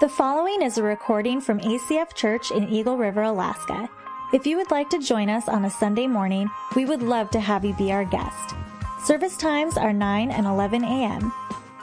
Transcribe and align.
The 0.00 0.08
following 0.08 0.60
is 0.60 0.76
a 0.76 0.82
recording 0.82 1.40
from 1.40 1.60
ACF 1.60 2.14
Church 2.14 2.50
in 2.50 2.68
Eagle 2.68 2.96
River, 2.96 3.22
Alaska. 3.22 3.88
If 4.32 4.44
you 4.44 4.56
would 4.56 4.72
like 4.72 4.90
to 4.90 4.98
join 4.98 5.28
us 5.28 5.48
on 5.48 5.64
a 5.64 5.70
Sunday 5.70 6.08
morning, 6.08 6.50
we 6.74 6.84
would 6.84 7.00
love 7.00 7.30
to 7.30 7.38
have 7.38 7.64
you 7.64 7.74
be 7.74 7.92
our 7.92 8.04
guest. 8.04 8.56
Service 9.04 9.36
times 9.36 9.76
are 9.78 9.92
9 9.92 10.32
and 10.32 10.46
11 10.46 10.82
a.m. 10.82 11.32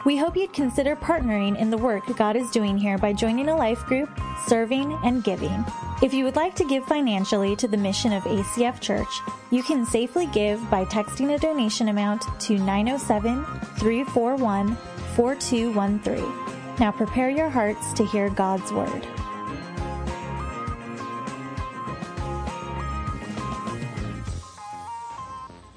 We 0.06 0.18
hope 0.18 0.36
you'd 0.36 0.52
consider 0.52 0.98
partnering 0.98 1.58
in 1.58 1.70
the 1.70 1.78
work 1.78 2.04
God 2.18 2.36
is 2.36 2.52
doing 2.52 2.78
here 2.78 2.98
by 2.98 3.14
joining 3.14 3.48
a 3.48 3.56
life 3.56 3.86
group, 3.86 4.10
serving, 4.46 4.92
and 5.06 5.24
giving. 5.24 5.64
If 6.04 6.14
you 6.14 6.26
would 6.26 6.36
like 6.36 6.56
to 6.56 6.66
give 6.66 6.84
financially 6.86 7.56
to 7.56 7.68
the 7.68 7.78
mission 7.78 8.12
of 8.12 8.24
ACF 8.24 8.82
Church, 8.82 9.22
you 9.52 9.64
can 9.64 9.86
safely 9.86 10.26
give 10.28 10.60
by 10.70 10.84
texting 10.84 11.34
a 11.34 11.40
donation 11.40 11.88
amount 11.88 12.24
to 12.42 12.58
907 12.58 13.46
341 13.78 14.76
4213. 15.16 16.51
Now 16.80 16.92
prepare 16.92 17.30
your 17.30 17.50
hearts 17.50 17.94
to 17.94 18.06
hear 18.06 18.30
God's 18.30 18.72
Word. 18.72 19.08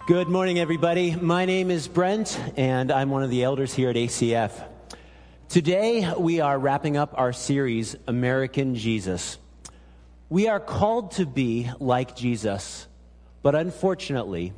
Good 0.07 0.29
morning, 0.29 0.59
everybody. 0.59 1.17
My 1.17 1.47
name 1.47 1.71
is 1.71 1.89
Brent, 1.89 2.39
and 2.57 2.93
I'm 2.93 3.11
one 3.11 3.23
of 3.23 3.31
the 3.31 3.43
elders 3.43 3.75
here 3.75 3.91
at 3.91 3.97
ACF. 3.97 4.53
Today, 5.49 6.13
we 6.19 6.41
are 6.41 6.59
wrapping 6.59 6.97
up 6.97 7.15
our 7.17 7.33
series, 7.33 7.97
American 8.07 8.75
Jesus. 8.75 9.39
We 10.29 10.49
are 10.49 10.61
called 10.61 11.13
to 11.13 11.27
be 11.27 11.71
like 11.81 12.17
Jesus, 12.17 12.87
but 13.43 13.55
unfortunately, 13.55 14.53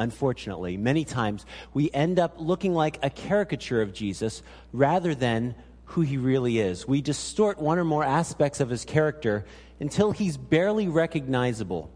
unfortunately, 0.00 0.76
many 0.76 1.04
times 1.04 1.46
we 1.72 1.90
end 1.92 2.18
up 2.18 2.34
looking 2.38 2.74
like 2.74 2.98
a 3.02 3.10
caricature 3.10 3.82
of 3.82 3.92
Jesus 3.92 4.42
rather 4.72 5.14
than 5.14 5.54
who 5.84 6.00
he 6.00 6.16
really 6.16 6.58
is. 6.58 6.86
We 6.86 7.02
distort 7.02 7.58
one 7.58 7.78
or 7.78 7.84
more 7.84 8.04
aspects 8.04 8.60
of 8.60 8.68
his 8.68 8.84
character 8.84 9.44
until 9.80 10.10
he's 10.10 10.36
barely 10.36 10.88
recognizable 10.88 11.90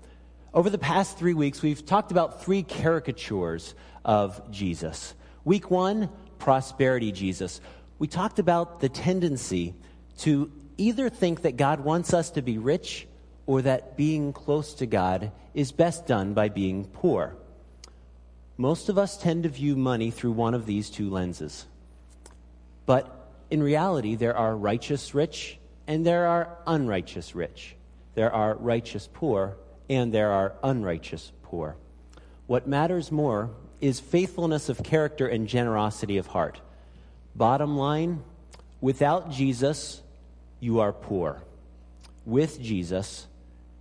over 0.54 0.70
the 0.70 0.78
past 0.78 1.18
three 1.18 1.34
weeks, 1.34 1.62
we've 1.62 1.84
talked 1.84 2.12
about 2.12 2.44
three 2.44 2.62
caricatures 2.62 3.74
of 4.04 4.52
Jesus. 4.52 5.16
Week 5.44 5.68
one, 5.68 6.08
prosperity 6.38 7.10
Jesus. 7.10 7.60
We 7.98 8.06
talked 8.06 8.38
about 8.38 8.78
the 8.78 8.88
tendency 8.88 9.74
to 10.18 10.52
either 10.78 11.08
think 11.08 11.42
that 11.42 11.56
God 11.56 11.80
wants 11.80 12.14
us 12.14 12.30
to 12.30 12.42
be 12.42 12.58
rich 12.58 13.08
or 13.46 13.62
that 13.62 13.96
being 13.96 14.32
close 14.32 14.74
to 14.74 14.86
God 14.86 15.32
is 15.54 15.72
best 15.72 16.06
done 16.06 16.34
by 16.34 16.48
being 16.48 16.84
poor. 16.84 17.36
Most 18.56 18.88
of 18.88 18.98
us 18.98 19.16
tend 19.16 19.42
to 19.42 19.48
view 19.48 19.76
money 19.76 20.10
through 20.10 20.32
one 20.32 20.54
of 20.54 20.66
these 20.66 20.88
two 20.88 21.10
lenses. 21.10 21.66
But 22.86 23.28
in 23.50 23.62
reality, 23.62 24.14
there 24.14 24.36
are 24.36 24.56
righteous 24.56 25.14
rich 25.14 25.58
and 25.86 26.06
there 26.06 26.26
are 26.26 26.56
unrighteous 26.66 27.34
rich. 27.34 27.74
There 28.14 28.32
are 28.32 28.54
righteous 28.54 29.08
poor 29.12 29.56
and 29.90 30.12
there 30.12 30.30
are 30.30 30.54
unrighteous 30.62 31.32
poor. 31.42 31.76
What 32.46 32.68
matters 32.68 33.10
more 33.10 33.50
is 33.80 34.00
faithfulness 34.00 34.68
of 34.68 34.82
character 34.82 35.26
and 35.26 35.48
generosity 35.48 36.16
of 36.18 36.28
heart. 36.28 36.60
Bottom 37.34 37.76
line 37.76 38.22
without 38.80 39.30
Jesus, 39.30 40.00
you 40.60 40.80
are 40.80 40.92
poor. 40.92 41.42
With 42.24 42.60
Jesus, 42.60 43.26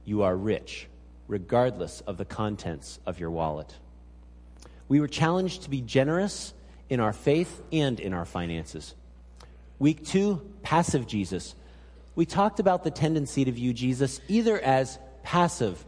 you 0.03 0.23
are 0.23 0.35
rich, 0.35 0.87
regardless 1.27 2.01
of 2.01 2.17
the 2.17 2.25
contents 2.25 2.99
of 3.05 3.19
your 3.19 3.31
wallet. 3.31 3.75
We 4.93 4.99
were 4.99 5.07
challenged 5.07 5.63
to 5.63 5.71
be 5.71 5.81
generous 5.81 6.53
in 6.87 6.99
our 6.99 7.13
faith 7.13 7.63
and 7.71 7.99
in 7.99 8.13
our 8.13 8.25
finances. 8.25 8.93
Week 9.79 10.05
two, 10.05 10.39
passive 10.61 11.07
Jesus. 11.07 11.55
We 12.13 12.27
talked 12.27 12.59
about 12.59 12.83
the 12.83 12.91
tendency 12.91 13.43
to 13.43 13.51
view 13.51 13.73
Jesus 13.73 14.21
either 14.27 14.59
as 14.59 14.99
passive, 15.23 15.83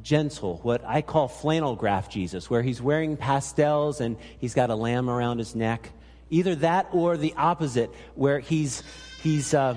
gentle, 0.00 0.60
what 0.62 0.84
I 0.84 1.02
call 1.02 1.26
flannel 1.26 1.74
graph 1.74 2.08
Jesus, 2.08 2.48
where 2.48 2.62
he's 2.62 2.80
wearing 2.80 3.16
pastels 3.16 4.00
and 4.00 4.16
he's 4.38 4.54
got 4.54 4.70
a 4.70 4.76
lamb 4.76 5.10
around 5.10 5.38
his 5.38 5.56
neck. 5.56 5.90
Either 6.30 6.54
that 6.54 6.86
or 6.92 7.16
the 7.16 7.34
opposite, 7.36 7.90
where 8.14 8.38
he's, 8.38 8.84
he's 9.24 9.54
uh, 9.54 9.76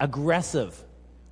aggressive, 0.00 0.82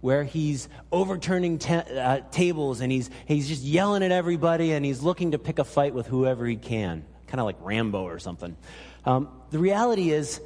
where 0.06 0.22
he's 0.22 0.68
overturning 0.92 1.58
ta- 1.58 1.78
uh, 1.78 2.20
tables 2.30 2.80
and 2.80 2.92
he's, 2.92 3.10
he's 3.26 3.48
just 3.48 3.64
yelling 3.64 4.04
at 4.04 4.12
everybody 4.12 4.70
and 4.70 4.84
he's 4.84 5.02
looking 5.02 5.32
to 5.32 5.38
pick 5.38 5.58
a 5.58 5.64
fight 5.64 5.92
with 5.92 6.06
whoever 6.06 6.46
he 6.46 6.54
can, 6.54 7.04
kind 7.26 7.40
of 7.40 7.44
like 7.44 7.56
Rambo 7.60 8.04
or 8.04 8.20
something. 8.20 8.56
Um, 9.04 9.28
the 9.50 9.58
reality 9.58 10.12
is, 10.12 10.40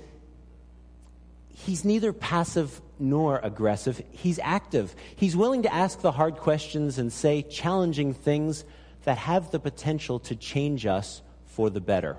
he's 1.49 1.85
neither 1.85 2.15
passive 2.15 2.81
nor 2.99 3.39
aggressive. 3.43 4.03
He's 4.13 4.39
active. 4.39 4.97
He's 5.15 5.37
willing 5.37 5.65
to 5.65 5.75
ask 5.75 6.01
the 6.01 6.13
hard 6.13 6.37
questions 6.37 6.97
and 6.97 7.13
say 7.13 7.43
challenging 7.43 8.15
things 8.15 8.65
that 9.05 9.19
have 9.19 9.51
the 9.51 9.61
potential 9.61 10.21
to 10.21 10.37
change 10.37 10.87
us 10.87 11.21
for 11.45 11.69
the 11.69 11.83
better. 11.83 12.17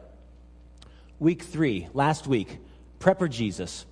Week 1.18 1.41
three, 1.41 1.88
last 1.96 2.28
week, 2.28 2.59
Prepper 3.00 3.28
Jesus. 3.28 3.88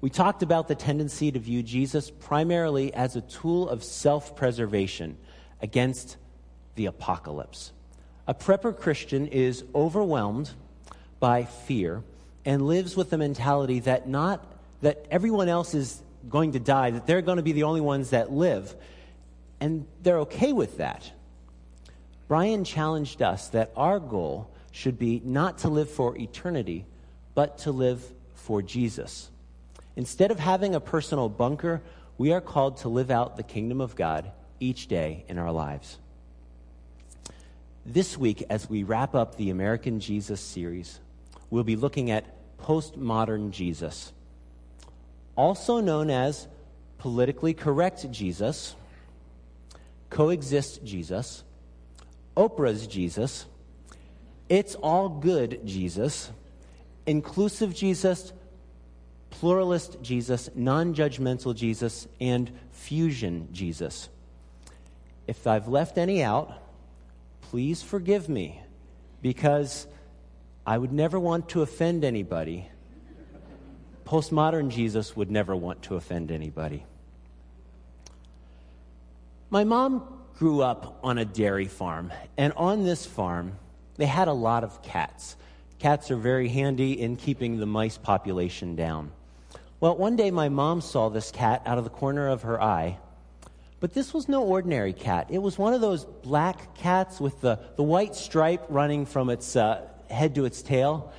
We 0.00 0.10
talked 0.10 0.42
about 0.42 0.68
the 0.68 0.74
tendency 0.74 1.32
to 1.32 1.38
view 1.38 1.62
Jesus 1.62 2.10
primarily 2.10 2.92
as 2.92 3.16
a 3.16 3.22
tool 3.22 3.68
of 3.68 3.82
self 3.82 4.36
preservation 4.36 5.16
against 5.62 6.16
the 6.74 6.86
apocalypse. 6.86 7.72
A 8.26 8.34
prepper 8.34 8.76
Christian 8.76 9.26
is 9.26 9.64
overwhelmed 9.74 10.50
by 11.18 11.44
fear 11.44 12.02
and 12.44 12.66
lives 12.66 12.96
with 12.96 13.10
the 13.10 13.18
mentality 13.18 13.80
that 13.80 14.08
not 14.08 14.44
that 14.82 15.06
everyone 15.10 15.48
else 15.48 15.74
is 15.74 16.02
going 16.28 16.52
to 16.52 16.60
die, 16.60 16.90
that 16.90 17.06
they're 17.06 17.22
going 17.22 17.38
to 17.38 17.42
be 17.42 17.52
the 17.52 17.62
only 17.62 17.80
ones 17.80 18.10
that 18.10 18.30
live. 18.30 18.74
And 19.60 19.86
they're 20.02 20.20
okay 20.20 20.52
with 20.52 20.76
that. 20.78 21.10
Brian 22.28 22.64
challenged 22.64 23.22
us 23.22 23.48
that 23.48 23.72
our 23.76 23.98
goal 23.98 24.50
should 24.72 24.98
be 24.98 25.22
not 25.24 25.58
to 25.58 25.68
live 25.68 25.88
for 25.88 26.16
eternity, 26.18 26.84
but 27.34 27.58
to 27.58 27.72
live 27.72 28.04
for 28.34 28.60
Jesus. 28.60 29.30
Instead 29.96 30.30
of 30.30 30.38
having 30.38 30.74
a 30.74 30.80
personal 30.80 31.28
bunker, 31.28 31.82
we 32.18 32.32
are 32.32 32.40
called 32.40 32.76
to 32.78 32.88
live 32.88 33.10
out 33.10 33.36
the 33.36 33.42
kingdom 33.42 33.80
of 33.80 33.96
God 33.96 34.30
each 34.60 34.86
day 34.86 35.24
in 35.28 35.38
our 35.38 35.52
lives. 35.52 35.98
This 37.84 38.16
week, 38.16 38.44
as 38.50 38.68
we 38.68 38.82
wrap 38.82 39.14
up 39.14 39.36
the 39.36 39.50
American 39.50 40.00
Jesus 40.00 40.40
series, 40.40 41.00
we'll 41.50 41.64
be 41.64 41.76
looking 41.76 42.10
at 42.10 42.24
postmodern 42.58 43.50
Jesus 43.50 44.12
also 45.36 45.80
known 45.80 46.10
as 46.10 46.48
politically 46.98 47.54
correct 47.54 48.10
Jesus, 48.10 48.74
coexist 50.10 50.82
Jesus, 50.82 51.44
Oprah's 52.36 52.86
Jesus, 52.86 53.46
it's 54.48 54.74
all 54.76 55.08
good 55.08 55.60
Jesus, 55.64 56.30
inclusive 57.06 57.74
Jesus, 57.74 58.32
pluralist 59.40 60.02
Jesus, 60.02 60.50
non 60.54 60.94
judgmental 60.94 61.54
Jesus, 61.54 62.06
and 62.20 62.50
fusion 62.70 63.48
Jesus. 63.52 64.08
If 65.26 65.46
I've 65.46 65.68
left 65.68 65.98
any 65.98 66.22
out, 66.22 66.52
please 67.40 67.82
forgive 67.82 68.28
me 68.28 68.60
because 69.22 69.86
I 70.66 70.78
would 70.78 70.92
never 70.92 71.18
want 71.18 71.48
to 71.50 71.62
offend 71.62 72.04
anybody 72.04 72.68
Postmodern 74.06 74.70
Jesus 74.70 75.16
would 75.16 75.32
never 75.32 75.56
want 75.56 75.82
to 75.82 75.96
offend 75.96 76.30
anybody. 76.30 76.86
My 79.50 79.64
mom 79.64 80.06
grew 80.38 80.62
up 80.62 81.00
on 81.02 81.18
a 81.18 81.24
dairy 81.24 81.66
farm, 81.66 82.12
and 82.36 82.52
on 82.52 82.84
this 82.84 83.04
farm, 83.04 83.58
they 83.96 84.06
had 84.06 84.28
a 84.28 84.32
lot 84.32 84.62
of 84.62 84.80
cats. 84.82 85.36
Cats 85.80 86.10
are 86.12 86.16
very 86.16 86.48
handy 86.48 87.00
in 87.00 87.16
keeping 87.16 87.58
the 87.58 87.66
mice 87.66 87.98
population 87.98 88.76
down. 88.76 89.10
Well, 89.86 89.96
one 89.96 90.16
day 90.16 90.32
my 90.32 90.48
mom 90.48 90.80
saw 90.80 91.10
this 91.10 91.30
cat 91.30 91.62
out 91.64 91.78
of 91.78 91.84
the 91.84 91.90
corner 91.90 92.26
of 92.26 92.42
her 92.42 92.60
eye, 92.60 92.98
but 93.78 93.94
this 93.94 94.12
was 94.12 94.28
no 94.28 94.42
ordinary 94.42 94.92
cat. 94.92 95.28
It 95.30 95.38
was 95.38 95.58
one 95.58 95.74
of 95.74 95.80
those 95.80 96.04
black 96.04 96.74
cats 96.74 97.20
with 97.20 97.40
the, 97.40 97.60
the 97.76 97.84
white 97.84 98.16
stripe 98.16 98.66
running 98.68 99.06
from 99.06 99.30
its 99.30 99.54
uh, 99.54 99.86
head 100.10 100.34
to 100.34 100.44
its 100.44 100.60
tail. 100.60 101.12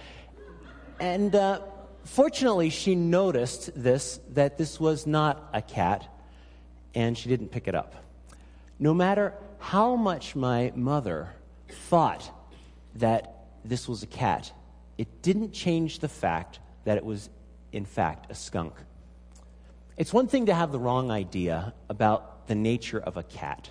And 1.00 1.34
uh, 1.34 1.62
Fortunately, 2.04 2.70
she 2.70 2.94
noticed 2.94 3.72
this 3.74 4.20
that 4.34 4.58
this 4.58 4.82
was 4.82 5.08
not 5.08 5.50
a 5.54 5.62
cat, 5.62 6.06
and 6.94 7.18
she 7.18 7.30
didn't 7.30 7.48
pick 7.48 7.70
it 7.70 7.76
up. 7.76 7.96
No 8.80 8.94
matter 8.94 9.34
how 9.60 9.96
much 9.96 10.36
my 10.36 10.74
mother 10.76 11.30
thought 11.70 12.30
that 12.96 13.48
this 13.64 13.88
was 13.88 14.04
a 14.04 14.08
cat, 14.08 14.52
it 14.98 15.22
didn't 15.22 15.54
change 15.54 16.00
the 16.00 16.10
fact 16.10 16.60
that 16.84 16.98
it 16.98 17.06
was, 17.06 17.30
in 17.72 17.86
fact, 17.86 18.32
a 18.32 18.36
skunk. 18.36 18.74
It's 19.98 20.14
one 20.14 20.28
thing 20.28 20.46
to 20.46 20.54
have 20.54 20.72
the 20.72 20.80
wrong 20.80 21.12
idea 21.12 21.74
about 21.90 22.48
the 22.48 22.56
nature 22.56 23.00
of 23.00 23.18
a 23.18 23.24
cat, 23.24 23.70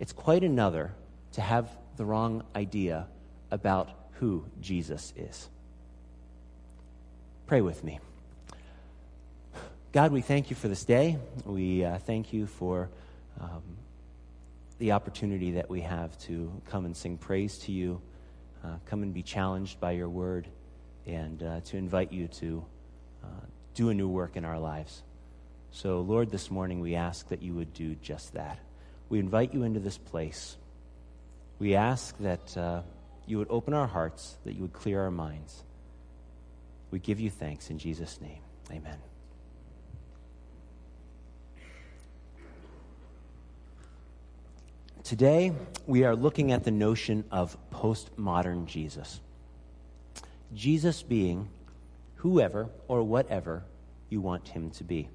it's 0.00 0.12
quite 0.12 0.42
another 0.42 0.92
to 1.32 1.40
have 1.40 1.68
the 1.96 2.04
wrong 2.04 2.42
idea 2.56 3.06
about 3.50 3.90
who 4.14 4.44
Jesus 4.60 5.12
is. 5.16 5.48
Pray 7.46 7.60
with 7.60 7.84
me. 7.84 8.00
God, 9.92 10.10
we 10.10 10.22
thank 10.22 10.50
you 10.50 10.56
for 10.56 10.68
this 10.68 10.84
day. 10.84 11.18
We 11.44 11.84
uh, 11.84 11.98
thank 11.98 12.32
you 12.32 12.46
for 12.46 12.88
um, 13.40 13.62
the 14.78 14.92
opportunity 14.92 15.52
that 15.52 15.68
we 15.68 15.82
have 15.82 16.16
to 16.20 16.50
come 16.70 16.86
and 16.86 16.96
sing 16.96 17.18
praise 17.18 17.58
to 17.58 17.72
you, 17.72 18.00
uh, 18.64 18.76
come 18.86 19.02
and 19.02 19.12
be 19.12 19.22
challenged 19.22 19.78
by 19.80 19.92
your 19.92 20.08
word, 20.08 20.48
and 21.06 21.42
uh, 21.42 21.60
to 21.60 21.76
invite 21.76 22.10
you 22.10 22.26
to 22.28 22.64
uh, 23.22 23.26
do 23.74 23.88
a 23.88 23.94
new 23.94 24.08
work 24.08 24.36
in 24.36 24.44
our 24.44 24.58
lives. 24.58 25.02
So, 25.70 26.00
Lord, 26.00 26.30
this 26.30 26.50
morning 26.50 26.80
we 26.80 26.94
ask 26.94 27.28
that 27.28 27.42
you 27.42 27.54
would 27.54 27.72
do 27.72 27.94
just 27.96 28.34
that. 28.34 28.58
We 29.08 29.18
invite 29.18 29.54
you 29.54 29.62
into 29.62 29.80
this 29.80 29.98
place. 29.98 30.56
We 31.58 31.74
ask 31.74 32.16
that 32.18 32.56
uh, 32.56 32.82
you 33.26 33.38
would 33.38 33.48
open 33.50 33.72
our 33.72 33.86
hearts, 33.86 34.36
that 34.44 34.54
you 34.54 34.62
would 34.62 34.72
clear 34.72 35.00
our 35.00 35.10
minds. 35.10 35.64
We 36.90 36.98
give 36.98 37.20
you 37.20 37.30
thanks 37.30 37.70
in 37.70 37.78
Jesus' 37.78 38.20
name. 38.20 38.40
Amen. 38.70 38.98
Today, 45.02 45.52
we 45.86 46.04
are 46.04 46.14
looking 46.14 46.52
at 46.52 46.64
the 46.64 46.70
notion 46.70 47.24
of 47.30 47.56
postmodern 47.72 48.66
Jesus. 48.66 49.20
Jesus 50.54 51.02
being 51.02 51.48
whoever 52.22 52.68
or 52.86 53.02
whatever 53.02 53.64
you 54.08 54.20
want 54.20 54.46
him 54.46 54.70
to 54.70 54.84
be. 54.84 55.08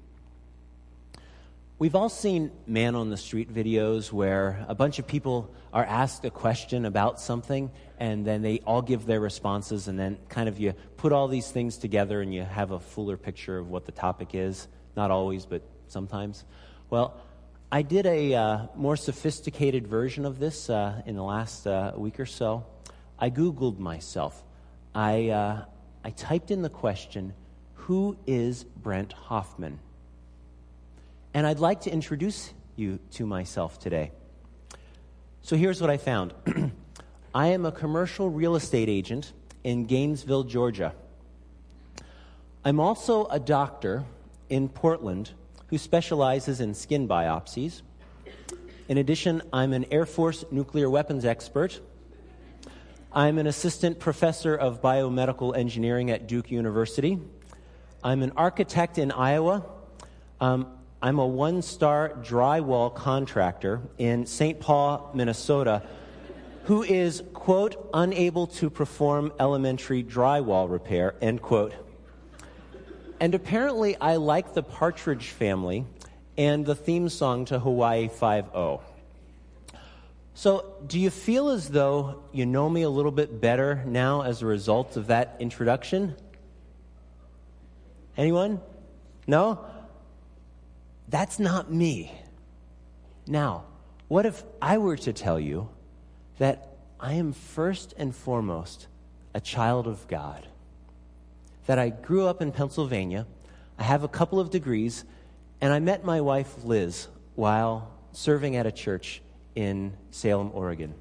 We've 1.78 1.94
all 1.94 2.10
seen 2.10 2.50
man 2.66 2.94
on 2.94 3.08
the 3.08 3.16
street 3.16 3.50
videos 3.50 4.12
where 4.12 4.66
a 4.68 4.74
bunch 4.74 4.98
of 4.98 5.06
people 5.06 5.50
are 5.72 5.84
asked 5.84 6.26
a 6.26 6.30
question 6.30 6.84
about 6.84 7.18
something 7.18 7.70
and 7.98 8.26
then 8.26 8.42
they 8.42 8.58
all 8.66 8.82
give 8.82 9.06
their 9.06 9.20
responses 9.20 9.88
and 9.88 9.98
then 9.98 10.18
kind 10.28 10.50
of 10.50 10.60
you 10.60 10.74
put 10.98 11.12
all 11.12 11.28
these 11.28 11.50
things 11.50 11.78
together 11.78 12.20
and 12.20 12.34
you 12.34 12.42
have 12.42 12.72
a 12.72 12.78
fuller 12.78 13.16
picture 13.16 13.56
of 13.56 13.70
what 13.70 13.86
the 13.86 13.92
topic 13.92 14.34
is. 14.34 14.68
Not 14.94 15.10
always, 15.10 15.46
but 15.46 15.62
sometimes. 15.86 16.44
Well, 16.90 17.16
I 17.72 17.80
did 17.80 18.04
a 18.04 18.34
uh, 18.34 18.66
more 18.76 18.96
sophisticated 18.96 19.86
version 19.86 20.26
of 20.26 20.38
this 20.38 20.68
uh, 20.68 21.00
in 21.06 21.16
the 21.16 21.22
last 21.22 21.66
uh, 21.66 21.92
week 21.96 22.20
or 22.20 22.26
so. 22.26 22.66
I 23.18 23.30
Googled 23.30 23.78
myself. 23.78 24.44
I, 24.94 25.30
uh, 25.30 25.64
I 26.04 26.10
typed 26.10 26.50
in 26.50 26.62
the 26.62 26.70
question, 26.70 27.34
Who 27.74 28.16
is 28.26 28.64
Brent 28.64 29.12
Hoffman? 29.12 29.78
And 31.34 31.46
I'd 31.46 31.58
like 31.58 31.82
to 31.82 31.90
introduce 31.90 32.52
you 32.76 32.98
to 33.12 33.26
myself 33.26 33.78
today. 33.78 34.12
So 35.42 35.56
here's 35.56 35.80
what 35.80 35.90
I 35.90 35.96
found 35.96 36.34
I 37.34 37.48
am 37.48 37.64
a 37.66 37.72
commercial 37.72 38.30
real 38.30 38.56
estate 38.56 38.88
agent 38.88 39.32
in 39.64 39.86
Gainesville, 39.86 40.44
Georgia. 40.44 40.94
I'm 42.64 42.80
also 42.80 43.26
a 43.26 43.38
doctor 43.38 44.04
in 44.48 44.68
Portland 44.68 45.32
who 45.68 45.78
specializes 45.78 46.60
in 46.60 46.74
skin 46.74 47.06
biopsies. 47.06 47.82
In 48.88 48.98
addition, 48.98 49.42
I'm 49.52 49.72
an 49.72 49.86
Air 49.90 50.06
Force 50.06 50.44
nuclear 50.50 50.88
weapons 50.88 51.24
expert. 51.24 51.80
I'm 53.12 53.38
an 53.38 53.46
assistant 53.46 53.98
professor 53.98 54.54
of 54.54 54.82
biomedical 54.82 55.56
engineering 55.56 56.10
at 56.10 56.26
Duke 56.26 56.50
University. 56.50 57.18
I'm 58.04 58.22
an 58.22 58.32
architect 58.36 58.98
in 58.98 59.12
Iowa. 59.12 59.64
Um, 60.42 60.66
I'm 61.00 61.18
a 61.18 61.26
one 61.26 61.62
star 61.62 62.10
drywall 62.20 62.94
contractor 62.94 63.80
in 63.96 64.26
St. 64.26 64.60
Paul, 64.60 65.10
Minnesota, 65.14 65.82
who 66.64 66.82
is, 66.82 67.22
quote, 67.32 67.88
unable 67.94 68.46
to 68.46 68.68
perform 68.68 69.32
elementary 69.40 70.04
drywall 70.04 70.70
repair, 70.70 71.14
end 71.22 71.40
quote. 71.40 71.74
And 73.20 73.34
apparently, 73.34 73.96
I 73.96 74.16
like 74.16 74.52
the 74.52 74.62
Partridge 74.62 75.28
Family 75.28 75.86
and 76.36 76.66
the 76.66 76.74
theme 76.74 77.08
song 77.08 77.46
to 77.46 77.58
Hawaii 77.58 78.08
5 78.08 78.50
0. 78.52 78.82
So, 80.38 80.76
do 80.86 81.00
you 81.00 81.10
feel 81.10 81.48
as 81.48 81.68
though 81.68 82.22
you 82.30 82.46
know 82.46 82.70
me 82.70 82.82
a 82.82 82.88
little 82.88 83.10
bit 83.10 83.40
better 83.40 83.82
now 83.84 84.22
as 84.22 84.40
a 84.40 84.46
result 84.46 84.96
of 84.96 85.08
that 85.08 85.34
introduction? 85.40 86.14
Anyone? 88.16 88.60
No? 89.26 89.66
That's 91.08 91.40
not 91.40 91.72
me. 91.72 92.12
Now, 93.26 93.64
what 94.06 94.26
if 94.26 94.44
I 94.62 94.78
were 94.78 94.96
to 94.98 95.12
tell 95.12 95.40
you 95.40 95.70
that 96.38 96.68
I 97.00 97.14
am 97.14 97.32
first 97.32 97.94
and 97.98 98.14
foremost 98.14 98.86
a 99.34 99.40
child 99.40 99.88
of 99.88 100.06
God? 100.06 100.46
that 101.66 101.80
I 101.80 101.88
grew 101.90 102.28
up 102.28 102.40
in 102.40 102.52
Pennsylvania. 102.52 103.26
I 103.76 103.82
have 103.82 104.04
a 104.04 104.08
couple 104.08 104.38
of 104.38 104.50
degrees, 104.50 105.04
and 105.60 105.72
I 105.72 105.80
met 105.80 106.04
my 106.04 106.20
wife, 106.20 106.64
Liz, 106.64 107.08
while 107.34 107.90
serving 108.12 108.54
at 108.54 108.66
a 108.66 108.72
church 108.72 109.20
in 109.58 109.92
Salem, 110.12 110.52
Oregon. 110.54 110.94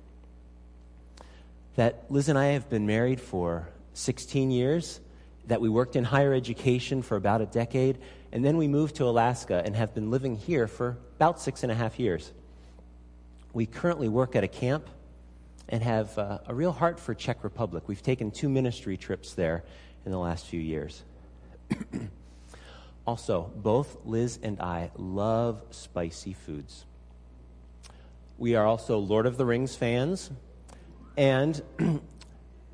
That 1.75 2.05
Liz 2.09 2.27
and 2.27 2.39
I 2.39 2.47
have 2.53 2.71
been 2.71 2.87
married 2.87 3.21
for 3.21 3.69
16 3.93 4.49
years, 4.49 4.99
that 5.45 5.61
we 5.61 5.69
worked 5.69 5.95
in 5.95 6.03
higher 6.03 6.33
education 6.33 7.03
for 7.03 7.17
about 7.17 7.39
a 7.39 7.45
decade, 7.45 7.99
and 8.31 8.43
then 8.43 8.57
we 8.57 8.67
moved 8.67 8.95
to 8.95 9.03
Alaska 9.03 9.61
and 9.63 9.75
have 9.75 9.93
been 9.93 10.09
living 10.09 10.35
here 10.35 10.67
for 10.67 10.97
about 11.17 11.39
six 11.39 11.61
and 11.61 11.71
a 11.71 11.75
half 11.75 11.99
years. 11.99 12.31
We 13.53 13.67
currently 13.67 14.09
work 14.09 14.35
at 14.35 14.43
a 14.43 14.47
camp 14.47 14.89
and 15.69 15.83
have 15.83 16.17
uh, 16.17 16.39
a 16.47 16.55
real 16.55 16.71
heart 16.71 16.99
for 16.99 17.13
Czech 17.13 17.43
Republic. 17.43 17.83
We've 17.85 18.01
taken 18.01 18.31
two 18.31 18.49
ministry 18.49 18.97
trips 18.97 19.35
there 19.35 19.65
in 20.03 20.11
the 20.11 20.17
last 20.17 20.47
few 20.47 20.59
years. 20.59 21.03
also, 23.05 23.51
both 23.55 23.97
Liz 24.03 24.39
and 24.41 24.59
I 24.59 24.89
love 24.97 25.61
spicy 25.69 26.33
foods. 26.33 26.86
We 28.37 28.55
are 28.55 28.65
also 28.65 28.99
Lord 28.99 29.25
of 29.25 29.37
the 29.37 29.45
Rings 29.45 29.75
fans, 29.75 30.29
and 31.17 31.61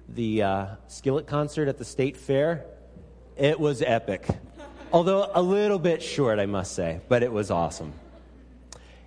the 0.10 0.44
uh, 0.44 0.66
Skillet 0.88 1.28
concert 1.28 1.68
at 1.68 1.78
the 1.78 1.86
State 1.86 2.18
Fair, 2.18 2.66
it 3.38 3.60
was 3.60 3.82
epic. 3.82 4.28
Although 4.92 5.32
a 5.34 5.42
little 5.42 5.80
bit 5.80 6.04
short, 6.04 6.40
I 6.40 6.46
must 6.46 6.74
say, 6.74 7.00
but 7.08 7.24
it 7.24 7.32
was 7.32 7.50
awesome. 7.50 7.94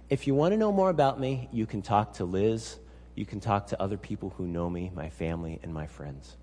If 0.09 0.27
you 0.27 0.35
want 0.35 0.53
to 0.53 0.57
know 0.57 0.73
more 0.73 0.91
about 0.91 1.21
me, 1.21 1.49
you 1.53 1.67
can 1.67 1.83
talk 1.83 2.15
to 2.15 2.25
Liz. 2.25 2.77
You 3.15 3.27
can 3.27 3.41
talk 3.41 3.69
to 3.69 3.81
other 3.81 3.97
people 3.97 4.35
who 4.37 4.47
know 4.47 4.71
me, 4.71 4.91
my 4.95 5.11
family, 5.11 5.61
and 5.63 5.73
my 5.73 5.87
friends 5.87 6.37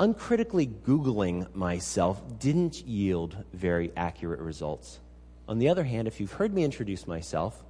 uncritically 0.00 0.66
Googling 0.66 1.54
myself 1.54 2.22
didn't 2.38 2.86
yield 2.86 3.36
very 3.52 3.92
accurate 3.96 4.40
results. 4.40 4.98
On 5.46 5.58
the 5.58 5.68
other 5.68 5.84
hand, 5.84 6.08
if 6.08 6.18
you've 6.18 6.32
heard 6.32 6.54
me 6.54 6.64
introduce 6.64 7.06
myself, 7.06 7.62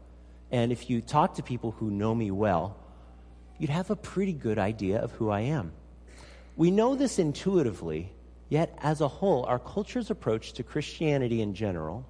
and 0.51 0.73
if 0.73 0.91
you 0.91 1.01
talk 1.01 1.35
to 1.35 1.43
people 1.43 1.73
who 1.73 1.91
know 1.91 2.15
me 2.15 2.31
well, 2.31 2.77
you'd 3.59 3.71
have 3.71 3.91
a 3.91 3.97
pretty 3.97 4.33
good 4.33 4.59
idea 4.59 4.99
of 4.99 5.13
who 5.13 5.31
I 5.31 5.41
am. 5.41 5.73
We 6.57 6.71
know 6.71 6.95
this 6.95 7.19
intuitively, 7.19 8.13
yet 8.49 8.77
as 8.83 9.01
a 9.01 9.09
whole, 9.09 9.45
our 9.45 9.59
culture's 9.59 10.11
approach 10.11 10.55
to 10.55 10.63
Christianity 10.63 11.41
in 11.41 11.55
general, 11.55 12.07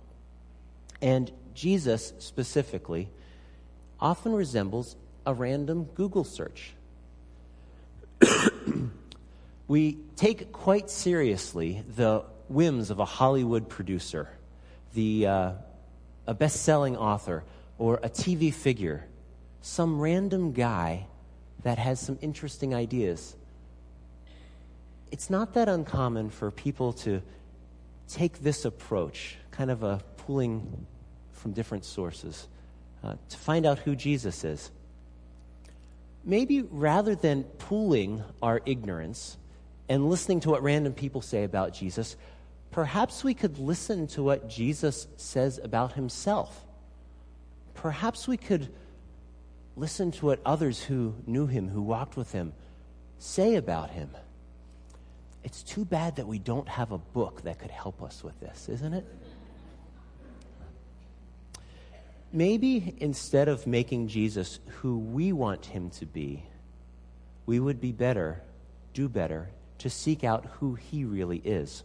and 1.03 1.31
Jesus 1.55 2.13
specifically, 2.19 3.09
often 4.01 4.33
resembles 4.33 4.97
a 5.27 5.35
random 5.35 5.85
Google 5.95 6.25
search 6.25 6.73
we 9.69 9.99
take 10.17 10.53
quite 10.53 10.91
seriously 10.91 11.83
the 11.97 12.25
whims 12.49 12.91
of 12.91 12.99
a 12.99 13.05
Hollywood 13.05 13.69
producer, 13.69 14.29
the, 14.95 15.27
uh, 15.27 15.53
a 16.27 16.35
best 16.35 16.63
selling 16.63 16.97
author, 16.97 17.45
or 17.81 17.99
a 18.03 18.11
TV 18.11 18.53
figure, 18.53 19.07
some 19.63 19.99
random 19.99 20.53
guy 20.53 21.07
that 21.63 21.79
has 21.79 21.99
some 21.99 22.19
interesting 22.21 22.75
ideas. 22.75 23.35
It's 25.11 25.31
not 25.31 25.55
that 25.55 25.67
uncommon 25.67 26.29
for 26.29 26.51
people 26.51 26.93
to 27.05 27.23
take 28.07 28.41
this 28.41 28.67
approach, 28.67 29.39
kind 29.51 29.71
of 29.71 29.83
a 29.83 30.03
pulling 30.19 30.87
from 31.33 31.53
different 31.53 31.87
sources, 31.87 32.49
uh, 33.03 33.15
to 33.31 33.37
find 33.39 33.65
out 33.65 33.79
who 33.79 33.97
Jesus 33.97 34.45
is. 34.45 34.71
Maybe 36.23 36.61
rather 36.61 37.15
than 37.15 37.45
pooling 37.45 38.23
our 38.43 38.61
ignorance, 38.67 39.39
and 39.89 40.11
listening 40.11 40.41
to 40.41 40.51
what 40.51 40.63
random 40.63 40.93
people 40.93 41.23
say 41.23 41.45
about 41.45 41.73
Jesus, 41.73 42.15
perhaps 42.73 43.25
we 43.25 43.33
could 43.33 43.59
listen 43.59 44.07
to 44.09 44.23
what 44.23 44.51
Jesus 44.51 45.09
says 45.17 45.59
about 45.65 45.95
himself. 45.95 46.67
Perhaps 47.75 48.29
we 48.29 48.37
could 48.37 48.69
listen 49.77 50.11
to 50.13 50.27
what 50.27 50.41
others 50.45 50.83
who 50.83 51.15
knew 51.27 51.47
him, 51.47 51.69
who 51.69 51.83
walked 51.83 52.17
with 52.17 52.33
him, 52.33 52.53
say 53.19 53.55
about 53.55 53.91
him. 53.91 54.11
It's 55.43 55.63
too 55.63 55.85
bad 55.85 56.17
that 56.17 56.27
we 56.27 56.39
don't 56.39 56.69
have 56.69 56.93
a 56.93 56.99
book 56.99 57.43
that 57.43 57.59
could 57.59 57.71
help 57.71 58.03
us 58.03 58.23
with 58.23 58.39
this, 58.41 58.69
isn't 58.69 58.93
it? 58.93 59.07
Maybe 62.33 62.95
instead 62.99 63.49
of 63.49 63.67
making 63.67 64.09
Jesus 64.09 64.61
who 64.81 64.99
we 64.99 65.33
want 65.33 65.67
him 65.67 65.91
to 65.91 66.07
be, 66.07 66.45
we 67.47 67.59
would 67.59 67.81
be 67.81 67.91
better, 67.91 68.43
do 68.93 69.09
better, 69.09 69.51
to 69.79 69.91
seek 69.91 70.23
out 70.23 70.45
who 70.59 70.75
he 70.75 71.05
really 71.05 71.39
is. 71.39 71.83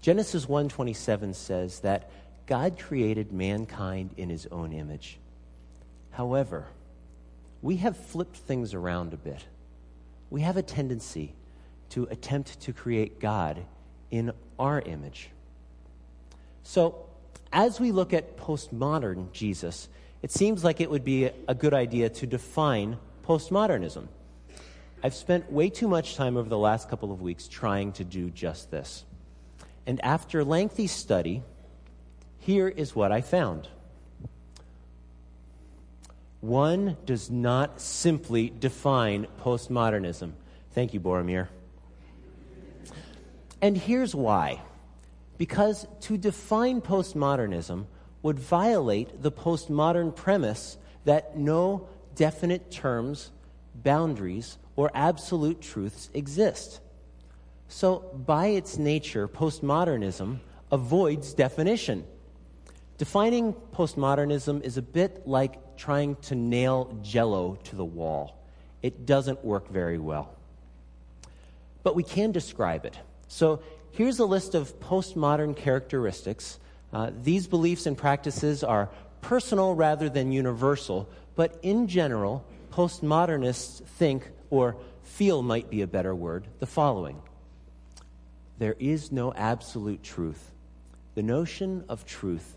Genesis 0.00 0.46
1:27 0.46 1.34
says 1.34 1.80
that 1.80 2.10
God 2.46 2.78
created 2.78 3.32
mankind 3.32 4.10
in 4.16 4.28
his 4.28 4.46
own 4.46 4.72
image. 4.72 5.18
However, 6.10 6.66
we 7.62 7.76
have 7.76 7.96
flipped 7.96 8.36
things 8.36 8.74
around 8.74 9.14
a 9.14 9.16
bit. 9.16 9.44
We 10.30 10.40
have 10.42 10.56
a 10.56 10.62
tendency 10.62 11.34
to 11.90 12.04
attempt 12.10 12.60
to 12.60 12.72
create 12.72 13.20
God 13.20 13.64
in 14.10 14.32
our 14.58 14.80
image. 14.80 15.30
So, 16.62 17.06
as 17.52 17.78
we 17.78 17.92
look 17.92 18.12
at 18.12 18.36
postmodern 18.36 19.30
Jesus, 19.32 19.88
it 20.22 20.30
seems 20.30 20.64
like 20.64 20.80
it 20.80 20.90
would 20.90 21.04
be 21.04 21.30
a 21.48 21.54
good 21.54 21.74
idea 21.74 22.08
to 22.08 22.26
define 22.26 22.96
postmodernism. 23.26 24.08
I've 25.02 25.14
spent 25.14 25.50
way 25.50 25.68
too 25.68 25.88
much 25.88 26.14
time 26.14 26.36
over 26.36 26.48
the 26.48 26.58
last 26.58 26.88
couple 26.88 27.12
of 27.12 27.20
weeks 27.20 27.48
trying 27.48 27.92
to 27.92 28.04
do 28.04 28.30
just 28.30 28.70
this. 28.70 29.04
And 29.86 30.00
after 30.04 30.44
lengthy 30.44 30.86
study, 30.86 31.42
here 32.42 32.66
is 32.66 32.94
what 32.94 33.12
I 33.12 33.20
found. 33.20 33.68
One 36.40 36.96
does 37.06 37.30
not 37.30 37.80
simply 37.80 38.50
define 38.50 39.28
postmodernism. 39.40 40.32
Thank 40.72 40.92
you, 40.92 40.98
Boromir. 40.98 41.46
And 43.60 43.76
here's 43.76 44.12
why. 44.12 44.60
Because 45.38 45.86
to 46.00 46.18
define 46.18 46.80
postmodernism 46.80 47.86
would 48.22 48.40
violate 48.40 49.22
the 49.22 49.30
postmodern 49.30 50.14
premise 50.14 50.78
that 51.04 51.38
no 51.38 51.86
definite 52.16 52.72
terms, 52.72 53.30
boundaries, 53.72 54.58
or 54.74 54.90
absolute 54.94 55.60
truths 55.60 56.10
exist. 56.12 56.80
So, 57.68 58.00
by 58.26 58.48
its 58.48 58.78
nature, 58.78 59.28
postmodernism 59.28 60.40
avoids 60.72 61.34
definition. 61.34 62.04
Defining 62.98 63.54
postmodernism 63.74 64.62
is 64.62 64.76
a 64.76 64.82
bit 64.82 65.26
like 65.26 65.76
trying 65.76 66.16
to 66.16 66.34
nail 66.34 66.96
jello 67.02 67.56
to 67.64 67.76
the 67.76 67.84
wall. 67.84 68.38
It 68.82 69.06
doesn't 69.06 69.44
work 69.44 69.68
very 69.68 69.98
well. 69.98 70.34
But 71.82 71.96
we 71.96 72.02
can 72.02 72.32
describe 72.32 72.84
it. 72.84 72.96
So 73.28 73.62
here's 73.92 74.18
a 74.18 74.24
list 74.24 74.54
of 74.54 74.78
postmodern 74.78 75.56
characteristics. 75.56 76.58
Uh, 76.92 77.10
these 77.22 77.46
beliefs 77.46 77.86
and 77.86 77.96
practices 77.96 78.62
are 78.62 78.90
personal 79.20 79.74
rather 79.74 80.08
than 80.08 80.32
universal, 80.32 81.08
but 81.34 81.58
in 81.62 81.88
general, 81.88 82.44
postmodernists 82.72 83.82
think, 83.82 84.28
or 84.50 84.76
feel 85.02 85.42
might 85.42 85.70
be 85.70 85.82
a 85.82 85.86
better 85.86 86.14
word, 86.14 86.46
the 86.58 86.66
following 86.66 87.20
There 88.58 88.76
is 88.78 89.10
no 89.10 89.32
absolute 89.32 90.02
truth. 90.02 90.50
The 91.14 91.22
notion 91.22 91.84
of 91.88 92.06
truth 92.06 92.56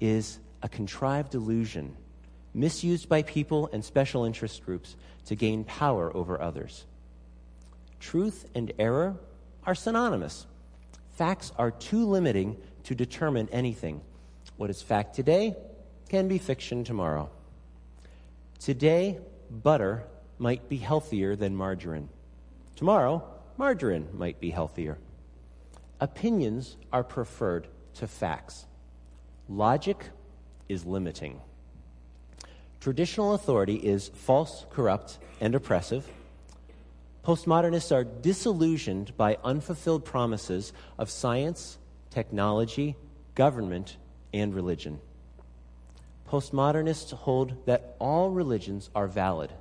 is 0.00 0.40
a 0.62 0.68
contrived 0.68 1.34
illusion 1.34 1.96
misused 2.52 3.08
by 3.08 3.22
people 3.22 3.68
and 3.72 3.84
special 3.84 4.24
interest 4.24 4.64
groups 4.64 4.96
to 5.26 5.36
gain 5.36 5.64
power 5.64 6.14
over 6.16 6.40
others. 6.40 6.84
Truth 8.00 8.48
and 8.54 8.72
error 8.78 9.16
are 9.64 9.74
synonymous. 9.74 10.46
Facts 11.12 11.52
are 11.58 11.70
too 11.70 12.06
limiting 12.06 12.56
to 12.84 12.94
determine 12.94 13.48
anything. 13.52 14.00
What 14.56 14.70
is 14.70 14.82
fact 14.82 15.14
today 15.14 15.54
can 16.08 16.28
be 16.28 16.38
fiction 16.38 16.82
tomorrow. 16.82 17.30
Today, 18.58 19.18
butter 19.50 20.04
might 20.38 20.68
be 20.68 20.76
healthier 20.76 21.36
than 21.36 21.54
margarine. 21.54 22.08
Tomorrow, 22.76 23.22
margarine 23.56 24.08
might 24.12 24.40
be 24.40 24.50
healthier. 24.50 24.98
Opinions 26.00 26.76
are 26.92 27.04
preferred 27.04 27.68
to 27.94 28.06
facts. 28.06 28.64
Logic 29.50 30.10
is 30.68 30.86
limiting. 30.86 31.40
Traditional 32.78 33.34
authority 33.34 33.74
is 33.74 34.08
false, 34.08 34.64
corrupt, 34.70 35.18
and 35.40 35.56
oppressive. 35.56 36.06
Postmodernists 37.24 37.90
are 37.90 38.04
disillusioned 38.04 39.16
by 39.16 39.38
unfulfilled 39.42 40.04
promises 40.04 40.72
of 40.98 41.10
science, 41.10 41.78
technology, 42.10 42.94
government, 43.34 43.96
and 44.32 44.54
religion. 44.54 45.00
Postmodernists 46.28 47.10
hold 47.12 47.66
that 47.66 47.96
all 47.98 48.30
religions 48.30 48.88
are 48.94 49.08
valid. 49.08 49.52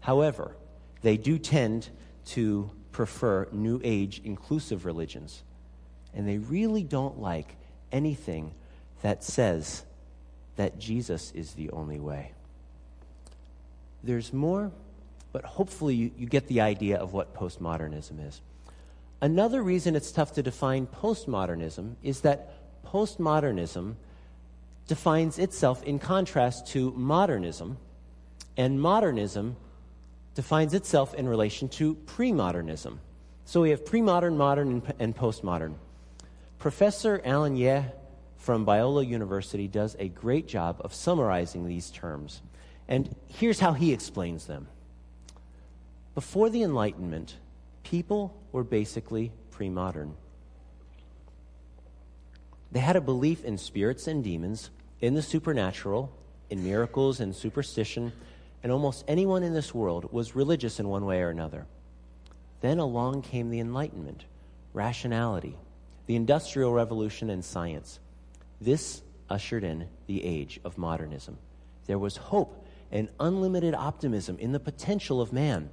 However, 0.00 0.56
they 1.02 1.16
do 1.16 1.38
tend 1.38 1.90
to 2.26 2.72
prefer 2.90 3.46
New 3.52 3.80
Age 3.84 4.20
inclusive 4.24 4.84
religions. 4.84 5.44
And 6.12 6.26
they 6.26 6.38
really 6.38 6.82
don't 6.82 7.20
like 7.20 7.54
anything 7.92 8.52
that 9.02 9.22
says 9.24 9.84
that 10.56 10.78
Jesus 10.78 11.32
is 11.32 11.54
the 11.54 11.70
only 11.70 12.00
way. 12.00 12.32
There's 14.02 14.32
more, 14.32 14.72
but 15.32 15.44
hopefully 15.44 15.94
you, 15.94 16.10
you 16.16 16.26
get 16.26 16.48
the 16.48 16.60
idea 16.60 16.96
of 16.96 17.12
what 17.12 17.34
postmodernism 17.34 18.26
is. 18.26 18.40
Another 19.20 19.62
reason 19.62 19.96
it's 19.96 20.12
tough 20.12 20.32
to 20.34 20.42
define 20.42 20.86
postmodernism 20.86 21.94
is 22.02 22.20
that 22.20 22.52
postmodernism 22.84 23.94
defines 24.86 25.38
itself 25.38 25.82
in 25.82 25.98
contrast 25.98 26.68
to 26.68 26.92
modernism, 26.92 27.76
and 28.56 28.80
modernism 28.80 29.56
defines 30.34 30.72
itself 30.72 31.14
in 31.14 31.28
relation 31.28 31.68
to 31.68 31.94
pre-modernism. 31.94 33.00
So 33.44 33.60
we 33.60 33.70
have 33.70 33.84
pre-modern, 33.84 34.36
modern, 34.36 34.68
and, 34.70 34.94
and 34.98 35.16
postmodern. 35.16 35.74
Professor 36.58 37.20
Alan 37.24 37.56
Yeh 37.56 37.84
from 38.38 38.64
Biola 38.64 39.06
University 39.06 39.68
does 39.68 39.96
a 39.98 40.08
great 40.08 40.48
job 40.48 40.80
of 40.80 40.94
summarizing 40.94 41.66
these 41.66 41.90
terms. 41.90 42.40
And 42.86 43.14
here's 43.26 43.60
how 43.60 43.74
he 43.74 43.92
explains 43.92 44.46
them. 44.46 44.68
Before 46.14 46.48
the 46.48 46.62
Enlightenment, 46.62 47.36
people 47.82 48.34
were 48.50 48.64
basically 48.64 49.32
pre 49.50 49.68
modern. 49.68 50.14
They 52.72 52.80
had 52.80 52.96
a 52.96 53.00
belief 53.00 53.44
in 53.44 53.58
spirits 53.58 54.06
and 54.06 54.22
demons, 54.22 54.70
in 55.00 55.14
the 55.14 55.22
supernatural, 55.22 56.10
in 56.50 56.64
miracles 56.64 57.20
and 57.20 57.34
superstition, 57.34 58.12
and 58.62 58.72
almost 58.72 59.04
anyone 59.08 59.42
in 59.42 59.54
this 59.54 59.74
world 59.74 60.12
was 60.12 60.34
religious 60.34 60.80
in 60.80 60.88
one 60.88 61.04
way 61.04 61.20
or 61.20 61.30
another. 61.30 61.66
Then 62.60 62.78
along 62.78 63.22
came 63.22 63.50
the 63.50 63.60
Enlightenment, 63.60 64.24
rationality, 64.72 65.56
the 66.06 66.16
Industrial 66.16 66.72
Revolution, 66.72 67.30
and 67.30 67.44
science. 67.44 68.00
This 68.60 69.02
ushered 69.30 69.64
in 69.64 69.88
the 70.06 70.24
age 70.24 70.60
of 70.64 70.78
modernism. 70.78 71.38
There 71.86 71.98
was 71.98 72.16
hope 72.16 72.66
and 72.90 73.08
unlimited 73.20 73.74
optimism 73.74 74.38
in 74.38 74.52
the 74.52 74.60
potential 74.60 75.20
of 75.20 75.32
man. 75.32 75.70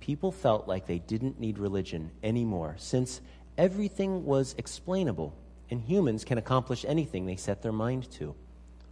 People 0.00 0.32
felt 0.32 0.68
like 0.68 0.86
they 0.86 0.98
didn't 0.98 1.40
need 1.40 1.58
religion 1.58 2.10
anymore 2.22 2.76
since 2.78 3.20
everything 3.56 4.24
was 4.24 4.54
explainable 4.58 5.34
and 5.70 5.80
humans 5.80 6.24
can 6.24 6.38
accomplish 6.38 6.84
anything 6.86 7.24
they 7.24 7.36
set 7.36 7.62
their 7.62 7.72
mind 7.72 8.10
to 8.12 8.34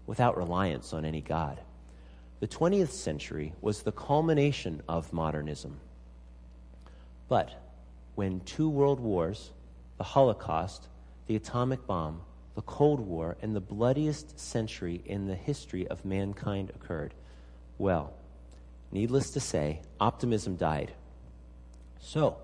without 0.07 0.37
reliance 0.37 0.93
on 0.93 1.05
any 1.05 1.21
God. 1.21 1.61
The 2.41 2.49
20th 2.49 2.91
century 2.91 3.53
was 3.61 3.83
the 3.83 3.93
culmination 3.93 4.83
of 4.89 5.13
modernism. 5.13 5.79
But 7.29 7.51
when 8.15 8.41
two 8.41 8.69
world 8.69 8.99
wars, 8.99 9.53
the 9.99 10.05
Holocaust, 10.05 10.89
the 11.27 11.37
atomic 11.37 11.87
bomb, 11.87 12.23
the 12.61 12.67
Cold 12.67 13.01
War, 13.01 13.39
and 13.41 13.57
the 13.57 13.61
bloodiest 13.61 14.39
century 14.39 15.01
in 15.07 15.27
the 15.27 15.35
history 15.35 15.89
of 15.89 16.05
mankind 16.05 16.69
occurred. 16.69 17.15
Well, 17.79 18.13
needless 18.93 19.31
to 19.31 19.41
say, 19.41 19.81
optimism 19.99 20.57
died. 20.57 20.93
So, 22.01 22.37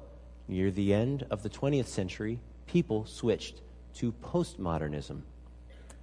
near 0.48 0.70
the 0.70 0.94
end 0.94 1.26
of 1.28 1.42
the 1.42 1.50
20th 1.50 1.88
century, 1.88 2.40
people 2.66 3.04
switched 3.04 3.60
to 3.96 4.10
postmodernism. 4.10 5.20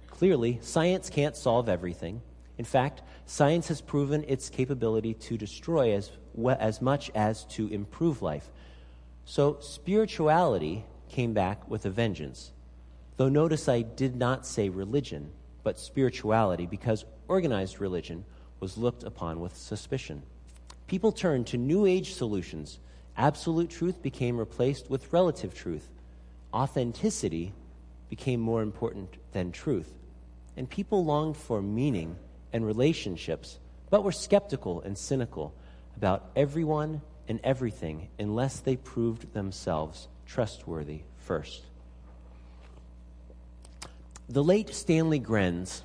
Clearly, 0.06 0.60
science 0.62 1.10
can't 1.10 1.34
solve 1.34 1.68
everything. 1.68 2.22
In 2.56 2.64
fact, 2.64 3.02
science 3.26 3.66
has 3.66 3.80
proven 3.80 4.24
its 4.28 4.48
capability 4.48 5.14
to 5.14 5.36
destroy 5.36 5.92
as, 5.92 6.12
as 6.60 6.80
much 6.80 7.10
as 7.16 7.46
to 7.46 7.66
improve 7.66 8.22
life. 8.22 8.48
So, 9.24 9.58
spirituality 9.58 10.84
came 11.08 11.32
back 11.32 11.68
with 11.68 11.84
a 11.84 11.90
vengeance. 11.90 12.52
Though 13.16 13.28
notice 13.28 13.68
I 13.68 13.82
did 13.82 14.16
not 14.16 14.46
say 14.46 14.68
religion, 14.68 15.30
but 15.62 15.78
spirituality, 15.78 16.66
because 16.66 17.04
organized 17.28 17.80
religion 17.80 18.24
was 18.60 18.76
looked 18.76 19.04
upon 19.04 19.40
with 19.40 19.56
suspicion. 19.56 20.22
People 20.86 21.12
turned 21.12 21.46
to 21.48 21.56
New 21.56 21.86
Age 21.86 22.14
solutions. 22.14 22.78
Absolute 23.16 23.70
truth 23.70 24.02
became 24.02 24.36
replaced 24.36 24.90
with 24.90 25.12
relative 25.12 25.54
truth. 25.54 25.88
Authenticity 26.52 27.52
became 28.08 28.40
more 28.40 28.62
important 28.62 29.16
than 29.32 29.52
truth. 29.52 29.92
And 30.56 30.68
people 30.68 31.04
longed 31.04 31.36
for 31.36 31.62
meaning 31.62 32.16
and 32.52 32.66
relationships, 32.66 33.58
but 33.90 34.04
were 34.04 34.12
skeptical 34.12 34.80
and 34.82 34.96
cynical 34.98 35.54
about 35.96 36.30
everyone 36.36 37.00
and 37.28 37.40
everything 37.42 38.08
unless 38.18 38.60
they 38.60 38.76
proved 38.76 39.32
themselves 39.32 40.08
trustworthy 40.26 41.02
first. 41.16 41.62
The 44.28 44.42
late 44.42 44.74
Stanley 44.74 45.20
Grenz, 45.20 45.82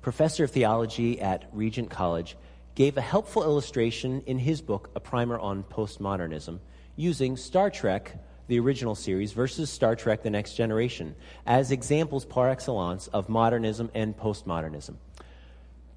professor 0.00 0.44
of 0.44 0.52
theology 0.52 1.20
at 1.20 1.48
Regent 1.52 1.90
College, 1.90 2.36
gave 2.76 2.96
a 2.96 3.00
helpful 3.00 3.42
illustration 3.42 4.22
in 4.26 4.38
his 4.38 4.60
book, 4.60 4.90
A 4.94 5.00
Primer 5.00 5.36
on 5.36 5.64
Postmodernism, 5.64 6.60
using 6.94 7.36
Star 7.36 7.68
Trek, 7.68 8.16
the 8.46 8.60
original 8.60 8.94
series, 8.94 9.32
versus 9.32 9.70
Star 9.70 9.96
Trek 9.96 10.22
The 10.22 10.30
Next 10.30 10.54
Generation, 10.54 11.16
as 11.46 11.72
examples 11.72 12.24
par 12.24 12.48
excellence 12.48 13.08
of 13.08 13.28
modernism 13.28 13.90
and 13.92 14.16
postmodernism. 14.16 14.94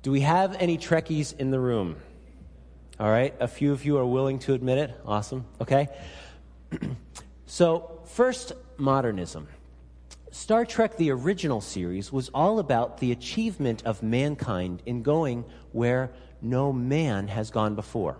Do 0.01 0.09
we 0.09 0.21
have 0.21 0.55
any 0.59 0.79
Trekkies 0.79 1.37
in 1.37 1.51
the 1.51 1.59
room? 1.59 1.97
All 2.99 3.09
right, 3.09 3.35
a 3.39 3.47
few 3.47 3.71
of 3.71 3.85
you 3.85 3.99
are 3.99 4.05
willing 4.05 4.39
to 4.39 4.55
admit 4.55 4.79
it. 4.79 4.99
Awesome. 5.05 5.45
Okay. 5.61 5.89
so, 7.45 8.01
first, 8.05 8.53
modernism. 8.77 9.47
Star 10.33 10.65
Trek, 10.65 10.97
the 10.97 11.11
original 11.11 11.61
series, 11.61 12.11
was 12.11 12.29
all 12.29 12.57
about 12.57 12.97
the 12.97 13.11
achievement 13.11 13.83
of 13.85 14.01
mankind 14.01 14.81
in 14.83 15.03
going 15.03 15.45
where 15.73 16.11
no 16.41 16.73
man 16.73 17.27
has 17.27 17.51
gone 17.51 17.75
before. 17.75 18.17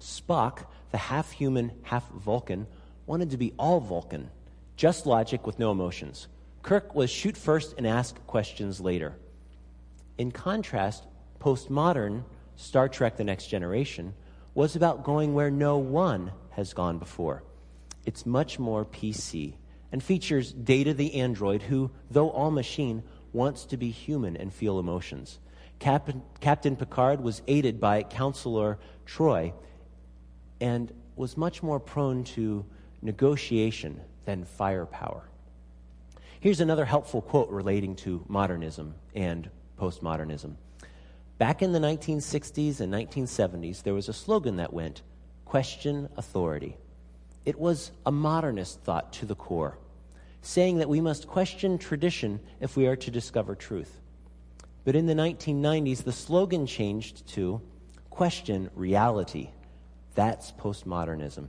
Spock, 0.00 0.66
the 0.90 0.98
half 0.98 1.30
human, 1.30 1.70
half 1.84 2.10
Vulcan, 2.10 2.66
wanted 3.06 3.30
to 3.30 3.36
be 3.36 3.52
all 3.60 3.78
Vulcan, 3.78 4.28
just 4.76 5.06
logic 5.06 5.46
with 5.46 5.60
no 5.60 5.70
emotions. 5.70 6.26
Kirk 6.62 6.96
was 6.96 7.10
shoot 7.10 7.36
first 7.36 7.76
and 7.78 7.86
ask 7.86 8.16
questions 8.26 8.80
later. 8.80 9.14
In 10.18 10.32
contrast, 10.32 11.04
postmodern 11.38 12.24
Star 12.56 12.88
Trek 12.88 13.16
The 13.16 13.22
Next 13.22 13.46
Generation 13.46 14.14
was 14.52 14.74
about 14.74 15.04
going 15.04 15.32
where 15.32 15.50
no 15.50 15.78
one 15.78 16.32
has 16.50 16.74
gone 16.74 16.98
before. 16.98 17.44
It's 18.04 18.26
much 18.26 18.58
more 18.58 18.84
PC 18.84 19.54
and 19.92 20.02
features 20.02 20.52
Data 20.52 20.94
the 20.94 21.14
android, 21.14 21.62
who, 21.62 21.90
though 22.10 22.30
all 22.30 22.50
machine, 22.50 23.02
wants 23.32 23.66
to 23.66 23.76
be 23.76 23.90
human 23.90 24.36
and 24.36 24.52
feel 24.52 24.78
emotions. 24.78 25.38
Captain, 25.78 26.22
Captain 26.40 26.76
Picard 26.76 27.20
was 27.20 27.42
aided 27.46 27.78
by 27.78 28.02
Counselor 28.02 28.78
Troi 29.06 29.52
and 30.60 30.92
was 31.16 31.36
much 31.36 31.62
more 31.62 31.78
prone 31.78 32.24
to 32.24 32.64
negotiation 33.02 34.00
than 34.24 34.44
firepower. 34.44 35.28
Here's 36.40 36.60
another 36.60 36.84
helpful 36.84 37.20
quote 37.20 37.50
relating 37.50 37.94
to 37.96 38.24
modernism 38.28 38.94
and 39.14 39.50
postmodernism. 39.78 40.54
Back 41.38 41.62
in 41.62 41.72
the 41.72 41.78
1960s 41.78 42.80
and 42.80 42.92
1970s, 42.92 43.82
there 43.82 43.94
was 43.94 44.08
a 44.08 44.12
slogan 44.12 44.56
that 44.56 44.72
went, 44.72 45.02
Question 45.44 46.08
authority. 46.16 46.76
It 47.44 47.58
was 47.58 47.90
a 48.06 48.12
modernist 48.12 48.80
thought 48.80 49.12
to 49.14 49.26
the 49.26 49.34
core 49.34 49.76
saying 50.42 50.78
that 50.78 50.88
we 50.88 51.00
must 51.00 51.28
question 51.28 51.78
tradition 51.78 52.40
if 52.60 52.76
we 52.76 52.86
are 52.86 52.96
to 52.96 53.10
discover 53.10 53.54
truth. 53.54 54.00
But 54.84 54.96
in 54.96 55.06
the 55.06 55.14
1990s, 55.14 56.02
the 56.02 56.12
slogan 56.12 56.66
changed 56.66 57.26
to 57.34 57.62
question 58.10 58.68
reality. 58.74 59.50
That's 60.14 60.52
postmodernism. 60.52 61.48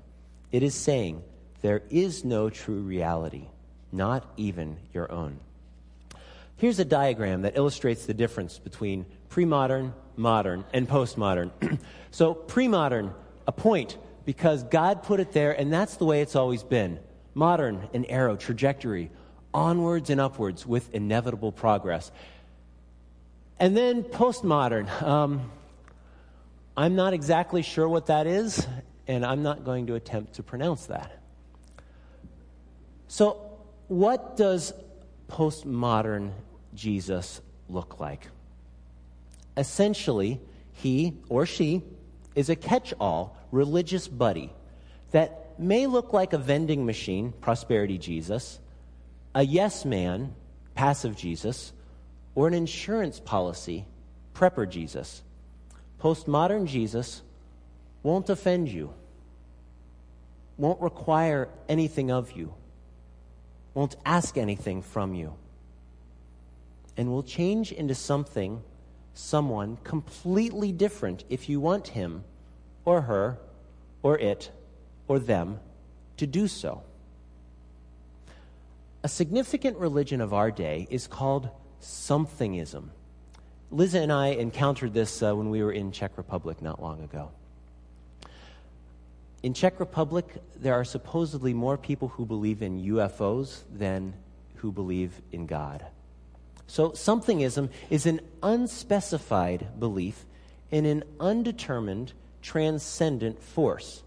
It 0.52 0.62
is 0.62 0.76
saying 0.76 1.24
there 1.62 1.82
is 1.90 2.24
no 2.24 2.52
true 2.52 2.82
reality, 2.82 3.48
not 3.92 4.32
even 4.38 4.78
your 4.94 5.12
own. 5.12 5.40
Here's 6.58 6.80
a 6.80 6.86
diagram 6.86 7.42
that 7.42 7.58
illustrates 7.58 8.06
the 8.06 8.14
difference 8.14 8.60
between 8.60 9.08
pre 9.28 9.44
modern, 9.44 9.94
and 10.16 10.88
postmodern. 10.88 11.52
so, 12.12 12.36
pre 12.36 12.68
modern, 12.68 13.14
a 13.48 13.52
point, 13.52 13.98
because 14.24 14.64
God 14.64 15.02
put 15.02 15.20
it 15.20 15.32
there, 15.32 15.52
and 15.52 15.74
that's 15.74 15.98
the 15.98 16.06
way 16.06 16.22
it's 16.22 16.36
always 16.36 16.64
been 16.64 17.00
modern, 17.34 17.88
and 17.94 18.06
arrow, 18.10 18.36
trajectory, 18.36 19.12
onwards 19.54 20.10
and 20.10 20.20
upwards 20.20 20.66
with 20.66 20.94
inevitable 20.94 21.52
progress. 21.52 22.12
And 23.60 23.78
then 23.78 24.04
postmodern. 24.04 24.90
Um, 25.02 25.52
I'm 26.76 26.96
not 26.96 27.14
exactly 27.14 27.62
sure 27.62 27.88
what 27.88 28.08
that 28.08 28.26
is, 28.26 28.66
and 29.08 29.26
I'm 29.26 29.44
not 29.44 29.64
going 29.64 29.88
to 29.88 29.96
attempt 29.96 30.36
to 30.36 30.44
pronounce 30.44 30.88
that. 30.88 31.20
So, 33.08 33.60
what 33.88 34.38
does 34.38 34.74
postmodern 35.30 36.32
Jesus 36.74 37.42
look 37.70 38.00
like? 38.00 38.28
Essentially, 39.56 40.42
he 40.72 41.14
or 41.30 41.46
she 41.46 41.84
is 42.34 42.50
a 42.50 42.56
catch 42.56 42.94
all 43.00 43.38
religious 43.52 44.08
buddy 44.08 44.52
that 45.12 45.43
may 45.60 45.88
look 45.88 46.14
like 46.14 46.34
a 46.34 46.38
vending 46.38 46.86
machine, 46.86 47.34
prosperity 47.42 47.98
Jesus, 47.98 48.60
a 49.36 49.44
yes 49.44 49.86
man, 49.86 50.36
passive 50.76 51.16
Jesus, 51.16 51.74
or 52.36 52.48
an 52.48 52.54
insurance 52.54 53.20
policy, 53.20 53.86
prepper 54.34 54.70
Jesus. 54.70 55.24
Postmodern 56.00 56.68
Jesus 56.68 57.22
won't 58.02 58.30
offend 58.30 58.70
you, 58.70 58.94
won't 60.58 60.82
require 60.82 61.50
anything 61.70 62.12
of 62.12 62.32
you, 62.34 62.54
won't 63.74 63.96
ask 64.06 64.38
anything 64.38 64.82
from 64.82 65.14
you, 65.14 65.34
and 66.98 67.10
will 67.10 67.24
change 67.24 67.72
into 67.72 67.96
something, 67.96 68.62
someone 69.14 69.78
completely 69.84 70.72
different 70.72 71.24
if 71.30 71.48
you 71.48 71.60
want 71.60 71.90
him 71.90 72.24
or 72.86 73.02
her 73.02 73.38
or 74.02 74.18
it 74.20 74.52
or 75.08 75.20
them 75.20 75.60
to 76.18 76.28
do 76.28 76.48
so. 76.48 76.84
A 79.04 79.10
significant 79.10 79.78
religion 79.78 80.22
of 80.22 80.34
our 80.34 80.52
day 80.52 80.88
is 80.90 81.08
called 81.08 81.50
somethingism. 81.82 82.90
Liza 83.70 84.00
and 84.00 84.14
I 84.14 84.28
encountered 84.28 84.94
this 84.94 85.22
uh, 85.22 85.36
when 85.36 85.50
we 85.50 85.64
were 85.64 85.72
in 85.72 85.92
Czech 85.92 86.18
Republic 86.18 86.62
not 86.62 86.82
long 86.82 87.04
ago. 87.04 87.32
In 89.42 89.54
Czech 89.54 89.80
Republic, 89.80 90.26
there 90.56 90.76
are 90.76 90.86
supposedly 90.86 91.54
more 91.54 91.78
people 91.78 92.08
who 92.08 92.26
believe 92.26 92.62
in 92.62 92.82
UFOs 92.82 93.64
than 93.74 94.14
who 94.56 94.72
believe 94.72 95.22
in 95.34 95.48
God. 95.48 95.86
So, 96.68 96.92
somethingism 96.92 97.70
is 97.90 98.06
an 98.06 98.22
unspecified 98.42 99.80
belief 99.80 100.24
in 100.72 100.86
an 100.86 101.04
undetermined, 101.20 102.14
transcendent 102.42 103.42
force 103.44 104.02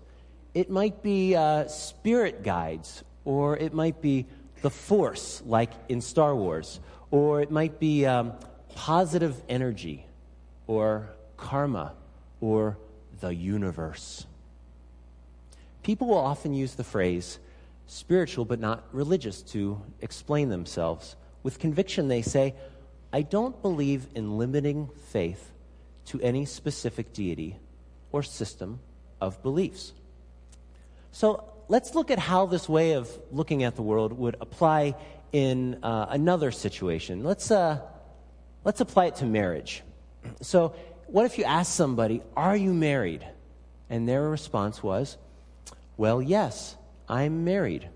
it 0.56 0.70
might 0.70 1.02
be 1.02 1.36
uh, 1.36 1.68
spirit 1.68 2.42
guides, 2.42 3.04
or 3.26 3.58
it 3.58 3.74
might 3.74 4.00
be 4.00 4.24
the 4.62 4.70
force, 4.70 5.42
like 5.44 5.70
in 5.90 6.00
Star 6.00 6.34
Wars, 6.34 6.80
or 7.10 7.42
it 7.42 7.50
might 7.50 7.78
be 7.78 8.06
um, 8.06 8.32
positive 8.74 9.38
energy, 9.50 10.06
or 10.66 11.10
karma, 11.36 11.92
or 12.40 12.78
the 13.20 13.34
universe. 13.34 14.24
People 15.82 16.08
will 16.08 16.24
often 16.32 16.54
use 16.54 16.74
the 16.74 16.84
phrase 16.84 17.38
spiritual 17.86 18.46
but 18.46 18.58
not 18.58 18.82
religious 18.92 19.42
to 19.42 19.82
explain 20.00 20.48
themselves. 20.48 21.16
With 21.42 21.58
conviction, 21.58 22.08
they 22.08 22.22
say, 22.22 22.54
I 23.12 23.20
don't 23.20 23.60
believe 23.60 24.06
in 24.14 24.38
limiting 24.38 24.88
faith 25.10 25.52
to 26.06 26.20
any 26.22 26.46
specific 26.46 27.12
deity 27.12 27.58
or 28.10 28.22
system 28.22 28.80
of 29.20 29.42
beliefs. 29.42 29.92
So 31.16 31.44
let's 31.68 31.94
look 31.94 32.10
at 32.10 32.18
how 32.18 32.44
this 32.44 32.68
way 32.68 32.92
of 32.92 33.08
looking 33.32 33.62
at 33.62 33.74
the 33.74 33.80
world 33.80 34.12
would 34.12 34.36
apply 34.38 34.96
in 35.32 35.82
uh, 35.82 36.08
another 36.10 36.50
situation. 36.50 37.24
Let's, 37.24 37.50
uh, 37.50 37.80
let's 38.64 38.82
apply 38.82 39.06
it 39.06 39.16
to 39.16 39.24
marriage. 39.24 39.82
So, 40.42 40.74
what 41.06 41.24
if 41.24 41.38
you 41.38 41.44
ask 41.44 41.72
somebody, 41.72 42.20
Are 42.36 42.54
you 42.54 42.74
married? 42.74 43.26
And 43.88 44.06
their 44.06 44.28
response 44.28 44.82
was, 44.82 45.16
Well, 45.96 46.20
yes, 46.20 46.76
I'm 47.08 47.44
married, 47.44 47.88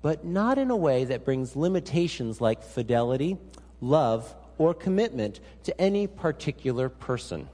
but 0.00 0.24
not 0.24 0.56
in 0.56 0.70
a 0.70 0.76
way 0.76 1.06
that 1.06 1.24
brings 1.24 1.56
limitations 1.56 2.40
like 2.40 2.62
fidelity, 2.62 3.36
love, 3.80 4.32
or 4.58 4.74
commitment 4.74 5.40
to 5.64 5.80
any 5.80 6.06
particular 6.06 6.88
person. 6.88 7.48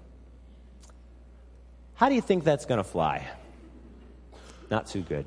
How 1.95 2.11
do 2.11 2.15
you 2.15 2.21
think 2.21 2.45
that's 2.45 2.67
going 2.67 2.77
to 2.77 2.85
fly? 2.85 3.27
Not 4.71 4.87
too 4.87 5.03
good. 5.03 5.27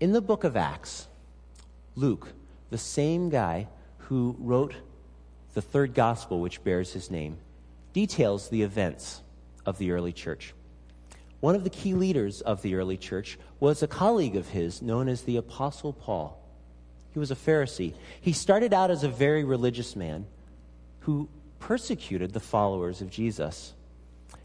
In 0.00 0.12
the 0.12 0.20
book 0.20 0.44
of 0.44 0.56
Acts, 0.56 1.08
Luke, 1.94 2.28
the 2.70 2.78
same 2.78 3.28
guy 3.28 3.68
who 3.98 4.36
wrote 4.38 4.74
the 5.54 5.62
third 5.62 5.94
gospel, 5.94 6.40
which 6.40 6.62
bears 6.62 6.92
his 6.92 7.10
name, 7.10 7.38
details 7.92 8.48
the 8.48 8.62
events 8.62 9.22
of 9.64 9.78
the 9.78 9.90
early 9.90 10.12
church. 10.12 10.52
One 11.40 11.54
of 11.54 11.64
the 11.64 11.70
key 11.70 11.94
leaders 11.94 12.40
of 12.40 12.62
the 12.62 12.74
early 12.74 12.96
church 12.96 13.38
was 13.60 13.82
a 13.82 13.86
colleague 13.86 14.36
of 14.36 14.48
his 14.48 14.82
known 14.82 15.08
as 15.08 15.22
the 15.22 15.36
Apostle 15.36 15.92
Paul. 15.92 16.42
He 17.12 17.18
was 17.18 17.30
a 17.30 17.36
Pharisee. 17.36 17.94
He 18.20 18.32
started 18.32 18.74
out 18.74 18.90
as 18.90 19.02
a 19.02 19.08
very 19.08 19.44
religious 19.44 19.96
man 19.96 20.26
who 21.00 21.28
persecuted 21.58 22.32
the 22.32 22.40
followers 22.40 23.00
of 23.00 23.10
Jesus. 23.10 23.72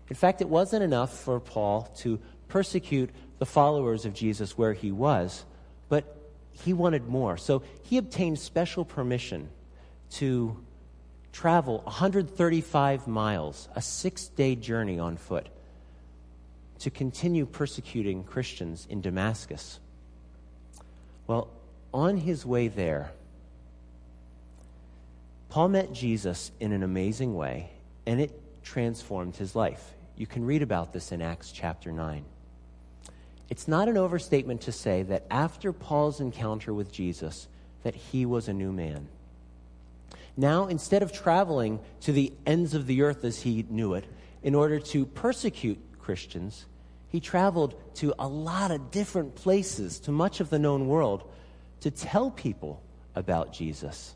In 0.10 0.16
fact, 0.16 0.42
it 0.42 0.50
wasn't 0.50 0.84
enough 0.84 1.18
for 1.18 1.40
Paul 1.40 1.92
to 1.98 2.20
persecute 2.52 3.10
the 3.40 3.46
followers 3.46 4.06
of 4.06 4.14
Jesus 4.14 4.58
where 4.58 4.74
he 4.74 4.92
was, 4.92 5.46
but 5.88 6.18
he 6.52 6.74
wanted 6.74 7.08
more. 7.08 7.38
So 7.38 7.64
he 7.84 7.98
obtained 7.98 8.40
special 8.40 8.84
permission 8.84 9.50
to 10.12 10.58
travel 11.32 11.80
135 11.86 13.08
miles, 13.08 13.70
a 13.74 13.82
six 13.82 14.28
day 14.28 14.56
journey 14.56 15.00
on 15.00 15.16
foot, 15.16 15.48
to 16.80 16.90
continue 16.90 17.46
persecuting 17.46 18.26
Christians 18.26 18.86
in 18.90 19.00
Damascus. 19.00 19.80
Well, 21.28 21.48
on 21.94 22.18
his 22.18 22.46
way 22.46 22.68
there, 22.68 23.14
Paul 25.48 25.70
met 25.70 25.94
Jesus 25.94 26.52
in 26.60 26.74
an 26.74 26.84
amazing 26.84 27.34
way, 27.34 27.70
and 28.06 28.20
it 28.20 28.38
transformed 28.62 29.38
his 29.38 29.56
life. 29.56 29.94
You 30.18 30.28
can 30.28 30.46
read 30.46 30.62
about 30.62 30.92
this 30.92 31.14
in 31.14 31.22
Acts 31.22 31.52
chapter 31.54 31.94
9. 31.94 32.26
It's 33.52 33.68
not 33.68 33.90
an 33.90 33.98
overstatement 33.98 34.62
to 34.62 34.72
say 34.72 35.04
that 35.04 35.26
after 35.30 35.74
Paul's 35.74 36.22
encounter 36.22 36.74
with 36.74 36.90
Jesus, 36.90 37.50
that 37.84 37.96
he 37.96 38.26
was 38.26 38.48
a 38.48 38.54
new 38.54 38.72
man. 38.72 39.10
Now, 40.38 40.68
instead 40.68 41.04
of 41.04 41.12
traveling 41.12 41.82
to 42.00 42.14
the 42.14 42.32
ends 42.46 42.74
of 42.74 42.88
the 42.88 43.02
earth 43.02 43.26
as 43.26 43.42
he 43.42 43.66
knew 43.70 43.94
it 43.94 44.06
in 44.42 44.56
order 44.56 44.80
to 44.80 45.06
persecute 45.06 45.78
Christians, 46.00 46.66
he 47.10 47.20
traveled 47.20 47.76
to 47.96 48.14
a 48.18 48.26
lot 48.26 48.72
of 48.72 48.90
different 48.90 49.36
places, 49.36 50.00
to 50.00 50.14
much 50.14 50.40
of 50.40 50.50
the 50.50 50.58
known 50.58 50.88
world, 50.88 51.30
to 51.82 51.92
tell 51.92 52.32
people 52.32 52.82
about 53.16 53.52
Jesus. 53.52 54.16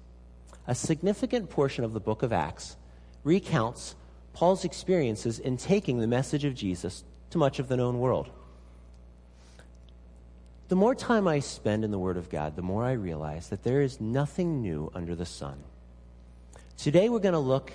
A 0.66 0.74
significant 0.74 1.50
portion 1.50 1.84
of 1.84 1.92
the 1.92 2.00
book 2.00 2.24
of 2.24 2.32
Acts 2.32 2.78
recounts 3.26 3.96
Paul's 4.32 4.64
experiences 4.64 5.40
in 5.40 5.58
taking 5.58 6.00
the 6.00 6.08
message 6.08 6.46
of 6.46 6.56
Jesus 6.56 7.04
to 7.32 7.38
much 7.38 7.60
of 7.60 7.68
the 7.68 7.76
known 7.76 8.00
world. 8.00 8.30
The 10.68 10.76
more 10.76 10.96
time 10.96 11.28
I 11.28 11.42
spend 11.42 11.84
in 11.84 11.92
the 11.92 12.00
Word 12.00 12.18
of 12.18 12.32
God, 12.32 12.56
the 12.56 12.64
more 12.64 12.84
I 12.84 12.94
realize 12.94 13.50
that 13.50 13.62
there 13.62 13.82
is 13.82 14.02
nothing 14.02 14.64
new 14.64 14.92
under 14.96 15.14
the 15.14 15.26
sun. 15.26 15.64
Today 16.76 17.08
we're 17.08 17.20
going 17.20 17.34
to 17.34 17.40
look 17.40 17.72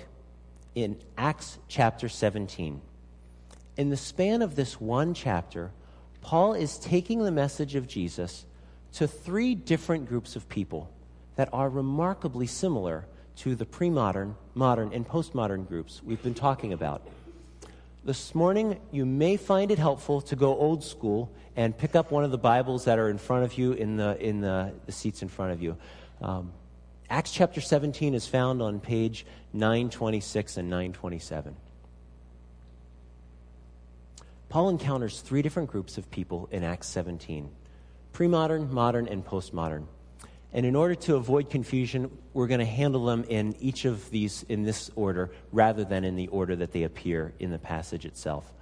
in 0.75 0.97
Acts 1.17 1.57
chapter 1.69 2.09
17. 2.09 2.81
In 3.77 3.89
the 3.89 3.95
span 3.95 4.41
of 4.41 4.57
this 4.57 4.81
one 4.81 5.13
chapter, 5.13 5.71
Paul 6.19 6.53
is 6.53 6.77
taking 6.77 7.23
the 7.23 7.31
message 7.31 7.75
of 7.75 7.87
Jesus 7.87 8.45
to 8.95 9.07
three 9.07 9.55
different 9.55 10.09
groups 10.09 10.35
of 10.35 10.49
people 10.49 10.91
that 11.37 11.47
are 11.53 11.69
remarkably 11.69 12.45
similar 12.45 13.05
to 13.37 13.55
the 13.55 13.65
pre 13.65 13.89
modern, 13.89 14.35
modern, 14.53 14.91
and 14.91 15.07
postmodern 15.07 15.65
groups 15.65 16.01
we've 16.03 16.21
been 16.21 16.33
talking 16.33 16.73
about. 16.73 17.07
This 18.03 18.35
morning, 18.35 18.81
you 18.91 19.05
may 19.05 19.37
find 19.37 19.71
it 19.71 19.79
helpful 19.79 20.19
to 20.21 20.35
go 20.35 20.57
old 20.57 20.83
school 20.83 21.31
and 21.55 21.77
pick 21.77 21.95
up 21.95 22.11
one 22.11 22.23
of 22.23 22.31
the 22.31 22.37
Bibles 22.37 22.85
that 22.85 22.99
are 22.99 23.09
in 23.09 23.17
front 23.17 23.45
of 23.45 23.57
you 23.57 23.73
in 23.73 23.97
the, 23.97 24.17
in 24.19 24.41
the, 24.41 24.73
the 24.85 24.91
seats 24.91 25.21
in 25.21 25.27
front 25.27 25.51
of 25.51 25.61
you. 25.61 25.77
Um, 26.21 26.51
Acts 27.09 27.31
chapter 27.31 27.59
17 27.59 28.13
is 28.13 28.25
found 28.25 28.61
on 28.61 28.79
page 28.79 29.25
926 29.51 30.57
and 30.57 30.69
927. 30.69 31.55
Paul 34.47 34.69
encounters 34.69 35.19
three 35.19 35.41
different 35.41 35.69
groups 35.69 35.97
of 35.97 36.09
people 36.09 36.47
in 36.51 36.63
Acts 36.63 36.87
17 36.87 37.49
pre 38.13 38.27
modern, 38.27 38.73
modern, 38.73 39.07
and 39.07 39.25
postmodern. 39.25 39.85
And 40.53 40.65
in 40.65 40.75
order 40.75 40.95
to 40.95 41.15
avoid 41.15 41.49
confusion, 41.49 42.11
we're 42.33 42.47
going 42.47 42.59
to 42.59 42.65
handle 42.65 43.05
them 43.05 43.23
in 43.29 43.55
each 43.61 43.85
of 43.85 44.09
these 44.09 44.43
in 44.49 44.63
this 44.63 44.91
order 44.95 45.31
rather 45.51 45.85
than 45.85 46.03
in 46.03 46.15
the 46.15 46.27
order 46.27 46.55
that 46.57 46.73
they 46.73 46.83
appear 46.83 47.33
in 47.39 47.51
the 47.51 47.59
passage 47.59 48.05
itself. 48.05 48.53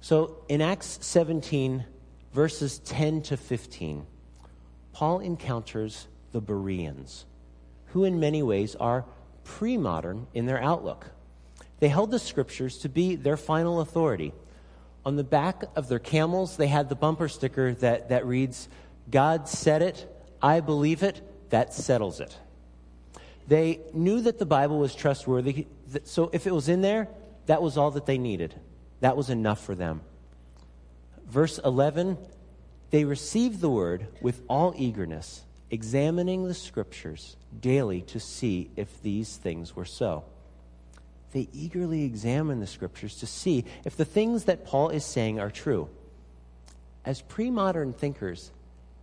So 0.00 0.38
in 0.48 0.60
Acts 0.62 0.98
17, 1.02 1.84
verses 2.32 2.78
10 2.80 3.22
to 3.22 3.36
15, 3.36 4.06
Paul 4.92 5.20
encounters 5.20 6.06
the 6.32 6.40
Bereans, 6.40 7.26
who 7.86 8.04
in 8.04 8.20
many 8.20 8.42
ways 8.42 8.74
are 8.76 9.04
pre 9.44 9.76
modern 9.76 10.26
in 10.34 10.46
their 10.46 10.62
outlook. 10.62 11.06
They 11.80 11.88
held 11.88 12.10
the 12.10 12.18
scriptures 12.18 12.78
to 12.78 12.88
be 12.88 13.16
their 13.16 13.36
final 13.36 13.80
authority. 13.80 14.32
On 15.04 15.16
the 15.16 15.24
back 15.24 15.64
of 15.76 15.88
their 15.88 15.98
camels, 15.98 16.56
they 16.56 16.66
had 16.66 16.88
the 16.88 16.94
bumper 16.94 17.28
sticker 17.28 17.72
that, 17.74 18.10
that 18.10 18.26
reads, 18.26 18.68
God 19.10 19.48
said 19.48 19.82
it, 19.82 20.06
I 20.42 20.60
believe 20.60 21.02
it, 21.02 21.22
that 21.50 21.72
settles 21.72 22.20
it. 22.20 22.36
They 23.48 23.80
knew 23.92 24.20
that 24.20 24.38
the 24.38 24.46
Bible 24.46 24.78
was 24.78 24.94
trustworthy, 24.94 25.66
so 26.04 26.30
if 26.32 26.46
it 26.46 26.54
was 26.54 26.68
in 26.68 26.82
there, 26.82 27.08
that 27.46 27.62
was 27.62 27.76
all 27.76 27.90
that 27.92 28.06
they 28.06 28.18
needed. 28.18 28.54
That 29.00 29.16
was 29.16 29.30
enough 29.30 29.64
for 29.64 29.74
them. 29.74 30.02
Verse 31.26 31.58
11 31.58 32.18
they 32.90 33.04
received 33.04 33.60
the 33.60 33.70
word 33.70 34.08
with 34.20 34.42
all 34.48 34.74
eagerness, 34.76 35.42
examining 35.70 36.46
the 36.46 36.54
scriptures 36.54 37.36
daily 37.60 38.02
to 38.02 38.18
see 38.18 38.70
if 38.76 39.00
these 39.02 39.36
things 39.36 39.76
were 39.76 39.84
so. 39.84 40.24
They 41.32 41.48
eagerly 41.52 42.02
examine 42.02 42.58
the 42.58 42.66
scriptures 42.66 43.16
to 43.18 43.26
see 43.26 43.64
if 43.84 43.96
the 43.96 44.04
things 44.04 44.44
that 44.44 44.66
Paul 44.66 44.88
is 44.88 45.04
saying 45.04 45.38
are 45.38 45.50
true. 45.50 45.88
As 47.04 47.22
pre 47.22 47.50
modern 47.50 47.92
thinkers, 47.92 48.50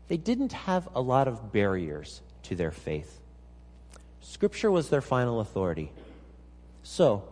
they 0.09 0.17
didn't 0.17 0.51
have 0.51 0.89
a 0.93 1.01
lot 1.01 1.29
of 1.29 1.53
barriers 1.53 2.21
to 2.43 2.55
their 2.55 2.71
faith. 2.71 3.21
Scripture 4.19 4.69
was 4.69 4.89
their 4.89 5.01
final 5.01 5.39
authority. 5.39 5.91
So, 6.83 7.23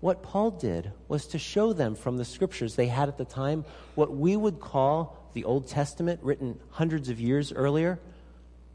what 0.00 0.22
Paul 0.22 0.50
did 0.50 0.92
was 1.08 1.26
to 1.28 1.38
show 1.38 1.72
them 1.72 1.94
from 1.94 2.16
the 2.16 2.24
scriptures 2.24 2.74
they 2.74 2.88
had 2.88 3.08
at 3.08 3.18
the 3.18 3.24
time 3.24 3.64
what 3.94 4.14
we 4.16 4.36
would 4.36 4.58
call 4.58 5.28
the 5.34 5.44
Old 5.44 5.68
Testament, 5.68 6.20
written 6.22 6.58
hundreds 6.70 7.08
of 7.08 7.20
years 7.20 7.52
earlier, 7.52 7.98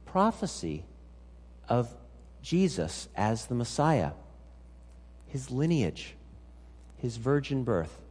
prophecy 0.05 0.85
of 1.67 1.93
Jesus 2.41 3.09
as 3.15 3.47
the 3.47 3.55
Messiah, 3.55 4.11
his 5.27 5.51
lineage, 5.51 6.15
his 6.97 7.17
virgin 7.17 7.63
birth, 7.63 8.01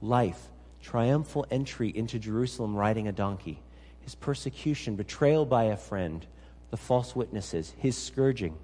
life, 0.00 0.48
triumphal 0.80 1.44
entry 1.50 1.88
into 1.94 2.18
Jerusalem 2.18 2.74
riding 2.74 3.08
a 3.08 3.12
donkey 3.12 3.60
his 4.00 4.14
persecution, 4.14 4.96
betrayal 4.96 5.44
by 5.44 5.64
a 5.64 5.76
friend, 5.76 6.26
the 6.70 6.76
false 6.76 7.14
witnesses, 7.14 7.74
his 7.78 7.96
scourging, 7.96 8.56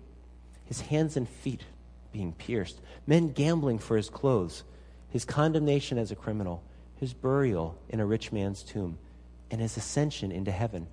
his 0.65 0.81
hands 0.81 1.17
and 1.17 1.29
feet 1.29 1.63
being 2.17 2.33
pierced, 2.33 2.81
men 3.07 3.29
gambling 3.29 3.79
for 3.79 3.95
his 3.95 4.09
clothes, 4.09 4.65
his 5.11 5.27
condemnation 5.27 5.99
as 5.99 6.11
a 6.11 6.17
criminal, 6.17 6.63
his 6.97 7.13
burial 7.13 7.79
in 7.91 8.01
a 8.01 8.07
rich 8.07 8.33
man's 8.33 8.63
tomb, 8.63 8.97
and 9.51 9.61
his 9.61 9.77
ascension 9.77 10.33
into 10.33 10.51
heaven. 10.51 10.87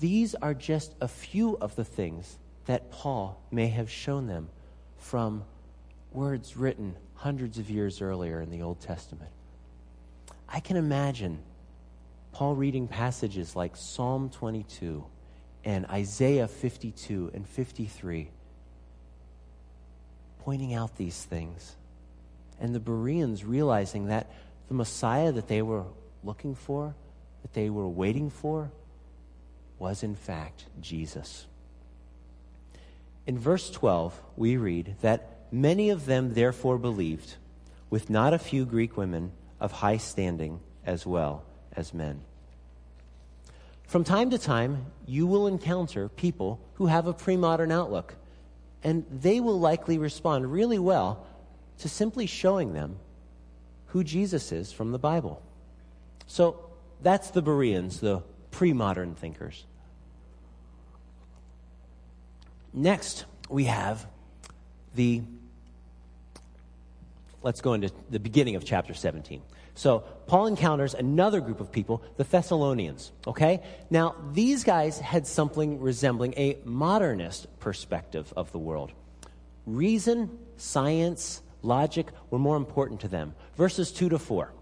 These 0.00 0.34
are 0.34 0.52
just 0.52 0.94
a 1.00 1.08
few 1.08 1.56
of 1.56 1.74
the 1.76 1.84
things 1.84 2.38
that 2.66 2.90
Paul 2.90 3.40
may 3.50 3.68
have 3.68 3.90
shown 3.90 4.26
them 4.26 4.50
from 4.98 5.44
words 6.12 6.58
written 6.58 6.94
hundreds 7.14 7.58
of 7.58 7.70
years 7.70 8.02
earlier 8.02 8.42
in 8.42 8.50
the 8.50 8.60
Old 8.60 8.80
Testament. 8.80 9.30
I 10.46 10.60
can 10.60 10.76
imagine 10.76 11.38
Paul 12.32 12.54
reading 12.54 12.86
passages 12.86 13.56
like 13.56 13.76
Psalm 13.76 14.28
22 14.28 15.06
and 15.64 15.86
Isaiah 15.86 16.48
52 16.48 17.30
and 17.32 17.48
53, 17.48 18.30
pointing 20.44 20.74
out 20.74 20.96
these 20.96 21.24
things. 21.24 21.76
And 22.60 22.74
the 22.74 22.80
Bereans 22.80 23.44
realizing 23.44 24.06
that 24.06 24.30
the 24.68 24.74
Messiah 24.74 25.32
that 25.32 25.48
they 25.48 25.62
were 25.62 25.84
looking 26.22 26.54
for, 26.54 26.94
that 27.42 27.54
they 27.54 27.70
were 27.70 27.88
waiting 27.88 28.30
for, 28.30 28.70
was 29.78 30.02
in 30.02 30.14
fact 30.14 30.66
Jesus. 30.80 31.46
In 33.26 33.38
verse 33.38 33.70
12, 33.70 34.20
we 34.36 34.56
read 34.56 34.96
that 35.00 35.46
many 35.50 35.88
of 35.88 36.04
them 36.04 36.34
therefore 36.34 36.78
believed, 36.78 37.36
with 37.88 38.10
not 38.10 38.34
a 38.34 38.38
few 38.38 38.66
Greek 38.66 38.96
women 38.96 39.32
of 39.60 39.72
high 39.72 39.96
standing 39.96 40.60
as 40.84 41.06
well 41.06 41.42
as 41.74 41.94
men. 41.94 42.20
From 43.86 44.04
time 44.04 44.30
to 44.30 44.38
time, 44.38 44.86
you 45.06 45.26
will 45.26 45.46
encounter 45.46 46.08
people 46.08 46.60
who 46.74 46.86
have 46.86 47.06
a 47.06 47.12
pre 47.14 47.36
modern 47.36 47.70
outlook, 47.70 48.14
and 48.84 49.04
they 49.10 49.40
will 49.40 49.58
likely 49.58 49.96
respond 49.96 50.52
really 50.52 50.78
well 50.78 51.26
to 51.78 51.88
simply 51.88 52.26
showing 52.26 52.74
them 52.74 52.96
who 53.86 54.04
Jesus 54.04 54.52
is 54.52 54.70
from 54.70 54.92
the 54.92 54.98
Bible. 54.98 55.42
So 56.26 56.70
that's 57.02 57.30
the 57.30 57.42
Bereans, 57.42 58.00
the 58.00 58.22
pre 58.50 58.72
modern 58.72 59.14
thinkers. 59.14 59.64
Next, 62.72 63.24
we 63.48 63.64
have 63.64 64.06
the, 64.94 65.22
let's 67.42 67.60
go 67.60 67.72
into 67.72 67.90
the 68.10 68.18
beginning 68.18 68.56
of 68.56 68.64
chapter 68.64 68.92
17. 68.94 69.40
So 69.74 70.00
Paul 70.26 70.46
encounters 70.46 70.94
another 70.94 71.40
group 71.40 71.60
of 71.60 71.72
people, 71.72 72.02
the 72.16 72.24
Thessalonians. 72.24 73.12
Okay? 73.26 73.60
Now, 73.90 74.14
these 74.32 74.64
guys 74.64 74.98
had 74.98 75.26
something 75.26 75.80
resembling 75.80 76.34
a 76.36 76.58
modernist 76.64 77.46
perspective 77.60 78.32
of 78.36 78.52
the 78.52 78.58
world. 78.58 78.92
Reason, 79.66 80.38
science, 80.56 81.42
logic 81.62 82.06
were 82.30 82.38
more 82.38 82.56
important 82.56 83.00
to 83.00 83.08
them. 83.08 83.34
Verses 83.56 83.90
2 83.90 84.10
to 84.10 84.18
4. 84.18 84.52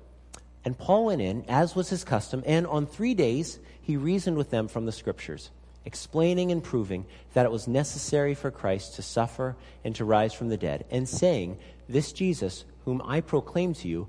And 0.64 0.78
Paul 0.78 1.06
went 1.06 1.20
in, 1.20 1.44
as 1.48 1.74
was 1.74 1.90
his 1.90 2.04
custom, 2.04 2.42
and 2.46 2.66
on 2.66 2.86
three 2.86 3.14
days 3.14 3.58
he 3.80 3.96
reasoned 3.96 4.36
with 4.36 4.50
them 4.50 4.68
from 4.68 4.86
the 4.86 4.92
Scriptures, 4.92 5.50
explaining 5.84 6.52
and 6.52 6.62
proving 6.62 7.04
that 7.34 7.44
it 7.44 7.50
was 7.50 7.66
necessary 7.66 8.34
for 8.34 8.50
Christ 8.50 8.94
to 8.94 9.02
suffer 9.02 9.56
and 9.84 9.94
to 9.96 10.04
rise 10.04 10.32
from 10.32 10.48
the 10.48 10.56
dead, 10.56 10.84
and 10.90 11.08
saying, 11.08 11.58
This 11.88 12.12
Jesus, 12.12 12.64
whom 12.84 13.02
I 13.04 13.20
proclaim 13.20 13.74
to 13.74 13.88
you, 13.88 14.08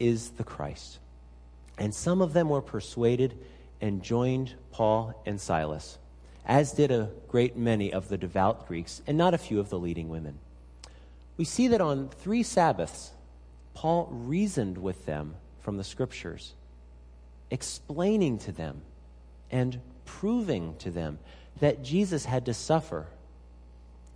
is 0.00 0.30
the 0.30 0.44
Christ. 0.44 0.98
And 1.78 1.94
some 1.94 2.20
of 2.20 2.32
them 2.32 2.48
were 2.48 2.60
persuaded 2.60 3.38
and 3.80 4.02
joined 4.02 4.54
Paul 4.72 5.14
and 5.24 5.40
Silas, 5.40 5.98
as 6.44 6.72
did 6.72 6.90
a 6.90 7.10
great 7.28 7.56
many 7.56 7.92
of 7.92 8.08
the 8.08 8.18
devout 8.18 8.66
Greeks, 8.66 9.02
and 9.06 9.16
not 9.16 9.34
a 9.34 9.38
few 9.38 9.60
of 9.60 9.70
the 9.70 9.78
leading 9.78 10.08
women. 10.08 10.38
We 11.36 11.44
see 11.44 11.68
that 11.68 11.80
on 11.80 12.08
three 12.08 12.42
Sabbaths, 12.42 13.12
Paul 13.74 14.08
reasoned 14.10 14.76
with 14.76 15.06
them 15.06 15.36
from 15.60 15.76
the 15.76 15.84
scriptures, 15.84 16.52
explaining 17.50 18.38
to 18.38 18.52
them 18.52 18.82
and 19.50 19.80
proving 20.04 20.74
to 20.78 20.90
them 20.90 21.18
that 21.60 21.82
Jesus 21.82 22.24
had 22.24 22.46
to 22.46 22.54
suffer 22.54 23.06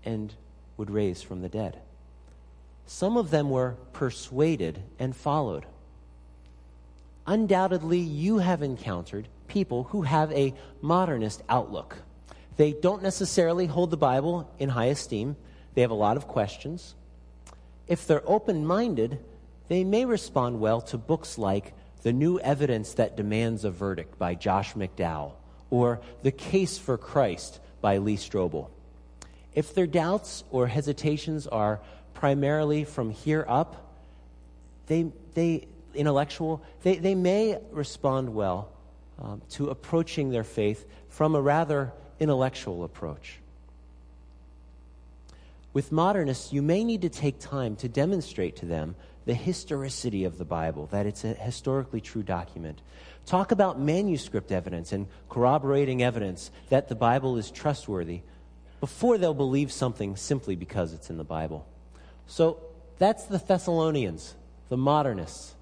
and 0.04 0.34
would 0.76 0.90
raise 0.90 1.22
from 1.22 1.40
the 1.40 1.48
dead. 1.48 1.78
Some 2.86 3.16
of 3.16 3.30
them 3.30 3.50
were 3.50 3.76
persuaded 3.92 4.82
and 4.98 5.16
followed. 5.16 5.64
Undoubtedly, 7.26 7.98
you 7.98 8.38
have 8.38 8.62
encountered 8.62 9.28
people 9.48 9.84
who 9.84 10.02
have 10.02 10.30
a 10.32 10.54
modernist 10.82 11.42
outlook. 11.48 11.96
They 12.56 12.72
don't 12.72 13.02
necessarily 13.02 13.66
hold 13.66 13.90
the 13.90 13.96
Bible 13.96 14.50
in 14.58 14.68
high 14.68 14.86
esteem, 14.86 15.36
they 15.74 15.80
have 15.80 15.90
a 15.90 15.94
lot 15.94 16.16
of 16.16 16.28
questions. 16.28 16.94
If 17.88 18.06
they're 18.06 18.22
open 18.28 18.66
minded, 18.66 19.18
they 19.68 19.84
may 19.84 20.04
respond 20.04 20.60
well 20.60 20.80
to 20.82 20.98
books 20.98 21.38
like 21.38 21.74
The 22.02 22.12
New 22.12 22.38
Evidence 22.40 22.94
That 22.94 23.16
Demands 23.16 23.64
a 23.64 23.70
Verdict 23.70 24.18
by 24.18 24.34
Josh 24.34 24.74
McDowell 24.74 25.32
or 25.70 26.00
The 26.22 26.30
Case 26.30 26.78
for 26.78 26.96
Christ 26.96 27.60
by 27.80 27.98
Lee 27.98 28.16
Strobel. 28.16 28.68
If 29.54 29.74
their 29.74 29.86
doubts 29.86 30.44
or 30.50 30.66
hesitations 30.66 31.46
are 31.46 31.80
primarily 32.12 32.84
from 32.84 33.10
here 33.10 33.44
up, 33.48 33.92
they, 34.86 35.12
they 35.34 35.66
intellectual, 35.94 36.62
they, 36.82 36.96
they 36.96 37.14
may 37.14 37.58
respond 37.70 38.34
well 38.34 38.70
um, 39.20 39.42
to 39.50 39.70
approaching 39.70 40.30
their 40.30 40.44
faith 40.44 40.86
from 41.08 41.34
a 41.34 41.40
rather 41.40 41.92
intellectual 42.18 42.84
approach. 42.84 43.38
With 45.72 45.90
modernists, 45.90 46.52
you 46.52 46.62
may 46.62 46.84
need 46.84 47.02
to 47.02 47.08
take 47.08 47.40
time 47.40 47.76
to 47.76 47.88
demonstrate 47.88 48.56
to 48.56 48.66
them 48.66 48.94
the 49.26 49.34
historicity 49.34 50.24
of 50.24 50.38
the 50.38 50.44
Bible, 50.44 50.86
that 50.92 51.06
it's 51.06 51.24
a 51.24 51.34
historically 51.34 52.00
true 52.00 52.22
document. 52.22 52.80
Talk 53.26 53.52
about 53.52 53.80
manuscript 53.80 54.52
evidence 54.52 54.92
and 54.92 55.06
corroborating 55.28 56.02
evidence 56.02 56.50
that 56.68 56.88
the 56.88 56.94
Bible 56.94 57.38
is 57.38 57.50
trustworthy 57.50 58.20
before 58.80 59.16
they'll 59.16 59.32
believe 59.32 59.72
something 59.72 60.14
simply 60.14 60.56
because 60.56 60.92
it's 60.92 61.08
in 61.08 61.16
the 61.16 61.24
Bible. 61.24 61.66
So 62.26 62.58
that's 62.98 63.24
the 63.24 63.38
Thessalonians, 63.38 64.34
the 64.68 64.76
modernists. 64.76 65.53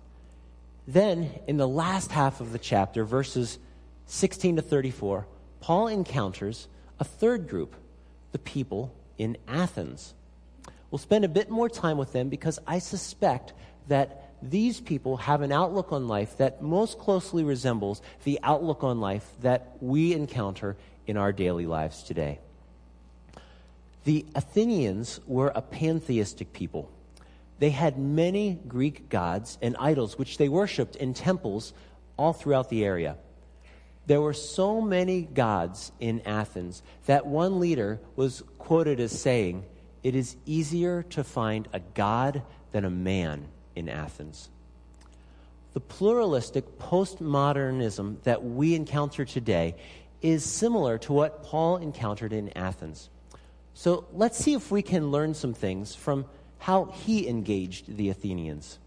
Then, 0.87 1.31
in 1.47 1.57
the 1.57 1.69
last 1.69 2.11
half 2.11 2.41
of 2.41 2.53
the 2.53 2.59
chapter, 2.59 3.05
verses 3.05 3.59
16 4.07 4.57
to 4.57 4.63
34, 4.63 5.27
Paul 5.61 5.89
encounters 5.89 6.67
a 6.99 7.05
third 7.05 7.49
group, 7.49 7.77
the 8.33 8.39
people 8.39 8.93
in 9.17 9.37
Athens. 9.47 10.15
We'll 10.91 10.99
spend 10.99 11.25
a 11.25 11.29
bit 11.29 11.51
more 11.51 11.69
time 11.69 11.99
with 11.99 12.13
them 12.13 12.29
because 12.29 12.59
I 12.67 12.81
suspect 12.81 13.53
that 13.89 14.31
these 14.43 14.81
people 14.81 15.19
have 15.19 15.41
an 15.41 15.53
outlook 15.53 15.93
on 15.93 16.09
life 16.09 16.37
that 16.39 16.63
most 16.63 16.99
closely 16.99 17.45
resembles 17.45 18.03
the 18.25 18.41
outlook 18.43 18.83
on 18.83 19.01
life 19.01 19.27
that 19.43 19.77
we 19.81 20.13
encounter 20.15 20.77
in 21.07 21.17
our 21.17 21.33
daily 21.33 21.67
lives 21.67 22.03
today. 22.03 22.41
The 24.05 24.27
Athenians 24.35 25.21
were 25.27 25.53
a 25.55 25.63
pantheistic 25.63 26.53
people. 26.53 26.91
They 27.63 27.71
had 27.71 27.97
many 27.97 28.59
Greek 28.67 29.09
gods 29.09 29.57
and 29.63 29.77
idols 29.79 30.19
which 30.19 30.37
they 30.37 30.49
worshiped 30.49 30.97
in 30.97 31.15
temples 31.15 31.73
all 32.17 32.33
throughout 32.33 32.71
the 32.71 32.85
area. 32.85 33.17
There 34.09 34.21
were 34.21 34.33
so 34.33 34.81
many 34.81 35.23
gods 35.23 35.93
in 36.01 36.23
Athens 36.23 36.83
that 37.07 37.25
one 37.25 37.61
leader 37.61 38.01
was 38.17 38.43
quoted 38.59 38.99
as 38.99 39.13
saying, 39.13 39.63
it 40.03 40.17
is 40.17 40.35
easier 40.45 41.05
to 41.11 41.23
find 41.23 41.69
a 41.73 41.79
God 41.79 42.43
than 42.73 42.85
a 42.85 42.91
man 42.91 43.47
in 43.77 43.89
Athens. 43.89 44.49
The 45.73 45.79
pluralistic 45.79 46.81
postmodernism 46.81 48.25
that 48.25 48.43
we 48.43 48.75
encounter 48.75 49.25
today 49.25 49.77
is 50.21 50.45
similar 50.45 50.99
to 50.99 51.13
what 51.13 51.45
Paul 51.45 51.77
encountered 51.77 52.33
in 52.33 52.49
Athens. 52.59 53.09
So 53.75 54.07
let's 54.13 54.37
see 54.37 54.55
if 54.55 54.73
we 54.73 54.83
can 54.83 55.13
learn 55.13 55.35
some 55.35 55.55
things 55.55 55.95
from 55.95 56.27
how 56.63 56.85
he 56.85 57.27
engaged 57.27 57.97
the 57.97 58.09
Athenians. 58.09 58.79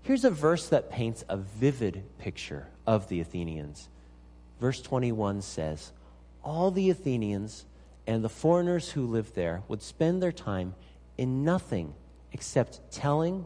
Here's 0.00 0.24
a 0.24 0.30
verse 0.30 0.66
that 0.70 0.90
paints 0.90 1.22
a 1.28 1.36
vivid 1.36 2.02
picture 2.16 2.68
of 2.86 3.06
the 3.10 3.20
Athenians. 3.20 3.90
Verse 4.58 4.80
21 4.80 5.42
says, 5.42 5.92
All 6.42 6.70
the 6.70 6.88
Athenians 6.88 7.66
and 8.06 8.24
the 8.24 8.30
foreigners 8.30 8.92
who 8.92 9.06
lived 9.06 9.34
there 9.34 9.62
would 9.68 9.82
spend 9.82 10.22
their 10.22 10.32
time 10.32 10.74
in 11.18 11.44
nothing 11.44 11.92
except 12.32 12.80
telling 12.90 13.44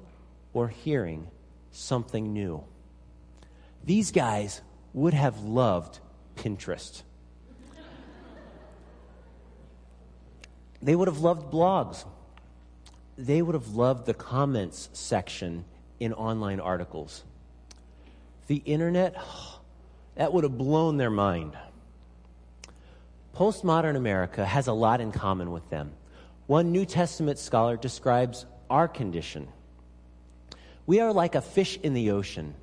or 0.53 0.69
hearing 0.69 1.27
something 1.73 2.33
new. 2.33 2.63
These 3.85 4.13
guys 4.13 4.61
would 4.95 5.13
have 5.13 5.41
loved 5.41 5.99
Pinterest. 6.37 7.03
they 10.81 10.95
would 10.95 11.09
have 11.09 11.19
loved 11.19 11.53
blogs. 11.53 12.05
They 13.19 13.41
would 13.41 13.55
have 13.55 13.75
loved 13.75 14.07
the 14.07 14.15
comments 14.15 14.91
section 14.93 15.65
in 15.99 16.13
online 16.13 16.61
articles. 16.61 17.25
The 18.47 18.63
internet, 18.65 19.17
that 20.15 20.33
would 20.33 20.45
have 20.45 20.59
blown 20.59 20.97
their 20.97 21.11
mind. 21.11 21.57
Postmodern 23.35 23.97
America 23.97 24.45
has 24.45 24.67
a 24.67 24.73
lot 24.73 25.01
in 25.01 25.13
common 25.13 25.51
with 25.53 25.69
them. 25.69 25.93
One 26.47 26.73
New 26.73 26.87
Testament 26.87 27.39
scholar 27.39 27.77
describes 27.77 28.47
our 28.71 28.89
condition. 28.89 29.49
We 30.87 31.01
are 31.01 31.13
like 31.13 31.35
a 31.35 31.41
fish 31.41 31.79
in 31.83 31.93
the 31.93 32.13
ocean, 32.13 32.55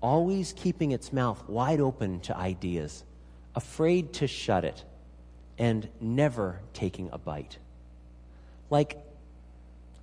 always 0.00 0.52
keeping 0.54 0.92
its 0.92 1.12
mouth 1.12 1.48
wide 1.48 1.80
open 1.80 2.20
to 2.20 2.36
ideas, 2.36 3.04
afraid 3.54 4.14
to 4.14 4.26
shut 4.26 4.64
it, 4.64 4.82
and 5.58 5.88
never 6.00 6.60
taking 6.72 7.10
a 7.12 7.18
bite. 7.18 7.58
Like 8.70 8.98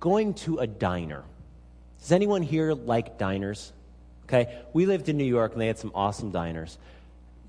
going 0.04 0.34
to 0.34 0.58
a 0.58 0.66
diner. 0.66 1.24
Does 1.98 2.12
anyone 2.12 2.42
here 2.42 2.74
like 2.74 3.16
diners? 3.16 3.72
Okay, 4.24 4.62
we 4.74 4.84
lived 4.84 5.08
in 5.08 5.16
New 5.16 5.24
York 5.24 5.52
and 5.52 5.60
they 5.62 5.66
had 5.66 5.78
some 5.78 5.92
awesome 5.94 6.30
diners. 6.30 6.76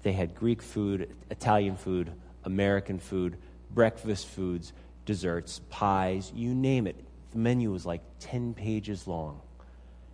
They 0.04 0.14
had 0.14 0.34
Greek 0.34 0.62
food, 0.62 1.14
Italian 1.30 1.76
food, 1.76 2.14
American 2.46 2.98
food, 2.98 3.36
breakfast 3.72 4.28
foods, 4.28 4.72
desserts, 5.06 5.60
pies, 5.70 6.32
you 6.34 6.56
name 6.56 6.88
it. 6.88 6.96
The 7.32 7.40
menu 7.40 7.74
was 7.74 7.86
like 7.86 8.00
10 8.22 8.54
pages 8.54 9.06
long. 9.06 9.42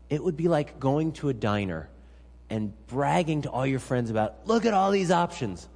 It 0.10 0.24
would 0.24 0.36
be 0.36 0.48
like 0.48 0.80
going 0.80 1.12
to 1.14 1.30
a 1.30 1.36
diner 1.36 1.90
and 2.50 2.74
bragging 2.88 3.44
to 3.44 3.52
all 3.52 3.68
your 3.68 3.80
friends 3.80 4.10
about, 4.10 4.48
look 4.48 4.66
at 4.66 4.74
all 4.74 4.90
these 4.90 5.12
options, 5.12 5.70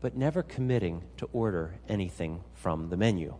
but 0.00 0.16
never 0.16 0.44
committing 0.44 1.02
to 1.16 1.28
order 1.32 1.74
anything 1.88 2.44
from 2.54 2.88
the 2.88 2.96
menu. 2.96 3.34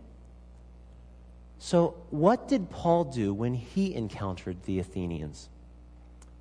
So, 1.59 1.95
what 2.09 2.47
did 2.47 2.69
Paul 2.69 3.05
do 3.05 3.33
when 3.33 3.53
he 3.53 3.95
encountered 3.95 4.63
the 4.63 4.79
Athenians? 4.79 5.49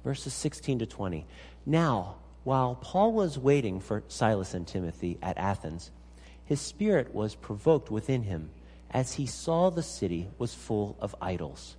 Verses 0.03 0.35
16 0.35 0.81
to 0.81 0.87
20. 0.87 1.27
Now, 1.65 2.17
while 2.43 2.75
Paul 2.75 3.13
was 3.13 3.39
waiting 3.39 3.81
for 3.81 4.03
Silas 4.09 4.53
and 4.53 4.67
Timothy 4.67 5.19
at 5.23 5.39
Athens, 5.39 5.91
his 6.45 6.61
spirit 6.61 7.15
was 7.15 7.35
provoked 7.35 7.91
within 7.91 8.25
him 8.25 8.51
as 8.91 9.15
he 9.15 9.27
saw 9.27 9.71
the 9.71 9.83
city 9.83 10.29
was 10.39 10.55
full 10.55 10.97
of 11.01 11.17
idols. 11.21 11.77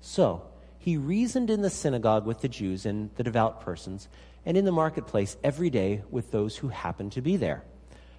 So 0.00 0.42
he 0.78 0.96
reasoned 0.96 1.50
in 1.50 1.62
the 1.62 1.70
synagogue 1.70 2.26
with 2.26 2.40
the 2.40 2.48
Jews 2.48 2.84
and 2.84 3.10
the 3.16 3.22
devout 3.22 3.60
persons, 3.60 4.08
and 4.44 4.56
in 4.56 4.64
the 4.64 4.72
marketplace 4.72 5.36
every 5.44 5.70
day 5.70 6.02
with 6.10 6.30
those 6.30 6.56
who 6.56 6.68
happened 6.68 7.12
to 7.12 7.20
be 7.20 7.36
there. 7.36 7.62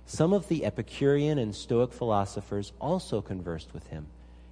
Some 0.06 0.34
of 0.34 0.48
the 0.48 0.66
Epicurean 0.66 1.38
and 1.38 1.54
Stoic 1.54 1.94
philosophers 1.94 2.72
also 2.80 3.22
conversed 3.22 3.74
with 3.74 3.88
him. 3.88 4.08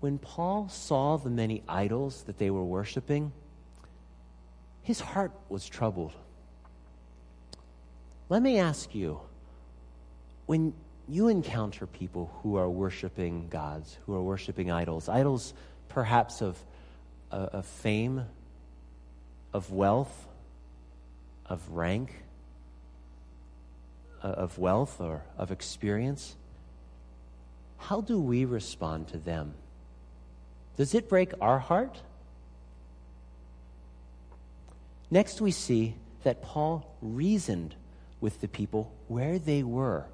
When 0.00 0.18
Paul 0.18 0.68
saw 0.68 1.16
the 1.16 1.30
many 1.30 1.62
idols 1.68 2.22
that 2.24 2.38
they 2.38 2.50
were 2.50 2.64
worshiping, 2.64 3.32
his 4.82 5.00
heart 5.00 5.32
was 5.48 5.66
troubled. 5.66 6.12
Let 8.28 8.42
me 8.42 8.58
ask 8.58 8.94
you 8.94 9.20
when 10.46 10.72
you 11.08 11.28
encounter 11.28 11.86
people 11.86 12.30
who 12.42 12.56
are 12.56 12.68
worshiping 12.68 13.48
gods, 13.48 13.98
who 14.06 14.14
are 14.14 14.22
worshiping 14.22 14.70
idols, 14.70 15.08
idols 15.08 15.54
perhaps 15.88 16.42
of, 16.42 16.56
uh, 17.32 17.48
of 17.52 17.66
fame, 17.66 18.24
of 19.52 19.72
wealth, 19.72 20.28
of 21.46 21.66
rank, 21.70 22.14
uh, 24.22 24.28
of 24.28 24.58
wealth, 24.58 25.00
or 25.00 25.22
of 25.38 25.50
experience, 25.50 26.36
how 27.78 28.00
do 28.00 28.18
we 28.18 28.44
respond 28.44 29.08
to 29.08 29.18
them? 29.18 29.54
Does 30.78 30.94
it 30.94 31.10
break 31.10 31.32
our 31.42 31.58
heart? 31.58 32.00
Next, 35.10 35.42
we 35.42 35.50
see 35.50 35.94
that 36.22 36.40
Paul 36.40 36.90
reasoned 37.02 37.74
with 38.20 38.40
the 38.40 38.48
people 38.48 38.90
where 39.08 39.38
they 39.38 39.62
were 39.62 40.06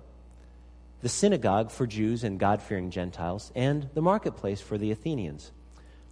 the 1.04 1.08
synagogue 1.10 1.70
for 1.70 1.86
Jews 1.86 2.24
and 2.24 2.40
God 2.40 2.62
fearing 2.62 2.90
Gentiles, 2.90 3.52
and 3.54 3.90
the 3.92 4.00
marketplace 4.00 4.62
for 4.62 4.78
the 4.78 4.90
Athenians. 4.90 5.52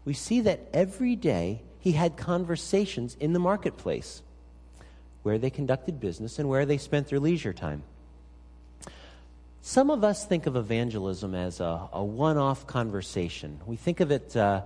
We 0.05 0.13
see 0.13 0.43
that 0.43 0.69
every 0.75 1.17
day 1.17 1.63
he 1.79 1.93
had 1.93 2.19
conversations 2.19 3.17
in 3.19 3.33
the 3.33 3.39
marketplace 3.39 4.21
where 5.23 5.39
they 5.39 5.49
conducted 5.49 5.99
business 5.99 6.39
and 6.39 6.47
where 6.47 6.67
they 6.67 6.77
spent 6.77 7.09
their 7.09 7.21
leisure 7.21 7.55
time. 7.55 7.85
Some 9.65 9.91
of 9.91 10.03
us 10.03 10.27
think 10.27 10.47
of 10.47 10.57
evangelism 10.57 11.37
as 11.37 11.61
a, 11.61 11.89
a 11.93 12.03
one 12.03 12.37
off 12.37 12.67
conversation. 12.67 13.61
We 13.65 13.77
think 13.77 14.01
of 14.01 14.11
it 14.11 14.37
uh, 14.37 14.63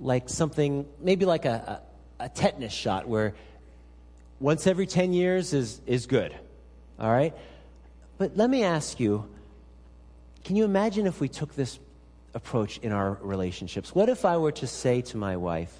like 0.00 0.28
something, 0.28 0.86
maybe 1.00 1.24
like 1.24 1.44
a, 1.44 1.80
a, 2.18 2.24
a 2.24 2.28
tetanus 2.28 2.72
shot, 2.72 3.06
where 3.06 3.34
once 4.40 4.66
every 4.66 4.88
10 4.88 5.12
years 5.12 5.54
is, 5.54 5.80
is 5.86 6.06
good. 6.06 6.34
All 6.98 7.12
right? 7.12 7.32
But 8.18 8.36
let 8.36 8.50
me 8.50 8.64
ask 8.64 8.98
you 8.98 9.28
can 10.42 10.56
you 10.56 10.64
imagine 10.64 11.06
if 11.06 11.20
we 11.20 11.28
took 11.28 11.54
this 11.54 11.78
approach 12.34 12.78
in 12.78 12.92
our 12.92 13.14
relationships? 13.22 13.94
What 13.94 14.08
if 14.08 14.24
I 14.24 14.36
were 14.36 14.52
to 14.52 14.66
say 14.66 15.00
to 15.02 15.16
my 15.16 15.36
wife, 15.38 15.72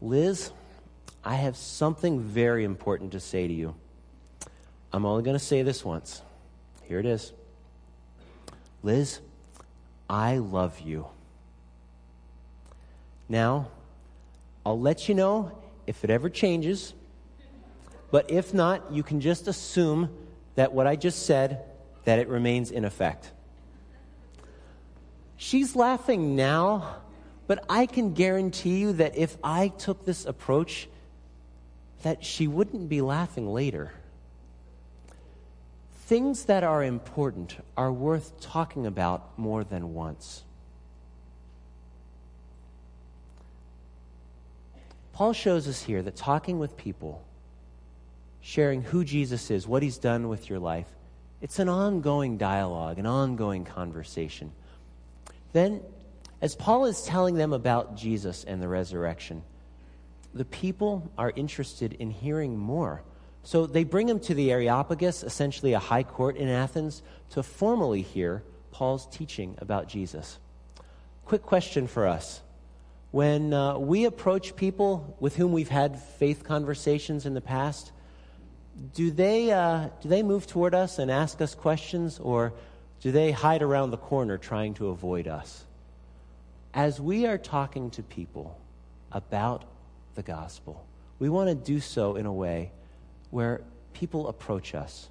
Liz, 0.00 0.50
I 1.22 1.36
have 1.36 1.56
something 1.56 2.18
very 2.18 2.64
important 2.64 3.12
to 3.12 3.20
say 3.20 3.46
to 3.46 3.52
you. 3.52 3.76
I'm 4.92 5.04
only 5.04 5.22
going 5.22 5.38
to 5.38 5.44
say 5.44 5.62
this 5.62 5.84
once. 5.84 6.22
Here 6.88 6.98
it 6.98 7.06
is. 7.06 7.32
Liz, 8.82 9.20
I 10.10 10.38
love 10.38 10.80
you. 10.80 11.06
Now, 13.28 13.68
I'll 14.66 14.80
let 14.80 15.08
you 15.08 15.14
know 15.14 15.52
if 15.86 16.04
it 16.04 16.10
ever 16.10 16.28
changes, 16.28 16.94
but 18.10 18.30
if 18.30 18.52
not, 18.52 18.92
you 18.92 19.02
can 19.02 19.20
just 19.20 19.48
assume 19.48 20.10
that 20.54 20.72
what 20.72 20.86
I 20.86 20.96
just 20.96 21.24
said 21.26 21.64
that 22.04 22.18
it 22.18 22.28
remains 22.28 22.70
in 22.70 22.84
effect. 22.84 23.30
She's 25.36 25.74
laughing 25.74 26.36
now, 26.36 26.96
but 27.46 27.64
I 27.68 27.86
can 27.86 28.14
guarantee 28.14 28.78
you 28.78 28.92
that 28.94 29.16
if 29.16 29.36
I 29.42 29.68
took 29.68 30.04
this 30.04 30.26
approach, 30.26 30.88
that 32.02 32.24
she 32.24 32.46
wouldn't 32.46 32.88
be 32.88 33.00
laughing 33.00 33.48
later 33.52 33.92
things 36.06 36.46
that 36.46 36.64
are 36.64 36.82
important 36.82 37.56
are 37.76 37.92
worth 37.92 38.40
talking 38.40 38.86
about 38.86 39.38
more 39.38 39.64
than 39.64 39.94
once. 39.94 40.42
Paul 45.12 45.32
shows 45.32 45.68
us 45.68 45.82
here 45.82 46.02
that 46.02 46.16
talking 46.16 46.58
with 46.58 46.76
people, 46.76 47.22
sharing 48.40 48.82
who 48.82 49.04
Jesus 49.04 49.50
is, 49.50 49.66
what 49.66 49.82
he's 49.82 49.98
done 49.98 50.28
with 50.28 50.50
your 50.50 50.58
life, 50.58 50.88
it's 51.40 51.58
an 51.58 51.68
ongoing 51.68 52.36
dialogue, 52.36 52.98
an 52.98 53.06
ongoing 53.06 53.64
conversation. 53.64 54.52
Then, 55.52 55.80
as 56.40 56.56
Paul 56.56 56.86
is 56.86 57.02
telling 57.02 57.36
them 57.36 57.52
about 57.52 57.96
Jesus 57.96 58.42
and 58.44 58.60
the 58.60 58.68
resurrection, 58.68 59.42
the 60.34 60.44
people 60.44 61.10
are 61.16 61.32
interested 61.36 61.92
in 61.94 62.10
hearing 62.10 62.56
more 62.56 63.02
so 63.44 63.66
they 63.66 63.84
bring 63.84 64.08
him 64.08 64.20
to 64.20 64.34
the 64.34 64.52
Areopagus, 64.52 65.22
essentially 65.22 65.72
a 65.72 65.78
high 65.78 66.04
court 66.04 66.36
in 66.36 66.48
Athens, 66.48 67.02
to 67.30 67.42
formally 67.42 68.02
hear 68.02 68.42
Paul's 68.70 69.06
teaching 69.06 69.56
about 69.58 69.88
Jesus. 69.88 70.38
Quick 71.24 71.42
question 71.42 71.86
for 71.86 72.06
us. 72.06 72.40
When 73.10 73.52
uh, 73.52 73.78
we 73.78 74.04
approach 74.04 74.56
people 74.56 75.16
with 75.20 75.36
whom 75.36 75.52
we've 75.52 75.68
had 75.68 76.00
faith 76.00 76.44
conversations 76.44 77.26
in 77.26 77.34
the 77.34 77.40
past, 77.40 77.92
do 78.94 79.10
they, 79.10 79.50
uh, 79.50 79.88
do 80.00 80.08
they 80.08 80.22
move 80.22 80.46
toward 80.46 80.74
us 80.74 80.98
and 80.98 81.10
ask 81.10 81.40
us 81.40 81.54
questions, 81.54 82.18
or 82.18 82.54
do 83.00 83.12
they 83.12 83.32
hide 83.32 83.62
around 83.62 83.90
the 83.90 83.98
corner 83.98 84.38
trying 84.38 84.74
to 84.74 84.88
avoid 84.88 85.26
us? 85.26 85.64
As 86.72 87.00
we 87.00 87.26
are 87.26 87.36
talking 87.36 87.90
to 87.90 88.02
people 88.02 88.58
about 89.10 89.64
the 90.14 90.22
gospel, 90.22 90.86
we 91.18 91.28
want 91.28 91.48
to 91.50 91.54
do 91.54 91.80
so 91.80 92.16
in 92.16 92.24
a 92.24 92.32
way 92.32 92.70
where 93.32 93.62
people 93.94 94.28
approach 94.28 94.74
us. 94.74 95.08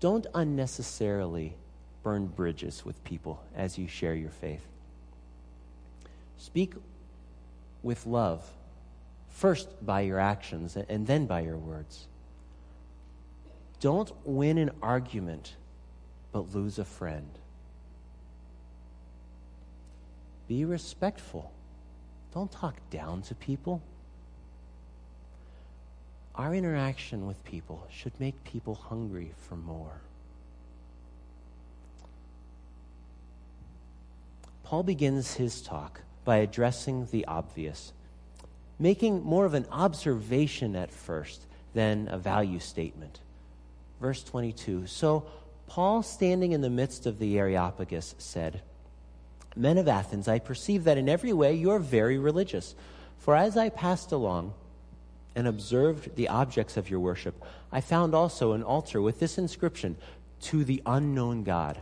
Don't 0.00 0.26
unnecessarily 0.34 1.54
burn 2.02 2.26
bridges 2.26 2.84
with 2.84 3.02
people 3.04 3.42
as 3.56 3.78
you 3.78 3.88
share 3.88 4.14
your 4.14 4.30
faith. 4.30 4.64
Speak 6.36 6.74
with 7.82 8.06
love, 8.06 8.46
first 9.30 9.84
by 9.84 10.02
your 10.02 10.20
actions 10.20 10.76
and 10.76 11.06
then 11.06 11.24
by 11.24 11.40
your 11.40 11.56
words. 11.56 12.06
Don't 13.80 14.12
win 14.26 14.58
an 14.58 14.70
argument, 14.82 15.56
but 16.32 16.54
lose 16.54 16.78
a 16.78 16.84
friend. 16.84 17.30
Be 20.48 20.66
respectful. 20.66 21.50
Don't 22.34 22.52
talk 22.52 22.76
down 22.90 23.22
to 23.22 23.34
people 23.34 23.80
our 26.38 26.54
interaction 26.54 27.26
with 27.26 27.44
people 27.44 27.84
should 27.90 28.18
make 28.20 28.44
people 28.44 28.76
hungry 28.76 29.32
for 29.36 29.56
more. 29.56 30.00
Paul 34.62 34.84
begins 34.84 35.34
his 35.34 35.60
talk 35.60 36.02
by 36.24 36.36
addressing 36.36 37.06
the 37.06 37.24
obvious, 37.24 37.92
making 38.78 39.24
more 39.24 39.46
of 39.46 39.54
an 39.54 39.66
observation 39.72 40.76
at 40.76 40.92
first 40.92 41.46
than 41.74 42.06
a 42.08 42.18
value 42.18 42.60
statement. 42.60 43.18
Verse 44.00 44.22
22 44.22 44.86
So 44.86 45.26
Paul, 45.66 46.02
standing 46.02 46.52
in 46.52 46.60
the 46.60 46.70
midst 46.70 47.04
of 47.04 47.18
the 47.18 47.36
Areopagus, 47.38 48.14
said, 48.18 48.62
Men 49.56 49.76
of 49.76 49.88
Athens, 49.88 50.28
I 50.28 50.38
perceive 50.38 50.84
that 50.84 50.98
in 50.98 51.08
every 51.08 51.32
way 51.32 51.54
you 51.54 51.70
are 51.70 51.80
very 51.80 52.16
religious. 52.16 52.76
For 53.18 53.34
as 53.34 53.56
I 53.56 53.70
passed 53.70 54.12
along, 54.12 54.54
and 55.34 55.46
observed 55.46 56.16
the 56.16 56.28
objects 56.28 56.76
of 56.76 56.90
your 56.90 57.00
worship, 57.00 57.42
I 57.70 57.80
found 57.80 58.14
also 58.14 58.52
an 58.52 58.62
altar 58.62 59.00
with 59.00 59.20
this 59.20 59.38
inscription 59.38 59.96
To 60.42 60.64
the 60.64 60.82
unknown 60.86 61.42
God. 61.42 61.80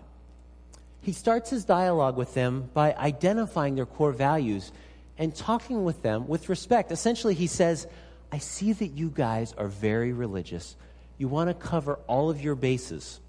He 1.00 1.12
starts 1.12 1.50
his 1.50 1.64
dialogue 1.64 2.16
with 2.16 2.34
them 2.34 2.70
by 2.74 2.94
identifying 2.94 3.76
their 3.76 3.86
core 3.86 4.12
values 4.12 4.72
and 5.18 5.34
talking 5.34 5.84
with 5.84 6.02
them 6.02 6.26
with 6.26 6.48
respect. 6.48 6.90
Essentially, 6.90 7.34
he 7.34 7.46
says, 7.46 7.86
I 8.32 8.38
see 8.38 8.72
that 8.72 8.88
you 8.88 9.10
guys 9.10 9.54
are 9.56 9.68
very 9.68 10.12
religious. 10.12 10.74
You 11.16 11.28
want 11.28 11.48
to 11.48 11.54
cover 11.54 12.00
all 12.06 12.28
of 12.28 12.40
your 12.40 12.54
bases. 12.54 13.20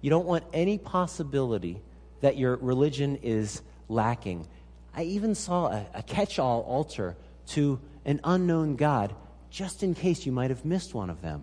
You 0.00 0.10
don't 0.10 0.26
want 0.26 0.44
any 0.52 0.78
possibility 0.78 1.82
that 2.20 2.36
your 2.36 2.56
religion 2.56 3.16
is 3.22 3.60
lacking. 3.88 4.46
I 4.94 5.02
even 5.02 5.34
saw 5.34 5.66
a, 5.66 5.86
a 5.94 6.02
catch 6.02 6.38
all 6.38 6.62
altar 6.62 7.16
to 7.48 7.80
an 8.04 8.20
unknown 8.24 8.76
God 8.76 9.14
just 9.50 9.82
in 9.82 9.94
case 9.94 10.26
you 10.26 10.32
might 10.32 10.50
have 10.50 10.64
missed 10.64 10.94
one 10.94 11.10
of 11.10 11.22
them. 11.22 11.42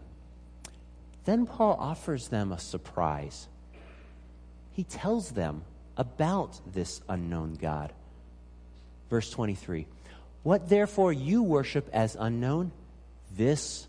Then 1.25 1.45
Paul 1.45 1.77
offers 1.79 2.27
them 2.27 2.51
a 2.51 2.59
surprise. 2.59 3.47
He 4.71 4.83
tells 4.83 5.31
them 5.31 5.63
about 5.95 6.59
this 6.71 7.01
unknown 7.07 7.55
God. 7.55 7.93
Verse 9.09 9.29
23 9.29 9.87
What 10.43 10.69
therefore 10.69 11.13
you 11.13 11.43
worship 11.43 11.89
as 11.93 12.17
unknown, 12.19 12.71
this 13.35 13.87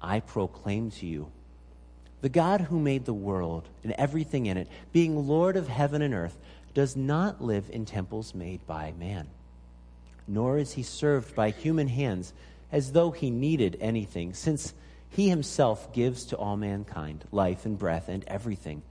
I 0.00 0.20
proclaim 0.20 0.90
to 0.92 1.06
you. 1.06 1.30
The 2.20 2.28
God 2.28 2.62
who 2.62 2.78
made 2.80 3.04
the 3.04 3.14
world 3.14 3.68
and 3.82 3.92
everything 3.92 4.46
in 4.46 4.56
it, 4.56 4.68
being 4.92 5.28
Lord 5.28 5.56
of 5.56 5.68
heaven 5.68 6.02
and 6.02 6.14
earth, 6.14 6.38
does 6.72 6.96
not 6.96 7.42
live 7.42 7.70
in 7.70 7.84
temples 7.84 8.34
made 8.34 8.66
by 8.66 8.92
man, 8.98 9.28
nor 10.26 10.58
is 10.58 10.72
he 10.72 10.82
served 10.82 11.34
by 11.34 11.50
human 11.50 11.86
hands 11.86 12.32
as 12.74 12.90
though 12.90 13.12
he 13.12 13.30
needed 13.30 13.78
anything, 13.80 14.34
since 14.34 14.74
he 15.08 15.28
himself 15.28 15.92
gives 15.92 16.26
to 16.26 16.36
all 16.36 16.56
mankind 16.56 17.24
life 17.30 17.64
and 17.66 17.78
breath 17.78 18.08
and 18.08 18.24
everything. 18.26 18.82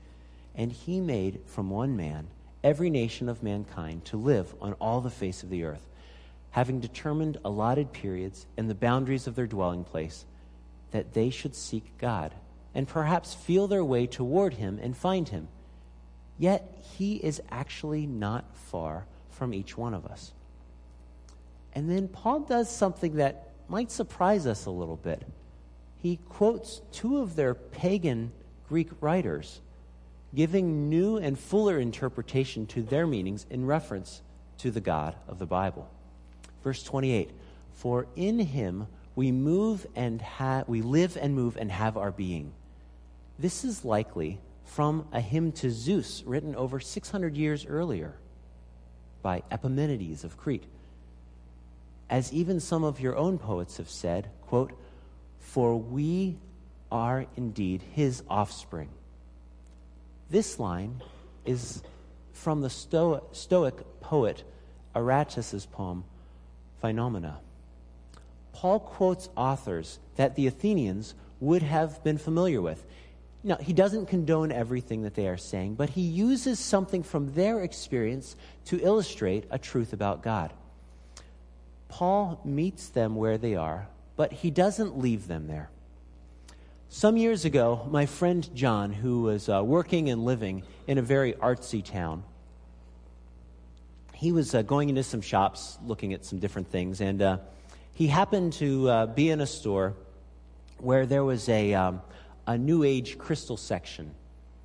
And 0.55 0.71
he 0.71 1.01
made 1.01 1.41
from 1.47 1.69
one 1.69 1.97
man 1.97 2.27
every 2.63 2.89
nation 2.89 3.27
of 3.27 3.43
mankind 3.43 4.05
to 4.05 4.15
live 4.15 4.55
on 4.61 4.71
all 4.79 5.01
the 5.01 5.09
face 5.09 5.43
of 5.43 5.49
the 5.49 5.65
earth, 5.65 5.86
having 6.51 6.79
determined 6.79 7.38
allotted 7.43 7.91
periods 7.91 8.45
and 8.55 8.69
the 8.69 8.73
boundaries 8.73 9.27
of 9.27 9.36
their 9.36 9.47
dwelling 9.47 9.84
place, 9.84 10.23
that 10.91 11.13
they 11.13 11.29
should 11.29 11.53
seek 11.53 11.97
God 11.97 12.34
and 12.73 12.88
perhaps 12.88 13.34
feel 13.34 13.67
their 13.67 13.84
way 13.84 14.07
toward 14.07 14.53
him 14.53 14.79
and 14.81 14.95
find 14.95 15.27
him. 15.27 15.49
Yet 16.39 16.73
he 16.95 17.17
is 17.17 17.41
actually 17.51 18.07
not 18.07 18.45
far 18.55 19.07
from 19.29 19.53
each 19.53 19.77
one 19.77 19.93
of 19.93 20.05
us. 20.05 20.31
And 21.73 21.91
then 21.91 22.07
Paul 22.07 22.39
does 22.39 22.73
something 22.73 23.17
that 23.17 23.49
might 23.74 23.89
surprise 23.89 24.45
us 24.45 24.67
a 24.67 24.69
little 24.69 24.97
bit. 24.97 25.24
He 25.97 26.19
quotes 26.30 26.84
two 26.91 27.17
of 27.17 27.36
their 27.36 27.55
pagan 27.55 28.32
Greek 28.69 28.89
writers, 29.01 29.61
giving 30.36 30.89
new 30.89 31.17
and 31.17 31.39
fuller 31.39 31.80
interpretation 31.80 32.67
to 32.67 32.84
their 32.84 33.07
meanings 33.07 33.47
in 33.49 33.65
reference 33.65 34.21
to 34.59 34.69
the 34.69 34.80
God 34.80 35.15
of 35.28 35.39
the 35.39 35.47
Bible. 35.47 35.89
Verse 36.63 36.84
28 36.84 37.32
For 37.74 38.05
in 38.15 38.38
him 38.38 38.86
we 39.15 39.32
move 39.32 39.88
and 39.95 40.21
ha- 40.21 40.65
we 40.67 40.84
live 40.84 41.17
and 41.19 41.34
move 41.34 41.57
and 41.57 41.71
have 41.71 41.97
our 41.97 42.11
being. 42.11 42.53
This 43.39 43.63
is 43.63 43.84
likely 43.84 44.38
from 44.65 45.07
a 45.11 45.19
hymn 45.19 45.51
to 45.53 45.71
Zeus 45.71 46.21
written 46.28 46.55
over 46.55 46.80
600 46.80 47.36
years 47.36 47.65
earlier 47.65 48.13
by 49.24 49.41
Epimenides 49.49 50.24
of 50.24 50.38
Crete 50.38 50.67
as 52.10 52.32
even 52.34 52.60
some 52.60 52.84
of 52.84 52.99
your 52.99 53.16
own 53.16 53.38
poets 53.38 53.78
have 53.78 53.89
said, 53.89 54.30
quote, 54.41 54.72
For 55.39 55.76
we 55.76 56.38
are 56.91 57.26
indeed 57.36 57.82
his 57.93 58.24
offspring. 58.30 58.89
This 60.30 60.60
line 60.60 61.01
is 61.45 61.82
from 62.34 62.62
the 62.62 62.70
Sto- 62.70 63.28
Stoic 63.32 63.99
poet 63.99 64.43
Aratus's 64.95 65.66
poem, 65.66 66.04
Phenomena. 66.82 67.39
Paul 68.54 68.80
quotes 68.80 69.30
authors 69.36 69.99
that 70.16 70.36
the 70.36 70.47
Athenians 70.47 71.16
would 71.39 71.64
have 71.64 72.04
been 72.04 72.18
familiar 72.18 72.62
with. 72.62 72.86
Now, 73.43 73.58
he 73.58 73.74
doesn't 73.74 74.06
condone 74.06 74.51
everything 74.51 75.01
that 75.01 75.16
they 75.16 75.28
are 75.28 75.38
saying, 75.38 75.76
but 75.76 75.89
he 75.89 76.01
uses 76.01 76.60
something 76.60 77.04
from 77.04 77.34
their 77.34 77.62
experience 77.62 78.36
to 78.66 78.80
illustrate 78.80 79.45
a 79.49 79.58
truth 79.58 79.91
about 79.91 80.24
God. 80.24 80.54
Paul 81.94 82.41
meets 82.44 82.89
them 82.89 83.16
where 83.16 83.38
they 83.38 83.54
are, 83.54 83.88
but 84.16 84.34
he 84.34 84.50
doesn't 84.50 84.98
leave 84.98 85.28
them 85.28 85.46
there. 85.46 85.70
Some 86.89 87.18
years 87.18 87.46
ago, 87.46 87.88
my 87.91 88.08
friend 88.08 88.50
John, 88.56 88.91
who 88.91 89.22
was 89.22 89.48
uh, 89.48 89.62
working 89.64 90.10
and 90.10 90.26
living 90.26 90.64
in 90.88 90.98
a 90.98 91.04
very 91.04 91.34
artsy 91.34 91.86
town, 91.86 92.24
he 94.16 94.32
was 94.32 94.56
uh, 94.56 94.64
going 94.64 94.89
into 94.89 95.04
some 95.04 95.22
shops 95.22 95.78
looking 95.86 96.14
at 96.14 96.26
some 96.26 96.39
different 96.39 96.68
things, 96.68 97.00
and 97.00 97.22
uh, 97.22 97.38
he 97.94 98.08
happened 98.08 98.54
to 98.54 98.89
uh, 98.89 99.06
be 99.06 99.30
in 99.30 99.39
a 99.39 99.46
store 99.46 99.94
where 100.80 101.06
there 101.06 101.24
was 101.24 101.48
a, 101.48 101.76
um, 101.76 102.02
a 102.48 102.58
New 102.58 102.84
Age 102.84 103.20
crystal 103.20 103.56
section. 103.56 104.16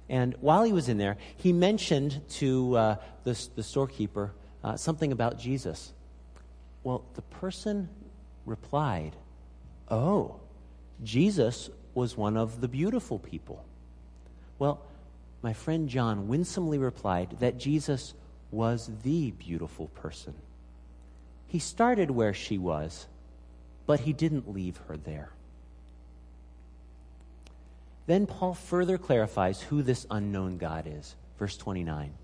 And 0.08 0.34
while 0.40 0.64
he 0.64 0.72
was 0.72 0.88
in 0.88 0.96
there, 0.96 1.18
he 1.36 1.52
mentioned 1.52 2.22
to 2.36 2.74
uh, 2.74 2.96
the, 3.24 3.48
the 3.54 3.62
storekeeper 3.62 4.32
uh, 4.64 4.78
something 4.78 5.12
about 5.12 5.38
Jesus. 5.38 5.92
Well, 6.88 7.04
the 7.16 7.20
person 7.20 7.90
replied, 8.46 9.14
Oh, 9.90 10.36
Jesus 11.04 11.68
was 11.92 12.16
one 12.16 12.38
of 12.38 12.62
the 12.62 12.66
beautiful 12.66 13.18
people. 13.18 13.62
Well, 14.58 14.80
my 15.42 15.52
friend 15.52 15.90
John 15.90 16.28
winsomely 16.28 16.78
replied 16.78 17.40
that 17.40 17.58
Jesus 17.58 18.14
was 18.50 18.90
the 19.02 19.32
beautiful 19.32 19.88
person. 19.88 20.32
He 21.46 21.58
started 21.58 22.10
where 22.10 22.32
she 22.32 22.56
was, 22.56 23.06
but 23.84 24.00
he 24.00 24.14
didn't 24.14 24.50
leave 24.50 24.78
her 24.88 24.96
there. 24.96 25.28
Then 28.06 28.26
Paul 28.26 28.54
further 28.54 28.96
clarifies 28.96 29.60
who 29.60 29.82
this 29.82 30.06
unknown 30.10 30.56
God 30.56 30.86
is. 30.86 31.16
Verse 31.38 31.58
29. 31.58 32.14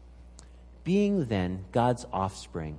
Being 0.85 1.27
then 1.27 1.67
God's 1.71 2.07
offspring, 2.11 2.79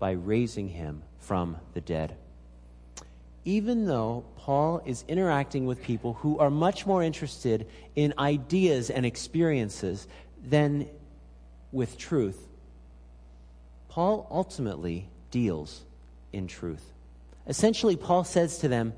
by 0.00 0.12
raising 0.12 0.68
him 0.68 1.02
from 1.18 1.58
the 1.74 1.80
dead. 1.80 2.16
Even 3.44 3.86
though 3.86 4.24
Paul 4.36 4.82
is 4.84 5.04
interacting 5.06 5.66
with 5.66 5.82
people 5.82 6.14
who 6.14 6.38
are 6.38 6.50
much 6.50 6.86
more 6.86 7.02
interested 7.02 7.68
in 7.94 8.14
ideas 8.18 8.90
and 8.90 9.06
experiences 9.06 10.08
than 10.42 10.88
with 11.70 11.96
truth, 11.96 12.48
Paul 13.88 14.26
ultimately 14.30 15.08
deals 15.30 15.82
in 16.32 16.48
truth. 16.48 16.92
Essentially, 17.46 17.96
Paul 17.96 18.24
says 18.24 18.58
to 18.58 18.68
them, 18.68 18.92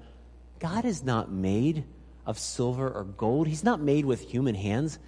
God 0.59 0.85
is 0.85 1.03
not 1.03 1.31
made 1.31 1.85
of 2.25 2.39
silver 2.39 2.89
or 2.89 3.05
gold, 3.05 3.49
He's 3.49 3.65
not 3.65 3.81
made 3.81 4.05
with 4.05 4.21
human 4.21 4.55
hands. 4.55 4.99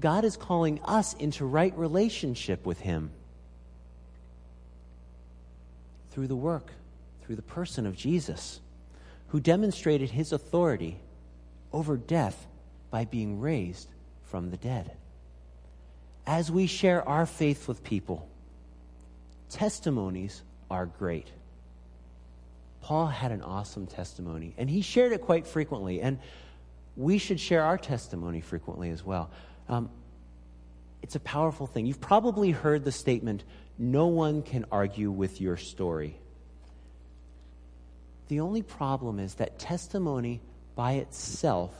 God 0.00 0.24
is 0.24 0.36
calling 0.36 0.80
us 0.84 1.14
into 1.14 1.44
right 1.44 1.76
relationship 1.76 2.66
with 2.66 2.80
Him 2.80 3.12
through 6.12 6.26
the 6.26 6.36
work, 6.36 6.70
through 7.22 7.36
the 7.36 7.42
person 7.42 7.86
of 7.86 7.96
Jesus, 7.96 8.60
who 9.28 9.40
demonstrated 9.40 10.10
his 10.10 10.32
authority 10.32 11.00
over 11.72 11.96
death 11.96 12.46
by 12.90 13.04
being 13.04 13.40
raised 13.40 13.88
from 14.24 14.50
the 14.50 14.56
dead. 14.58 14.92
As 16.26 16.50
we 16.50 16.66
share 16.66 17.06
our 17.08 17.26
faith 17.26 17.66
with 17.66 17.82
people, 17.82 18.28
testimonies 19.48 20.42
are 20.70 20.86
great. 20.86 21.28
Paul 22.82 23.06
had 23.06 23.32
an 23.32 23.42
awesome 23.42 23.86
testimony, 23.86 24.54
and 24.58 24.68
he 24.68 24.82
shared 24.82 25.12
it 25.12 25.22
quite 25.22 25.46
frequently, 25.46 26.02
and 26.02 26.18
we 26.96 27.16
should 27.18 27.40
share 27.40 27.64
our 27.64 27.78
testimony 27.78 28.40
frequently 28.40 28.90
as 28.90 29.04
well. 29.04 29.30
Um, 29.68 29.88
it's 31.12 31.16
a 31.16 31.20
powerful 31.20 31.66
thing. 31.66 31.84
You've 31.84 32.00
probably 32.00 32.52
heard 32.52 32.86
the 32.86 32.90
statement, 32.90 33.44
no 33.76 34.06
one 34.06 34.40
can 34.40 34.64
argue 34.72 35.10
with 35.10 35.42
your 35.42 35.58
story. 35.58 36.18
The 38.28 38.40
only 38.40 38.62
problem 38.62 39.18
is 39.18 39.34
that 39.34 39.58
testimony 39.58 40.40
by 40.74 40.92
itself 40.92 41.74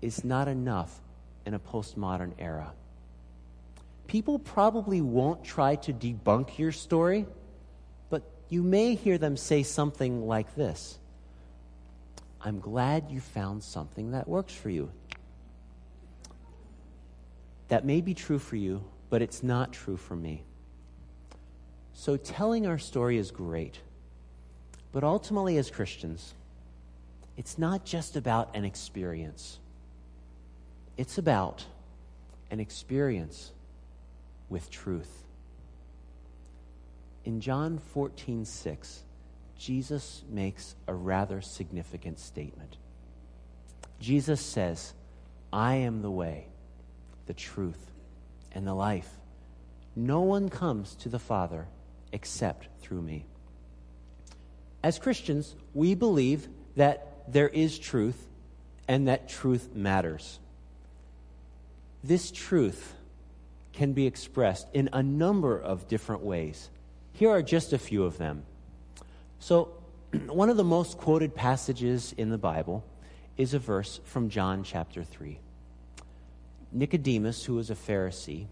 is 0.00 0.24
not 0.24 0.48
enough 0.48 0.98
in 1.44 1.52
a 1.52 1.58
postmodern 1.58 2.32
era. 2.38 2.72
People 4.06 4.38
probably 4.38 5.02
won't 5.02 5.44
try 5.44 5.76
to 5.76 5.92
debunk 5.92 6.56
your 6.56 6.72
story, 6.72 7.26
but 8.08 8.22
you 8.48 8.62
may 8.62 8.94
hear 8.94 9.18
them 9.18 9.36
say 9.36 9.64
something 9.64 10.26
like 10.26 10.54
this 10.54 10.98
I'm 12.40 12.60
glad 12.60 13.10
you 13.10 13.20
found 13.20 13.62
something 13.62 14.12
that 14.12 14.26
works 14.26 14.54
for 14.54 14.70
you. 14.70 14.90
That 17.68 17.84
may 17.84 18.00
be 18.00 18.14
true 18.14 18.38
for 18.38 18.56
you, 18.56 18.84
but 19.10 19.22
it's 19.22 19.42
not 19.42 19.72
true 19.72 19.96
for 19.96 20.16
me. 20.16 20.42
So 21.92 22.16
telling 22.16 22.66
our 22.66 22.78
story 22.78 23.16
is 23.16 23.30
great. 23.30 23.80
But 24.92 25.04
ultimately, 25.04 25.58
as 25.58 25.70
Christians, 25.70 26.34
it's 27.36 27.58
not 27.58 27.84
just 27.84 28.16
about 28.16 28.54
an 28.54 28.64
experience, 28.64 29.58
it's 30.96 31.18
about 31.18 31.64
an 32.50 32.60
experience 32.60 33.52
with 34.48 34.70
truth. 34.70 35.24
In 37.24 37.40
John 37.40 37.78
14, 37.78 38.44
6, 38.44 39.02
Jesus 39.58 40.22
makes 40.30 40.76
a 40.86 40.94
rather 40.94 41.40
significant 41.40 42.18
statement. 42.20 42.76
Jesus 43.98 44.40
says, 44.40 44.94
I 45.52 45.74
am 45.76 46.02
the 46.02 46.10
way, 46.10 46.46
the 47.26 47.34
truth, 47.34 47.90
and 48.52 48.66
the 48.66 48.74
life. 48.74 49.10
No 49.94 50.20
one 50.20 50.48
comes 50.48 50.94
to 50.96 51.08
the 51.08 51.18
Father 51.18 51.66
except 52.12 52.68
through 52.80 53.02
me. 53.02 53.24
As 54.82 54.98
Christians, 54.98 55.54
we 55.74 55.94
believe 55.94 56.48
that 56.76 57.24
there 57.28 57.48
is 57.48 57.78
truth 57.78 58.26
and 58.88 59.08
that 59.08 59.28
truth 59.28 59.74
matters. 59.74 60.38
This 62.04 62.30
truth 62.30 62.94
can 63.72 63.92
be 63.92 64.06
expressed 64.06 64.68
in 64.72 64.88
a 64.92 65.02
number 65.02 65.58
of 65.58 65.88
different 65.88 66.22
ways. 66.22 66.70
Here 67.12 67.30
are 67.30 67.42
just 67.42 67.72
a 67.72 67.78
few 67.78 68.04
of 68.04 68.16
them. 68.18 68.44
So, 69.38 69.70
one 70.26 70.50
of 70.50 70.56
the 70.56 70.64
most 70.64 70.98
quoted 70.98 71.34
passages 71.34 72.14
in 72.16 72.30
the 72.30 72.38
Bible 72.38 72.84
is 73.36 73.54
a 73.54 73.58
verse 73.58 74.00
from 74.04 74.28
John 74.30 74.62
chapter 74.62 75.02
3. 75.02 75.38
Nicodemus, 76.72 77.44
who 77.44 77.54
was 77.54 77.70
a 77.70 77.74
Pharisee, 77.74 78.46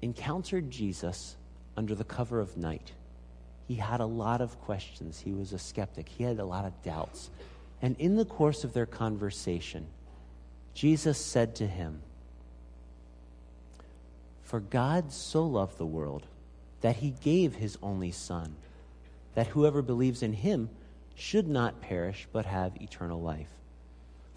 encountered 0.00 0.70
Jesus 0.70 1.36
under 1.76 1.94
the 1.94 2.04
cover 2.04 2.40
of 2.40 2.56
night. 2.56 2.92
He 3.66 3.74
had 3.74 4.00
a 4.00 4.06
lot 4.06 4.40
of 4.40 4.60
questions. 4.60 5.20
He 5.20 5.32
was 5.32 5.52
a 5.52 5.58
skeptic. 5.58 6.08
He 6.08 6.24
had 6.24 6.38
a 6.38 6.44
lot 6.44 6.64
of 6.64 6.82
doubts. 6.82 7.30
And 7.82 7.96
in 7.98 8.16
the 8.16 8.24
course 8.24 8.64
of 8.64 8.72
their 8.72 8.86
conversation, 8.86 9.86
Jesus 10.74 11.18
said 11.18 11.56
to 11.56 11.66
him, 11.66 12.00
For 14.42 14.60
God 14.60 15.12
so 15.12 15.44
loved 15.44 15.76
the 15.76 15.86
world 15.86 16.26
that 16.80 16.96
he 16.96 17.10
gave 17.10 17.56
his 17.56 17.76
only 17.82 18.12
Son, 18.12 18.56
that 19.34 19.48
whoever 19.48 19.82
believes 19.82 20.22
in 20.22 20.32
him 20.32 20.70
should 21.14 21.48
not 21.48 21.80
perish 21.80 22.26
but 22.32 22.46
have 22.46 22.80
eternal 22.80 23.20
life. 23.20 23.57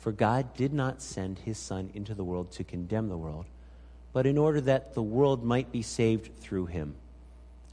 For 0.01 0.11
God 0.11 0.55
did 0.55 0.73
not 0.73 0.99
send 0.99 1.37
his 1.37 1.59
Son 1.59 1.91
into 1.93 2.15
the 2.15 2.23
world 2.23 2.51
to 2.53 2.63
condemn 2.63 3.07
the 3.07 3.17
world, 3.17 3.45
but 4.13 4.25
in 4.25 4.35
order 4.35 4.59
that 4.61 4.95
the 4.95 5.03
world 5.03 5.43
might 5.43 5.71
be 5.71 5.83
saved 5.83 6.35
through 6.39 6.65
him. 6.65 6.95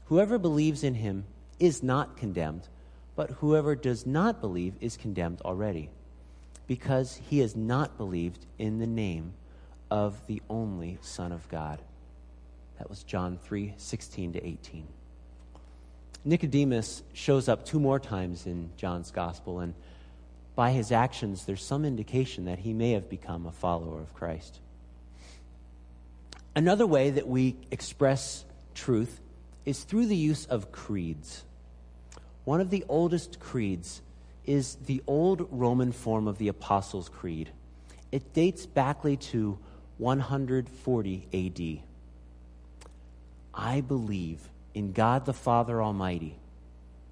Whoever 0.05 0.37
believes 0.37 0.83
in 0.83 0.93
him 0.93 1.25
is 1.57 1.81
not 1.81 2.17
condemned, 2.17 2.67
but 3.15 3.31
whoever 3.31 3.75
does 3.75 4.05
not 4.05 4.41
believe 4.41 4.75
is 4.79 4.95
condemned 4.95 5.41
already, 5.41 5.89
because 6.67 7.15
he 7.15 7.39
has 7.39 7.55
not 7.55 7.97
believed 7.97 8.45
in 8.59 8.77
the 8.77 8.85
name 8.85 9.33
of 9.89 10.27
the 10.27 10.39
only 10.51 10.99
Son 11.01 11.31
of 11.31 11.49
God. 11.49 11.81
That 12.77 12.91
was 12.91 13.01
John 13.01 13.39
3 13.39 13.73
16 13.75 14.33
to 14.33 14.45
18. 14.45 14.87
Nicodemus 16.23 17.01
shows 17.11 17.49
up 17.49 17.65
two 17.65 17.79
more 17.79 17.99
times 17.99 18.45
in 18.45 18.69
John's 18.77 19.09
gospel, 19.09 19.61
and 19.61 19.73
by 20.59 20.71
his 20.71 20.91
actions, 20.91 21.45
there's 21.45 21.63
some 21.63 21.85
indication 21.85 22.43
that 22.43 22.59
he 22.59 22.73
may 22.73 22.91
have 22.91 23.09
become 23.09 23.45
a 23.45 23.51
follower 23.53 24.01
of 24.01 24.13
Christ. 24.13 24.59
Another 26.53 26.85
way 26.85 27.11
that 27.11 27.29
we 27.29 27.55
express 27.71 28.43
truth 28.75 29.21
is 29.63 29.85
through 29.85 30.07
the 30.07 30.17
use 30.17 30.45
of 30.47 30.69
creeds. 30.73 31.45
One 32.43 32.59
of 32.59 32.71
the 32.71 32.83
oldest 32.89 33.39
creeds 33.39 34.01
is 34.45 34.75
the 34.85 35.01
old 35.07 35.47
Roman 35.49 35.93
form 35.93 36.27
of 36.27 36.39
the 36.39 36.49
Apostles' 36.49 37.07
Creed. 37.07 37.51
It 38.11 38.33
dates 38.33 38.65
back 38.65 39.03
to 39.03 39.57
140 39.97 41.79
AD. 41.81 41.83
I 43.53 43.79
believe 43.79 44.49
in 44.73 44.91
God 44.91 45.25
the 45.25 45.31
Father 45.31 45.81
Almighty, 45.81 46.35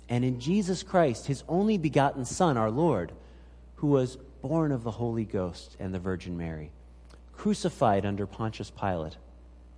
and 0.09 0.25
in 0.25 0.41
Jesus 0.41 0.83
Christ, 0.83 1.27
his 1.27 1.45
only 1.47 1.77
begotten 1.77 2.25
Son, 2.25 2.57
our 2.57 2.69
Lord, 2.69 3.13
who 3.78 3.88
was 3.88 4.17
born 4.41 4.71
of 4.71 4.84
the 4.84 4.91
Holy 4.91 5.25
Ghost 5.25 5.75
and 5.80 5.93
the 5.93 5.99
Virgin 5.99 6.38
Mary, 6.38 6.71
crucified 7.34 8.05
under 8.05 8.25
Pontius 8.25 8.71
Pilate, 8.71 9.17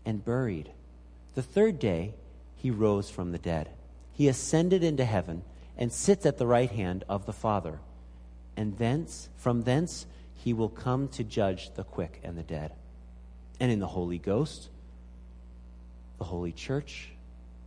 and 0.05 0.23
buried. 0.23 0.71
The 1.35 1.41
third 1.41 1.79
day, 1.79 2.13
he 2.55 2.71
rose 2.71 3.09
from 3.09 3.31
the 3.31 3.37
dead. 3.37 3.69
He 4.13 4.27
ascended 4.27 4.83
into 4.83 5.05
heaven 5.05 5.43
and 5.77 5.91
sits 5.91 6.25
at 6.25 6.37
the 6.37 6.47
right 6.47 6.69
hand 6.69 7.03
of 7.07 7.25
the 7.25 7.33
Father. 7.33 7.79
And 8.57 8.77
thence, 8.77 9.29
from 9.37 9.63
thence, 9.63 10.05
he 10.33 10.53
will 10.53 10.69
come 10.69 11.07
to 11.09 11.23
judge 11.23 11.73
the 11.75 11.83
quick 11.83 12.19
and 12.23 12.37
the 12.37 12.43
dead. 12.43 12.73
And 13.59 13.71
in 13.71 13.79
the 13.79 13.87
Holy 13.87 14.17
Ghost, 14.17 14.69
the 16.17 16.25
Holy 16.25 16.51
Church, 16.51 17.09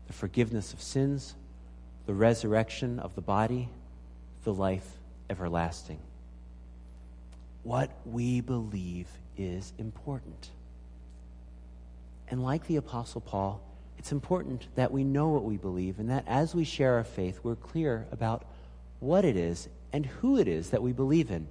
the 0.06 0.12
forgiveness 0.12 0.72
of 0.72 0.82
sins, 0.82 1.34
the 2.06 2.14
resurrection 2.14 2.98
of 2.98 3.14
the 3.14 3.20
body, 3.20 3.68
the 4.44 4.54
life 4.54 4.98
everlasting. 5.30 5.98
What 7.62 7.90
we 8.04 8.40
believe 8.40 9.08
is 9.36 9.72
important. 9.78 10.50
And 12.28 12.42
like 12.42 12.66
the 12.66 12.76
Apostle 12.76 13.20
Paul, 13.20 13.62
it's 13.98 14.10
important 14.10 14.66
that 14.74 14.90
we 14.90 15.04
know 15.04 15.28
what 15.28 15.44
we 15.44 15.56
believe 15.56 15.98
and 15.98 16.10
that 16.10 16.24
as 16.26 16.54
we 16.54 16.64
share 16.64 16.94
our 16.94 17.04
faith, 17.04 17.40
we're 17.42 17.54
clear 17.54 18.06
about 18.10 18.44
what 19.00 19.24
it 19.24 19.36
is 19.36 19.68
and 19.92 20.06
who 20.06 20.38
it 20.38 20.48
is 20.48 20.70
that 20.70 20.82
we 20.82 20.92
believe 20.92 21.30
in, 21.30 21.46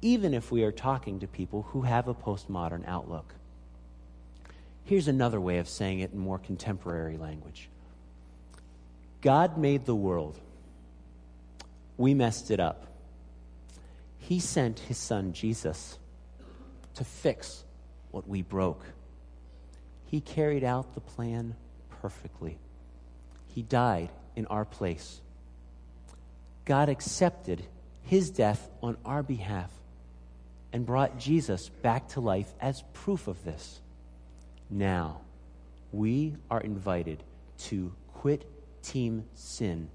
even 0.00 0.32
if 0.34 0.50
we 0.50 0.62
are 0.62 0.72
talking 0.72 1.20
to 1.20 1.26
people 1.26 1.62
who 1.70 1.82
have 1.82 2.08
a 2.08 2.14
postmodern 2.14 2.86
outlook. 2.86 3.34
Here's 4.84 5.08
another 5.08 5.40
way 5.40 5.58
of 5.58 5.68
saying 5.68 6.00
it 6.00 6.12
in 6.12 6.18
more 6.18 6.38
contemporary 6.38 7.16
language 7.16 7.68
God 9.20 9.58
made 9.58 9.84
the 9.84 9.94
world, 9.94 10.38
we 11.96 12.14
messed 12.14 12.50
it 12.50 12.60
up. 12.60 12.86
He 14.22 14.38
sent 14.38 14.78
his 14.78 14.98
son 14.98 15.32
Jesus 15.32 15.98
to 16.94 17.04
fix 17.04 17.64
what 18.12 18.28
we 18.28 18.42
broke. 18.42 18.84
He 20.06 20.20
carried 20.20 20.62
out 20.62 20.94
the 20.94 21.00
plan 21.00 21.56
perfectly. 22.00 22.58
He 23.48 23.62
died 23.62 24.10
in 24.36 24.46
our 24.46 24.64
place. 24.64 25.20
God 26.64 26.88
accepted 26.88 27.64
his 28.04 28.30
death 28.30 28.70
on 28.80 28.96
our 29.04 29.24
behalf 29.24 29.70
and 30.72 30.86
brought 30.86 31.18
Jesus 31.18 31.68
back 31.68 32.08
to 32.10 32.20
life 32.20 32.54
as 32.60 32.84
proof 32.92 33.26
of 33.26 33.42
this. 33.44 33.80
Now, 34.70 35.20
we 35.90 36.36
are 36.48 36.60
invited 36.60 37.22
to 37.64 37.92
quit 38.14 38.46
Team 38.82 39.24
Sin 39.34 39.88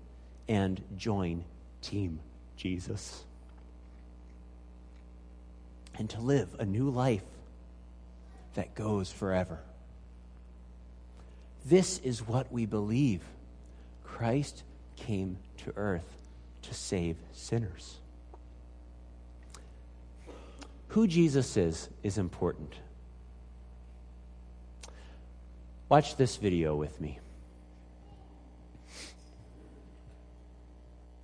and 0.49 0.83
join 0.97 1.45
Team 1.81 2.19
Jesus. 2.57 3.23
And 5.97 6.09
to 6.11 6.21
live 6.21 6.55
a 6.59 6.65
new 6.65 6.89
life 6.89 7.23
that 8.53 8.75
goes 8.75 9.11
forever. 9.11 9.59
This 11.65 11.99
is 11.99 12.27
what 12.27 12.51
we 12.51 12.65
believe. 12.65 13.21
Christ 14.03 14.63
came 14.95 15.37
to 15.57 15.73
earth 15.75 16.07
to 16.63 16.73
save 16.73 17.17
sinners. 17.33 17.97
Who 20.89 21.07
Jesus 21.07 21.57
is 21.57 21.89
is 22.03 22.17
important. 22.17 22.73
Watch 25.89 26.15
this 26.15 26.37
video 26.37 26.75
with 26.75 26.99
me. 26.99 27.19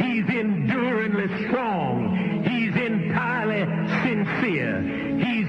He's 0.00 0.28
enduringly 0.28 1.46
strong. 1.46 2.42
He's 2.44 2.74
entirely 2.74 3.64
sincere. 4.02 4.82
He's 5.18 5.48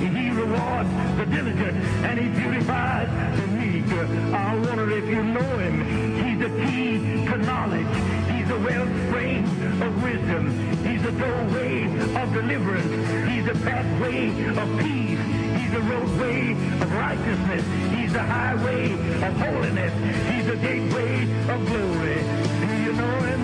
Rewards 0.81 1.17
the 1.17 1.25
diligent. 1.25 1.77
And 2.05 2.19
he 2.19 2.27
beautifies 2.29 3.09
the 3.39 3.47
meek. 3.47 3.85
I 4.33 4.55
wonder 4.55 4.89
if 4.91 5.05
you 5.05 5.23
know 5.23 5.57
him. 5.59 5.75
He's 6.23 6.39
the 6.39 6.49
key 6.65 7.25
to 7.25 7.37
knowledge. 7.37 7.95
He's 8.31 8.47
the 8.47 8.57
wellspring 8.57 9.45
of 9.81 10.03
wisdom. 10.03 10.43
He's 10.83 11.03
the 11.03 11.11
doorway 11.11 11.83
of 12.15 12.33
deliverance. 12.33 13.29
He's 13.29 13.45
the 13.45 13.65
pathway 13.65 14.29
of 14.57 14.79
peace. 14.79 15.19
He's 15.59 15.71
the 15.71 15.81
roadway 15.81 16.51
of 16.81 16.91
righteousness. 16.91 17.65
He's 17.95 18.13
the 18.13 18.23
highway 18.23 18.93
of 18.93 19.33
holiness. 19.37 19.93
He's 20.31 20.45
the 20.47 20.55
gateway 20.55 21.23
of 21.47 21.65
glory. 21.67 22.21
Do 22.61 22.75
you 22.85 22.93
know 22.93 23.19
him? 23.29 23.41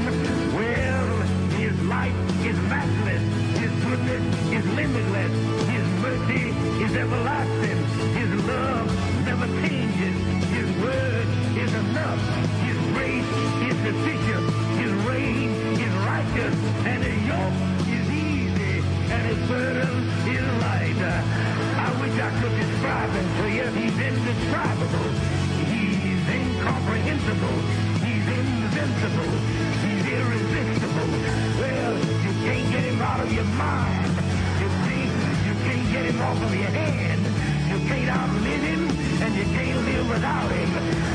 Well, 0.55 1.21
his 1.57 1.81
light 1.83 2.15
is 2.43 2.57
matchless. 2.61 3.21
His 3.59 3.71
goodness 3.83 4.23
is 4.53 4.65
limitless. 4.75 5.46
Is 6.77 6.95
everlasting. 6.95 7.79
His 8.13 8.45
love 8.45 9.25
never 9.25 9.47
changes. 9.65 10.15
His 10.53 10.69
word 10.77 11.27
is 11.57 11.73
enough. 11.73 12.21
His 12.61 12.77
grace 12.93 13.31
is 13.65 13.75
sufficient. 13.81 14.45
His 14.77 14.91
reign 15.09 15.49
is 15.73 15.93
righteous. 16.05 16.55
And 16.85 17.03
his 17.03 17.19
yoke 17.25 17.57
is 17.89 18.07
easy. 18.11 18.83
And 19.09 19.23
his 19.25 19.47
burden 19.49 19.93
is 20.29 20.45
light. 20.61 21.01
I 21.01 21.89
wish 21.99 22.13
I 22.21 22.29
could 22.41 22.55
describe 22.61 23.09
him 23.09 23.27
to 23.41 23.45
you. 23.57 23.65
He's 23.81 23.97
indescribable. 23.97 25.09
He's 25.65 26.29
incomprehensible. 26.29 27.57
He's 28.05 28.27
invincible. 28.37 29.46
Off 36.27 36.43
of 36.43 36.53
your 36.53 36.69
hand. 36.69 37.23
You 37.71 37.79
can't 37.87 38.09
outlive 38.11 38.63
him, 38.71 38.83
and 39.23 39.31
you 39.39 39.45
can't 39.55 39.81
live 39.87 40.09
without 40.09 40.51
him. 40.51 40.71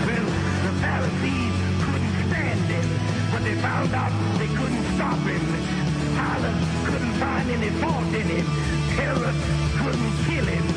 Well, 0.09 0.27
the 0.65 0.73
Pharisees 0.81 1.55
couldn't 1.85 2.17
stand 2.29 2.65
him, 2.75 2.89
but 3.31 3.45
they 3.45 3.55
found 3.61 3.93
out 3.93 4.13
they 4.41 4.49
couldn't 4.59 4.85
stop 4.97 5.21
him. 5.33 5.45
Pilate 6.17 6.61
couldn't 6.87 7.15
find 7.21 7.51
any 7.51 7.71
fault 7.81 8.13
in 8.21 8.27
him. 8.37 8.47
Herod 8.97 9.37
couldn't 9.81 10.15
kill 10.25 10.47
him. 10.47 10.72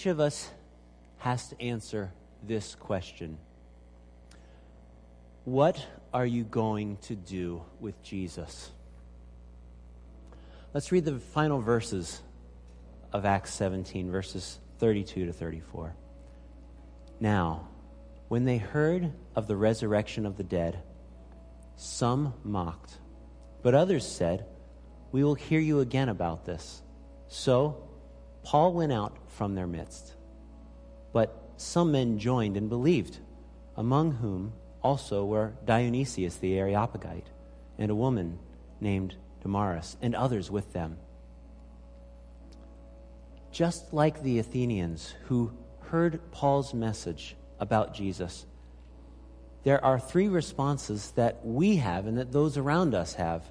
Each 0.00 0.06
of 0.06 0.18
us 0.18 0.50
has 1.18 1.48
to 1.48 1.60
answer 1.60 2.10
this 2.42 2.74
question 2.74 3.36
What 5.44 5.86
are 6.14 6.24
you 6.24 6.42
going 6.42 6.96
to 7.02 7.14
do 7.14 7.62
with 7.80 8.02
Jesus? 8.02 8.70
Let's 10.72 10.90
read 10.90 11.04
the 11.04 11.18
final 11.18 11.60
verses 11.60 12.22
of 13.12 13.26
Acts 13.26 13.52
17, 13.52 14.10
verses 14.10 14.58
32 14.78 15.26
to 15.26 15.34
34. 15.34 15.94
Now, 17.20 17.68
when 18.28 18.46
they 18.46 18.56
heard 18.56 19.12
of 19.36 19.48
the 19.48 19.56
resurrection 19.56 20.24
of 20.24 20.38
the 20.38 20.44
dead, 20.44 20.82
some 21.76 22.32
mocked, 22.42 22.96
but 23.62 23.74
others 23.74 24.06
said, 24.10 24.46
We 25.12 25.24
will 25.24 25.34
hear 25.34 25.60
you 25.60 25.80
again 25.80 26.08
about 26.08 26.46
this. 26.46 26.80
So 27.28 27.89
Paul 28.42 28.72
went 28.72 28.92
out 28.92 29.16
from 29.28 29.54
their 29.54 29.66
midst. 29.66 30.14
But 31.12 31.52
some 31.56 31.92
men 31.92 32.18
joined 32.18 32.56
and 32.56 32.68
believed, 32.68 33.18
among 33.76 34.12
whom 34.12 34.52
also 34.82 35.24
were 35.24 35.54
Dionysius 35.64 36.36
the 36.36 36.58
Areopagite, 36.58 37.28
and 37.78 37.90
a 37.90 37.94
woman 37.94 38.38
named 38.80 39.14
Damaris, 39.42 39.96
and 40.00 40.14
others 40.14 40.50
with 40.50 40.72
them. 40.72 40.98
Just 43.52 43.92
like 43.92 44.22
the 44.22 44.38
Athenians 44.38 45.14
who 45.24 45.52
heard 45.80 46.20
Paul's 46.30 46.72
message 46.72 47.36
about 47.58 47.94
Jesus, 47.94 48.46
there 49.64 49.84
are 49.84 50.00
three 50.00 50.28
responses 50.28 51.10
that 51.12 51.44
we 51.44 51.76
have 51.76 52.06
and 52.06 52.16
that 52.16 52.32
those 52.32 52.56
around 52.56 52.94
us 52.94 53.14
have. 53.14 53.44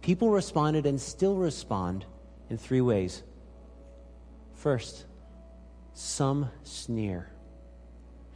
People 0.00 0.30
responded 0.30 0.86
and 0.86 1.00
still 1.00 1.36
respond 1.36 2.06
in 2.48 2.56
three 2.56 2.80
ways. 2.80 3.22
First, 4.58 5.04
some 5.94 6.50
sneer. 6.64 7.30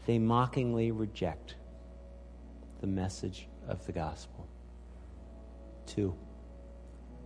They 0.06 0.20
mockingly 0.20 0.92
reject 0.92 1.56
the 2.80 2.86
message 2.86 3.48
of 3.66 3.84
the 3.86 3.92
gospel. 3.92 4.46
Two, 5.84 6.14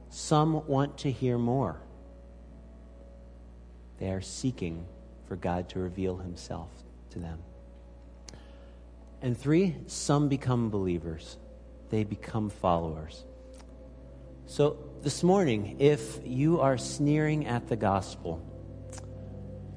some 0.09 0.67
want 0.67 0.97
to 0.99 1.11
hear 1.11 1.37
more. 1.37 1.79
They 3.99 4.11
are 4.11 4.23
seeking 4.23 4.87
for 5.29 5.37
God 5.37 5.69
to 5.71 5.79
reveal 5.79 6.17
himself 6.17 6.71
to 7.11 7.19
them. 7.19 7.39
And 9.21 9.37
three, 9.37 9.77
some 9.89 10.29
become 10.29 10.71
believers. 10.71 11.37
They 11.91 12.05
become 12.05 12.49
followers. 12.49 13.25
So 14.47 14.79
this 15.03 15.23
morning, 15.23 15.77
if 15.81 16.19
you 16.25 16.61
are 16.61 16.79
sneering 16.79 17.47
at 17.47 17.69
the 17.69 17.77
gospel, 17.77 18.41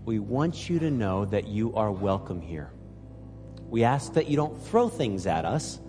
we 0.06 0.20
want 0.20 0.70
you 0.70 0.80
to 0.80 0.90
know 0.90 1.26
that 1.26 1.48
you 1.48 1.76
are 1.76 1.92
welcome 1.92 2.42
here. 2.42 2.72
We 3.70 3.84
ask 3.84 4.14
that 4.14 4.28
you 4.28 4.36
don't 4.36 4.60
throw 4.68 4.90
things 4.90 5.28
at 5.28 5.46
us, 5.46 5.80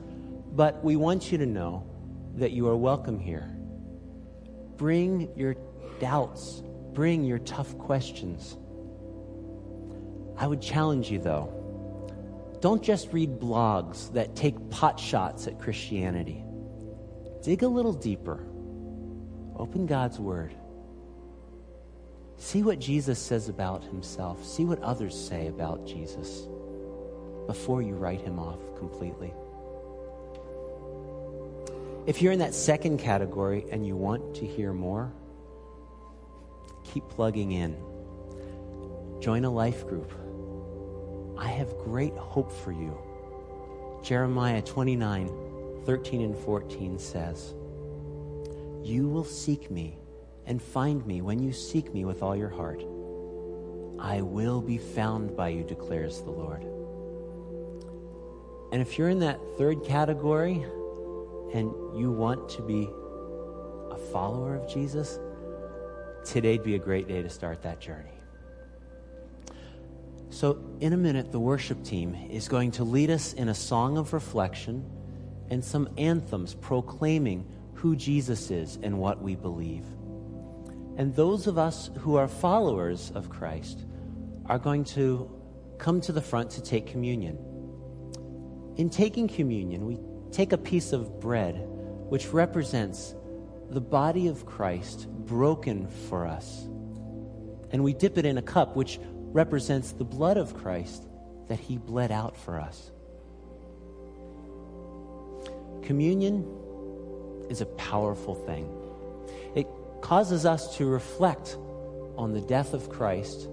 but 0.53 0.85
we 0.85 0.97
want 0.97 1.33
you 1.33 1.39
to 1.39 1.47
know 1.47 1.87
that 2.37 2.53
you 2.53 2.69
are 2.69 2.77
welcome 2.77 3.19
here. 3.19 3.57
Bring 4.77 5.31
your 5.37 5.57
doubts, 6.01 6.63
bring 6.93 7.25
your 7.25 7.39
tough 7.39 7.77
questions. 7.79 8.57
I 10.37 10.47
would 10.47 10.63
challenge 10.63 11.11
you, 11.11 11.19
though. 11.19 11.57
Don't 12.61 12.83
just 12.83 13.13
read 13.13 13.39
blogs 13.39 14.13
that 14.13 14.37
take 14.37 14.71
pot 14.71 15.01
shots 15.01 15.47
at 15.47 15.59
Christianity. 15.59 16.45
Dig 17.43 17.63
a 17.63 17.69
little 17.69 17.93
deeper. 17.93 18.45
Open 19.57 19.87
God's 19.87 20.19
Word. 20.19 20.55
See 22.41 22.63
what 22.63 22.79
Jesus 22.79 23.19
says 23.19 23.51
about 23.51 23.85
himself. 23.85 24.43
See 24.47 24.65
what 24.65 24.81
others 24.83 25.15
say 25.15 25.49
about 25.49 25.87
Jesus 25.87 26.49
before 27.47 27.83
you 27.83 27.95
write 27.95 28.23
him 28.23 28.39
off 28.39 28.59
completely. 28.79 29.35
If 32.07 32.23
you're 32.23 32.33
in 32.33 32.39
that 32.39 32.55
second 32.55 32.97
category 32.97 33.67
and 33.71 33.87
you 33.87 33.95
want 33.95 34.35
to 34.37 34.47
hear 34.47 34.73
more, 34.73 35.13
keep 36.83 37.07
plugging 37.11 37.53
in. 37.53 37.77
Join 39.21 39.45
a 39.45 39.51
life 39.51 39.87
group. 39.87 40.11
I 41.37 41.49
have 41.49 41.77
great 41.77 42.15
hope 42.15 42.51
for 42.51 42.73
you. 42.73 42.97
Jeremiah 44.03 44.63
29 44.63 45.31
13 45.85 46.23
and 46.23 46.37
14 46.37 46.99
says, 46.99 47.55
You 48.83 49.09
will 49.09 49.25
seek 49.25 49.71
me 49.71 50.00
and 50.51 50.61
find 50.61 51.07
me 51.07 51.21
when 51.21 51.39
you 51.39 51.53
seek 51.53 51.95
me 51.95 52.05
with 52.05 52.25
all 52.25 52.35
your 52.35 52.49
heart. 52.49 52.83
I 54.01 54.21
will 54.21 54.61
be 54.61 54.79
found 54.79 55.37
by 55.37 55.51
you, 55.51 55.63
declares 55.63 56.23
the 56.23 56.33
Lord. 56.33 56.65
And 58.73 58.83
if 58.83 58.99
you're 58.99 59.11
in 59.11 59.21
that 59.21 59.39
third 59.57 59.85
category 59.85 60.55
and 61.55 61.73
you 61.97 62.11
want 62.11 62.49
to 62.49 62.63
be 62.63 62.91
a 63.93 63.97
follower 64.13 64.57
of 64.57 64.69
Jesus, 64.69 65.21
today'd 66.25 66.65
be 66.65 66.75
a 66.75 66.81
great 66.81 67.07
day 67.07 67.23
to 67.23 67.31
start 67.31 67.63
that 67.63 67.79
journey. 67.79 68.11
So, 70.31 70.59
in 70.81 70.93
a 70.93 70.97
minute, 70.97 71.31
the 71.31 71.39
worship 71.39 71.85
team 71.85 72.17
is 72.29 72.49
going 72.49 72.73
to 72.73 72.83
lead 72.83 73.11
us 73.11 73.35
in 73.35 73.51
a 73.51 73.55
song 73.55 73.99
of 73.99 74.13
reflection 74.13 74.85
and 75.49 75.65
some 75.65 75.89
anthems 75.97 76.55
proclaiming 76.55 77.47
who 77.75 77.95
Jesus 77.95 78.51
is 78.51 78.81
and 78.83 78.99
what 78.99 79.23
we 79.23 79.37
believe. 79.37 79.85
And 81.01 81.17
those 81.17 81.47
of 81.47 81.57
us 81.57 81.89
who 82.01 82.17
are 82.17 82.29
followers 82.29 83.11
of 83.15 83.31
Christ 83.31 83.87
are 84.45 84.59
going 84.59 84.85
to 84.85 85.31
come 85.79 86.03
to 86.03 86.13
the 86.13 86.21
front 86.21 86.51
to 86.51 86.63
take 86.63 86.89
communion. 86.89 87.39
In 88.77 88.91
taking 88.91 89.27
communion, 89.27 89.87
we 89.87 89.99
take 90.31 90.53
a 90.53 90.59
piece 90.59 90.93
of 90.93 91.19
bread 91.19 91.55
which 92.11 92.29
represents 92.35 93.15
the 93.71 93.81
body 93.81 94.29
of 94.29 94.45
Christ 94.45 95.09
broken 95.09 95.89
for 96.11 96.27
us. 96.27 96.65
And 97.71 97.83
we 97.83 97.95
dip 97.95 98.19
it 98.19 98.27
in 98.27 98.37
a 98.37 98.43
cup 98.43 98.77
which 98.77 99.01
represents 99.33 99.93
the 99.93 100.05
blood 100.05 100.37
of 100.37 100.55
Christ 100.55 101.09
that 101.49 101.59
he 101.59 101.79
bled 101.79 102.13
out 102.13 102.37
for 102.37 102.61
us. 102.61 102.91
Communion 105.83 106.45
is 107.49 107.63
a 107.63 107.67
powerful 107.67 108.35
thing. 108.35 108.80
Causes 110.01 110.45
us 110.47 110.77
to 110.77 110.87
reflect 110.87 111.57
on 112.17 112.33
the 112.33 112.41
death 112.41 112.75
of 112.75 112.89
Christ 112.89 113.49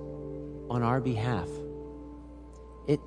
on 0.70 0.84
our 0.84 1.00
behalf. 1.00 1.48
It 2.88 3.00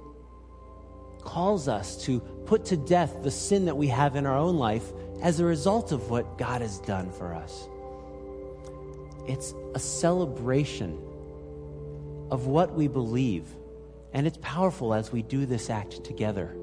calls 1.22 1.68
us 1.68 2.02
to 2.04 2.20
put 2.46 2.64
to 2.66 2.76
death 2.76 3.22
the 3.22 3.30
sin 3.30 3.66
that 3.66 3.76
we 3.76 3.88
have 3.88 4.16
in 4.16 4.26
our 4.26 4.36
own 4.36 4.56
life 4.56 4.84
as 5.22 5.40
a 5.40 5.44
result 5.44 5.92
of 5.92 6.10
what 6.10 6.38
God 6.38 6.62
has 6.62 6.78
done 6.80 7.10
for 7.10 7.34
us. 7.34 7.68
It's 9.28 9.54
a 9.74 9.78
celebration 9.78 10.98
of 12.30 12.46
what 12.46 12.72
we 12.74 12.88
believe, 12.88 13.44
and 14.12 14.26
it's 14.26 14.38
powerful 14.40 14.94
as 14.94 15.12
we 15.12 15.22
do 15.22 15.44
this 15.46 15.68
act 15.68 16.04
together. 16.04 16.56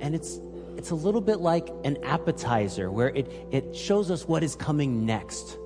And 0.00 0.14
it's 0.14 0.38
it's 0.76 0.90
a 0.90 0.94
little 0.94 1.20
bit 1.20 1.40
like 1.40 1.68
an 1.84 2.02
appetizer 2.04 2.90
where 2.90 3.08
it, 3.08 3.30
it 3.50 3.76
shows 3.76 4.10
us 4.10 4.26
what 4.26 4.42
is 4.42 4.56
coming 4.56 5.06
next. 5.06 5.58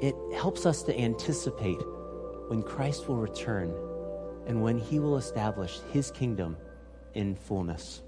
It 0.00 0.14
helps 0.34 0.66
us 0.66 0.82
to 0.84 0.98
anticipate 0.98 1.78
when 2.48 2.62
Christ 2.62 3.08
will 3.08 3.16
return 3.16 3.74
and 4.46 4.62
when 4.62 4.78
he 4.78 4.98
will 4.98 5.16
establish 5.16 5.78
his 5.92 6.10
kingdom 6.10 6.56
in 7.14 7.34
fullness. 7.34 8.02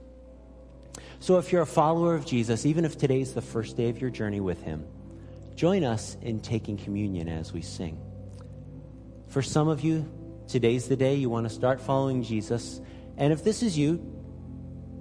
So, 1.20 1.38
if 1.38 1.53
you're 1.53 1.62
a 1.62 1.66
follower 1.66 2.14
of 2.14 2.26
Jesus, 2.26 2.66
even 2.66 2.84
if 2.84 2.98
today's 2.98 3.32
the 3.32 3.42
first 3.42 3.76
day 3.76 3.88
of 3.88 4.00
your 4.00 4.11
journey 4.11 4.40
with 4.40 4.62
him, 4.62 4.86
join 5.55 5.84
us 5.84 6.16
in 6.20 6.40
taking 6.40 6.76
communion 6.76 7.28
as 7.28 7.53
we 7.53 7.62
sing. 7.62 8.00
For 9.28 9.40
some 9.40 9.68
of 9.68 9.82
you, 9.82 10.11
today's 10.48 10.88
the 10.88 10.96
day 10.96 11.14
you 11.14 11.30
want 11.30 11.48
to 11.48 11.55
start 11.55 11.80
following 11.80 12.22
Jesus. 12.22 12.80
And 13.16 13.32
if 13.32 13.44
this 13.44 13.62
is 13.62 13.78
you, 13.78 14.21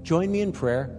join 0.03 0.31
me 0.31 0.41
in 0.41 0.51
prayer. 0.51 0.97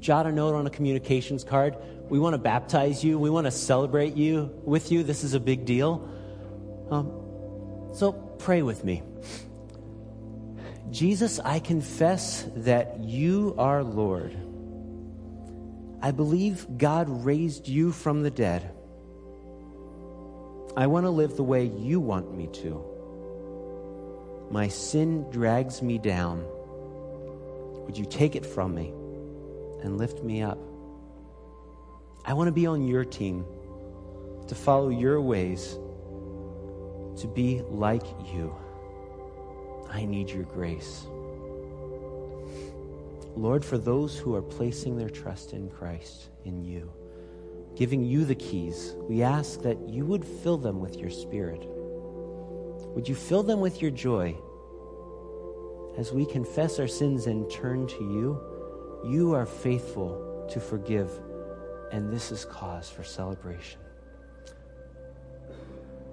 Jot 0.00 0.26
a 0.26 0.32
note 0.32 0.54
on 0.54 0.66
a 0.66 0.70
communications 0.70 1.42
card. 1.42 1.76
We 2.08 2.18
want 2.18 2.34
to 2.34 2.38
baptize 2.38 3.02
you. 3.02 3.18
We 3.18 3.30
want 3.30 3.46
to 3.46 3.50
celebrate 3.50 4.16
you 4.16 4.50
with 4.64 4.92
you. 4.92 5.02
This 5.02 5.24
is 5.24 5.34
a 5.34 5.40
big 5.40 5.64
deal. 5.64 6.08
Um, 6.90 7.92
so 7.94 8.12
pray 8.12 8.62
with 8.62 8.84
me. 8.84 9.02
Jesus, 10.90 11.40
I 11.40 11.58
confess 11.58 12.46
that 12.54 13.00
you 13.00 13.54
are 13.58 13.82
Lord. 13.82 14.36
I 16.00 16.12
believe 16.12 16.78
God 16.78 17.08
raised 17.24 17.66
you 17.66 17.90
from 17.90 18.22
the 18.22 18.30
dead. 18.30 18.70
I 20.76 20.86
want 20.86 21.04
to 21.06 21.10
live 21.10 21.36
the 21.36 21.42
way 21.42 21.64
you 21.64 21.98
want 21.98 22.36
me 22.36 22.48
to. 22.48 22.84
My 24.50 24.68
sin 24.68 25.28
drags 25.30 25.82
me 25.82 25.98
down. 25.98 26.46
Would 27.86 27.96
you 27.96 28.04
take 28.04 28.36
it 28.36 28.44
from 28.44 28.74
me 28.74 28.92
and 29.82 29.96
lift 29.96 30.22
me 30.22 30.42
up? 30.42 30.58
I 32.24 32.34
want 32.34 32.48
to 32.48 32.52
be 32.52 32.66
on 32.66 32.86
your 32.86 33.04
team, 33.04 33.44
to 34.48 34.54
follow 34.54 34.88
your 34.88 35.20
ways, 35.20 35.78
to 37.20 37.28
be 37.32 37.62
like 37.68 38.06
you. 38.32 38.54
I 39.88 40.04
need 40.04 40.28
your 40.28 40.42
grace. 40.42 41.06
Lord, 43.36 43.64
for 43.64 43.78
those 43.78 44.18
who 44.18 44.34
are 44.34 44.42
placing 44.42 44.96
their 44.96 45.10
trust 45.10 45.52
in 45.52 45.68
Christ, 45.68 46.30
in 46.44 46.64
you, 46.64 46.92
giving 47.76 48.04
you 48.04 48.24
the 48.24 48.34
keys, 48.34 48.94
we 49.08 49.22
ask 49.22 49.60
that 49.62 49.78
you 49.88 50.04
would 50.06 50.24
fill 50.24 50.56
them 50.56 50.80
with 50.80 50.96
your 50.96 51.10
spirit. 51.10 51.62
Would 52.94 53.08
you 53.08 53.14
fill 53.14 53.42
them 53.42 53.60
with 53.60 53.80
your 53.80 53.90
joy? 53.90 54.36
As 55.96 56.12
we 56.12 56.26
confess 56.26 56.78
our 56.78 56.86
sins 56.86 57.26
and 57.26 57.50
turn 57.50 57.86
to 57.86 58.00
you, 58.00 58.40
you 59.04 59.34
are 59.34 59.46
faithful 59.46 60.46
to 60.50 60.60
forgive, 60.60 61.10
and 61.90 62.12
this 62.12 62.30
is 62.30 62.44
cause 62.44 62.90
for 62.90 63.02
celebration. 63.02 63.80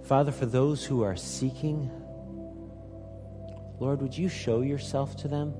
Father, 0.03 0.31
for 0.31 0.45
those 0.45 0.85
who 0.85 1.03
are 1.03 1.17
seeking, 1.17 1.91
Lord, 3.79 4.01
would 4.01 4.17
you 4.17 4.29
show 4.29 4.61
yourself 4.61 5.17
to 5.17 5.27
them? 5.27 5.53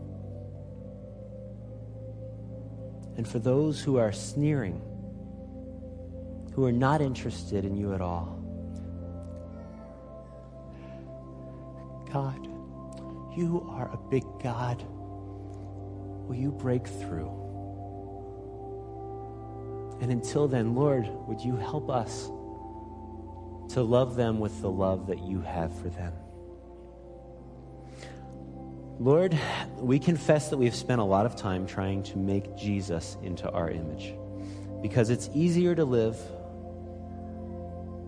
And 3.17 3.27
for 3.27 3.39
those 3.39 3.81
who 3.81 3.97
are 3.97 4.11
sneering, 4.11 4.81
who 6.53 6.65
are 6.65 6.71
not 6.71 7.01
interested 7.01 7.65
in 7.65 7.75
you 7.75 7.93
at 7.93 8.01
all, 8.01 8.39
God, 12.11 12.52
you 13.35 13.65
are 13.69 13.91
a 13.91 13.97
big 14.09 14.23
God. 14.41 14.83
Will 16.27 16.35
you 16.35 16.51
break 16.51 16.87
through? 16.87 17.31
And 20.01 20.11
until 20.11 20.47
then, 20.47 20.75
Lord, 20.75 21.07
would 21.27 21.41
you 21.41 21.55
help 21.55 21.89
us 21.89 22.25
to 23.73 23.81
love 23.81 24.15
them 24.15 24.39
with 24.39 24.61
the 24.61 24.69
love 24.69 25.07
that 25.07 25.19
you 25.23 25.41
have 25.41 25.77
for 25.79 25.89
them? 25.89 26.13
Lord, 28.99 29.37
we 29.77 29.99
confess 29.99 30.49
that 30.49 30.57
we've 30.57 30.75
spent 30.75 31.01
a 31.01 31.03
lot 31.03 31.25
of 31.25 31.35
time 31.35 31.65
trying 31.65 32.03
to 32.03 32.17
make 32.17 32.55
Jesus 32.55 33.17
into 33.23 33.49
our 33.49 33.69
image 33.69 34.13
because 34.81 35.09
it's 35.09 35.29
easier 35.33 35.73
to 35.73 35.85
live 35.85 36.17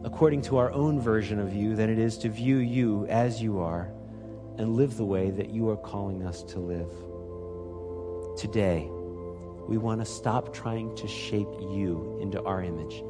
according 0.03 0.43
to 0.43 0.57
our 0.57 0.71
own 0.71 0.99
version 0.99 1.39
of 1.39 1.53
you 1.55 1.75
than 1.75 1.89
it 1.89 1.97
is 1.97 2.17
to 2.19 2.29
view 2.29 2.57
you 2.57 3.07
as 3.07 3.41
you 3.41 3.59
are 3.59 3.89
and 4.57 4.75
live 4.75 4.97
the 4.97 5.05
way 5.05 5.31
that 5.31 5.49
you 5.49 5.69
are 5.69 5.77
calling 5.77 6.25
us 6.25 6.43
to 6.43 6.59
live. 6.59 6.91
Today, 8.37 8.87
we 9.67 9.77
want 9.77 10.01
to 10.01 10.05
stop 10.05 10.53
trying 10.53 10.95
to 10.95 11.07
shape 11.07 11.47
you 11.59 12.19
into 12.21 12.41
our 12.43 12.63
image. 12.63 13.03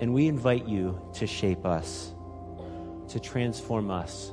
And 0.00 0.12
we 0.12 0.26
invite 0.26 0.66
you 0.66 1.00
to 1.14 1.26
shape 1.26 1.64
us, 1.64 2.12
to 3.08 3.20
transform 3.20 3.90
us 3.90 4.32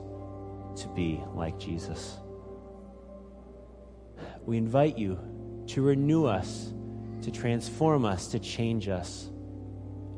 to 0.77 0.87
be 0.89 1.21
like 1.33 1.59
Jesus. 1.59 2.17
We 4.45 4.57
invite 4.57 4.97
you 4.97 5.19
to 5.67 5.81
renew 5.81 6.25
us, 6.25 6.73
to 7.21 7.31
transform 7.31 8.05
us, 8.05 8.27
to 8.29 8.39
change 8.39 8.89
us. 8.89 9.29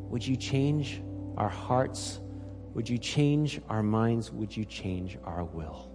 Would 0.09 0.25
you 0.25 0.35
change 0.35 1.01
our 1.37 1.49
hearts? 1.49 2.19
Would 2.73 2.89
you 2.89 2.97
change 2.97 3.59
our 3.69 3.83
minds? 3.83 4.31
Would 4.31 4.55
you 4.55 4.65
change 4.65 5.17
our 5.25 5.43
will? 5.43 5.90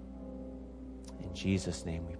In 1.26 1.34
Jesus' 1.34 1.84
name 1.86 2.06
we. 2.08 2.15